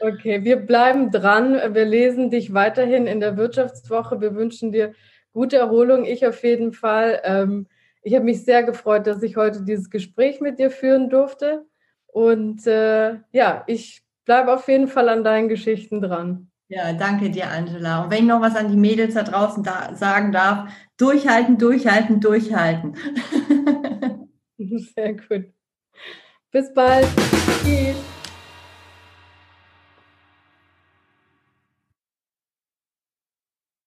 Okay, 0.00 0.44
wir 0.44 0.56
bleiben 0.56 1.10
dran. 1.10 1.58
Wir 1.72 1.86
lesen 1.86 2.28
dich 2.28 2.52
weiterhin 2.52 3.06
in 3.06 3.20
der 3.20 3.38
Wirtschaftswoche. 3.38 4.20
Wir 4.20 4.34
wünschen 4.34 4.70
dir 4.70 4.92
gute 5.32 5.56
Erholung. 5.56 6.04
Ich 6.04 6.26
auf 6.26 6.42
jeden 6.42 6.74
Fall. 6.74 7.22
Ähm, 7.24 7.68
ich 8.02 8.14
habe 8.14 8.24
mich 8.24 8.44
sehr 8.44 8.62
gefreut, 8.62 9.06
dass 9.06 9.22
ich 9.22 9.36
heute 9.36 9.62
dieses 9.62 9.90
Gespräch 9.90 10.40
mit 10.40 10.58
dir 10.58 10.70
führen 10.70 11.08
durfte. 11.08 11.64
Und 12.06 12.66
äh, 12.66 13.18
ja, 13.32 13.64
ich 13.66 14.02
bleibe 14.24 14.52
auf 14.52 14.68
jeden 14.68 14.88
Fall 14.88 15.08
an 15.08 15.24
deinen 15.24 15.48
Geschichten 15.48 16.00
dran. 16.00 16.50
Ja, 16.68 16.92
danke 16.94 17.30
dir, 17.30 17.50
Angela. 17.50 18.04
Und 18.04 18.10
wenn 18.10 18.20
ich 18.20 18.28
noch 18.28 18.40
was 18.40 18.56
an 18.56 18.68
die 18.68 18.76
Mädels 18.76 19.14
da 19.14 19.22
draußen 19.22 19.62
da 19.62 19.94
sagen 19.94 20.32
darf, 20.32 20.72
durchhalten, 20.96 21.58
durchhalten, 21.58 22.20
durchhalten. 22.20 22.96
Sehr 24.58 25.14
gut. 25.14 25.52
Bis 26.50 26.72
bald. 26.72 27.08
Tschüss. 27.62 28.11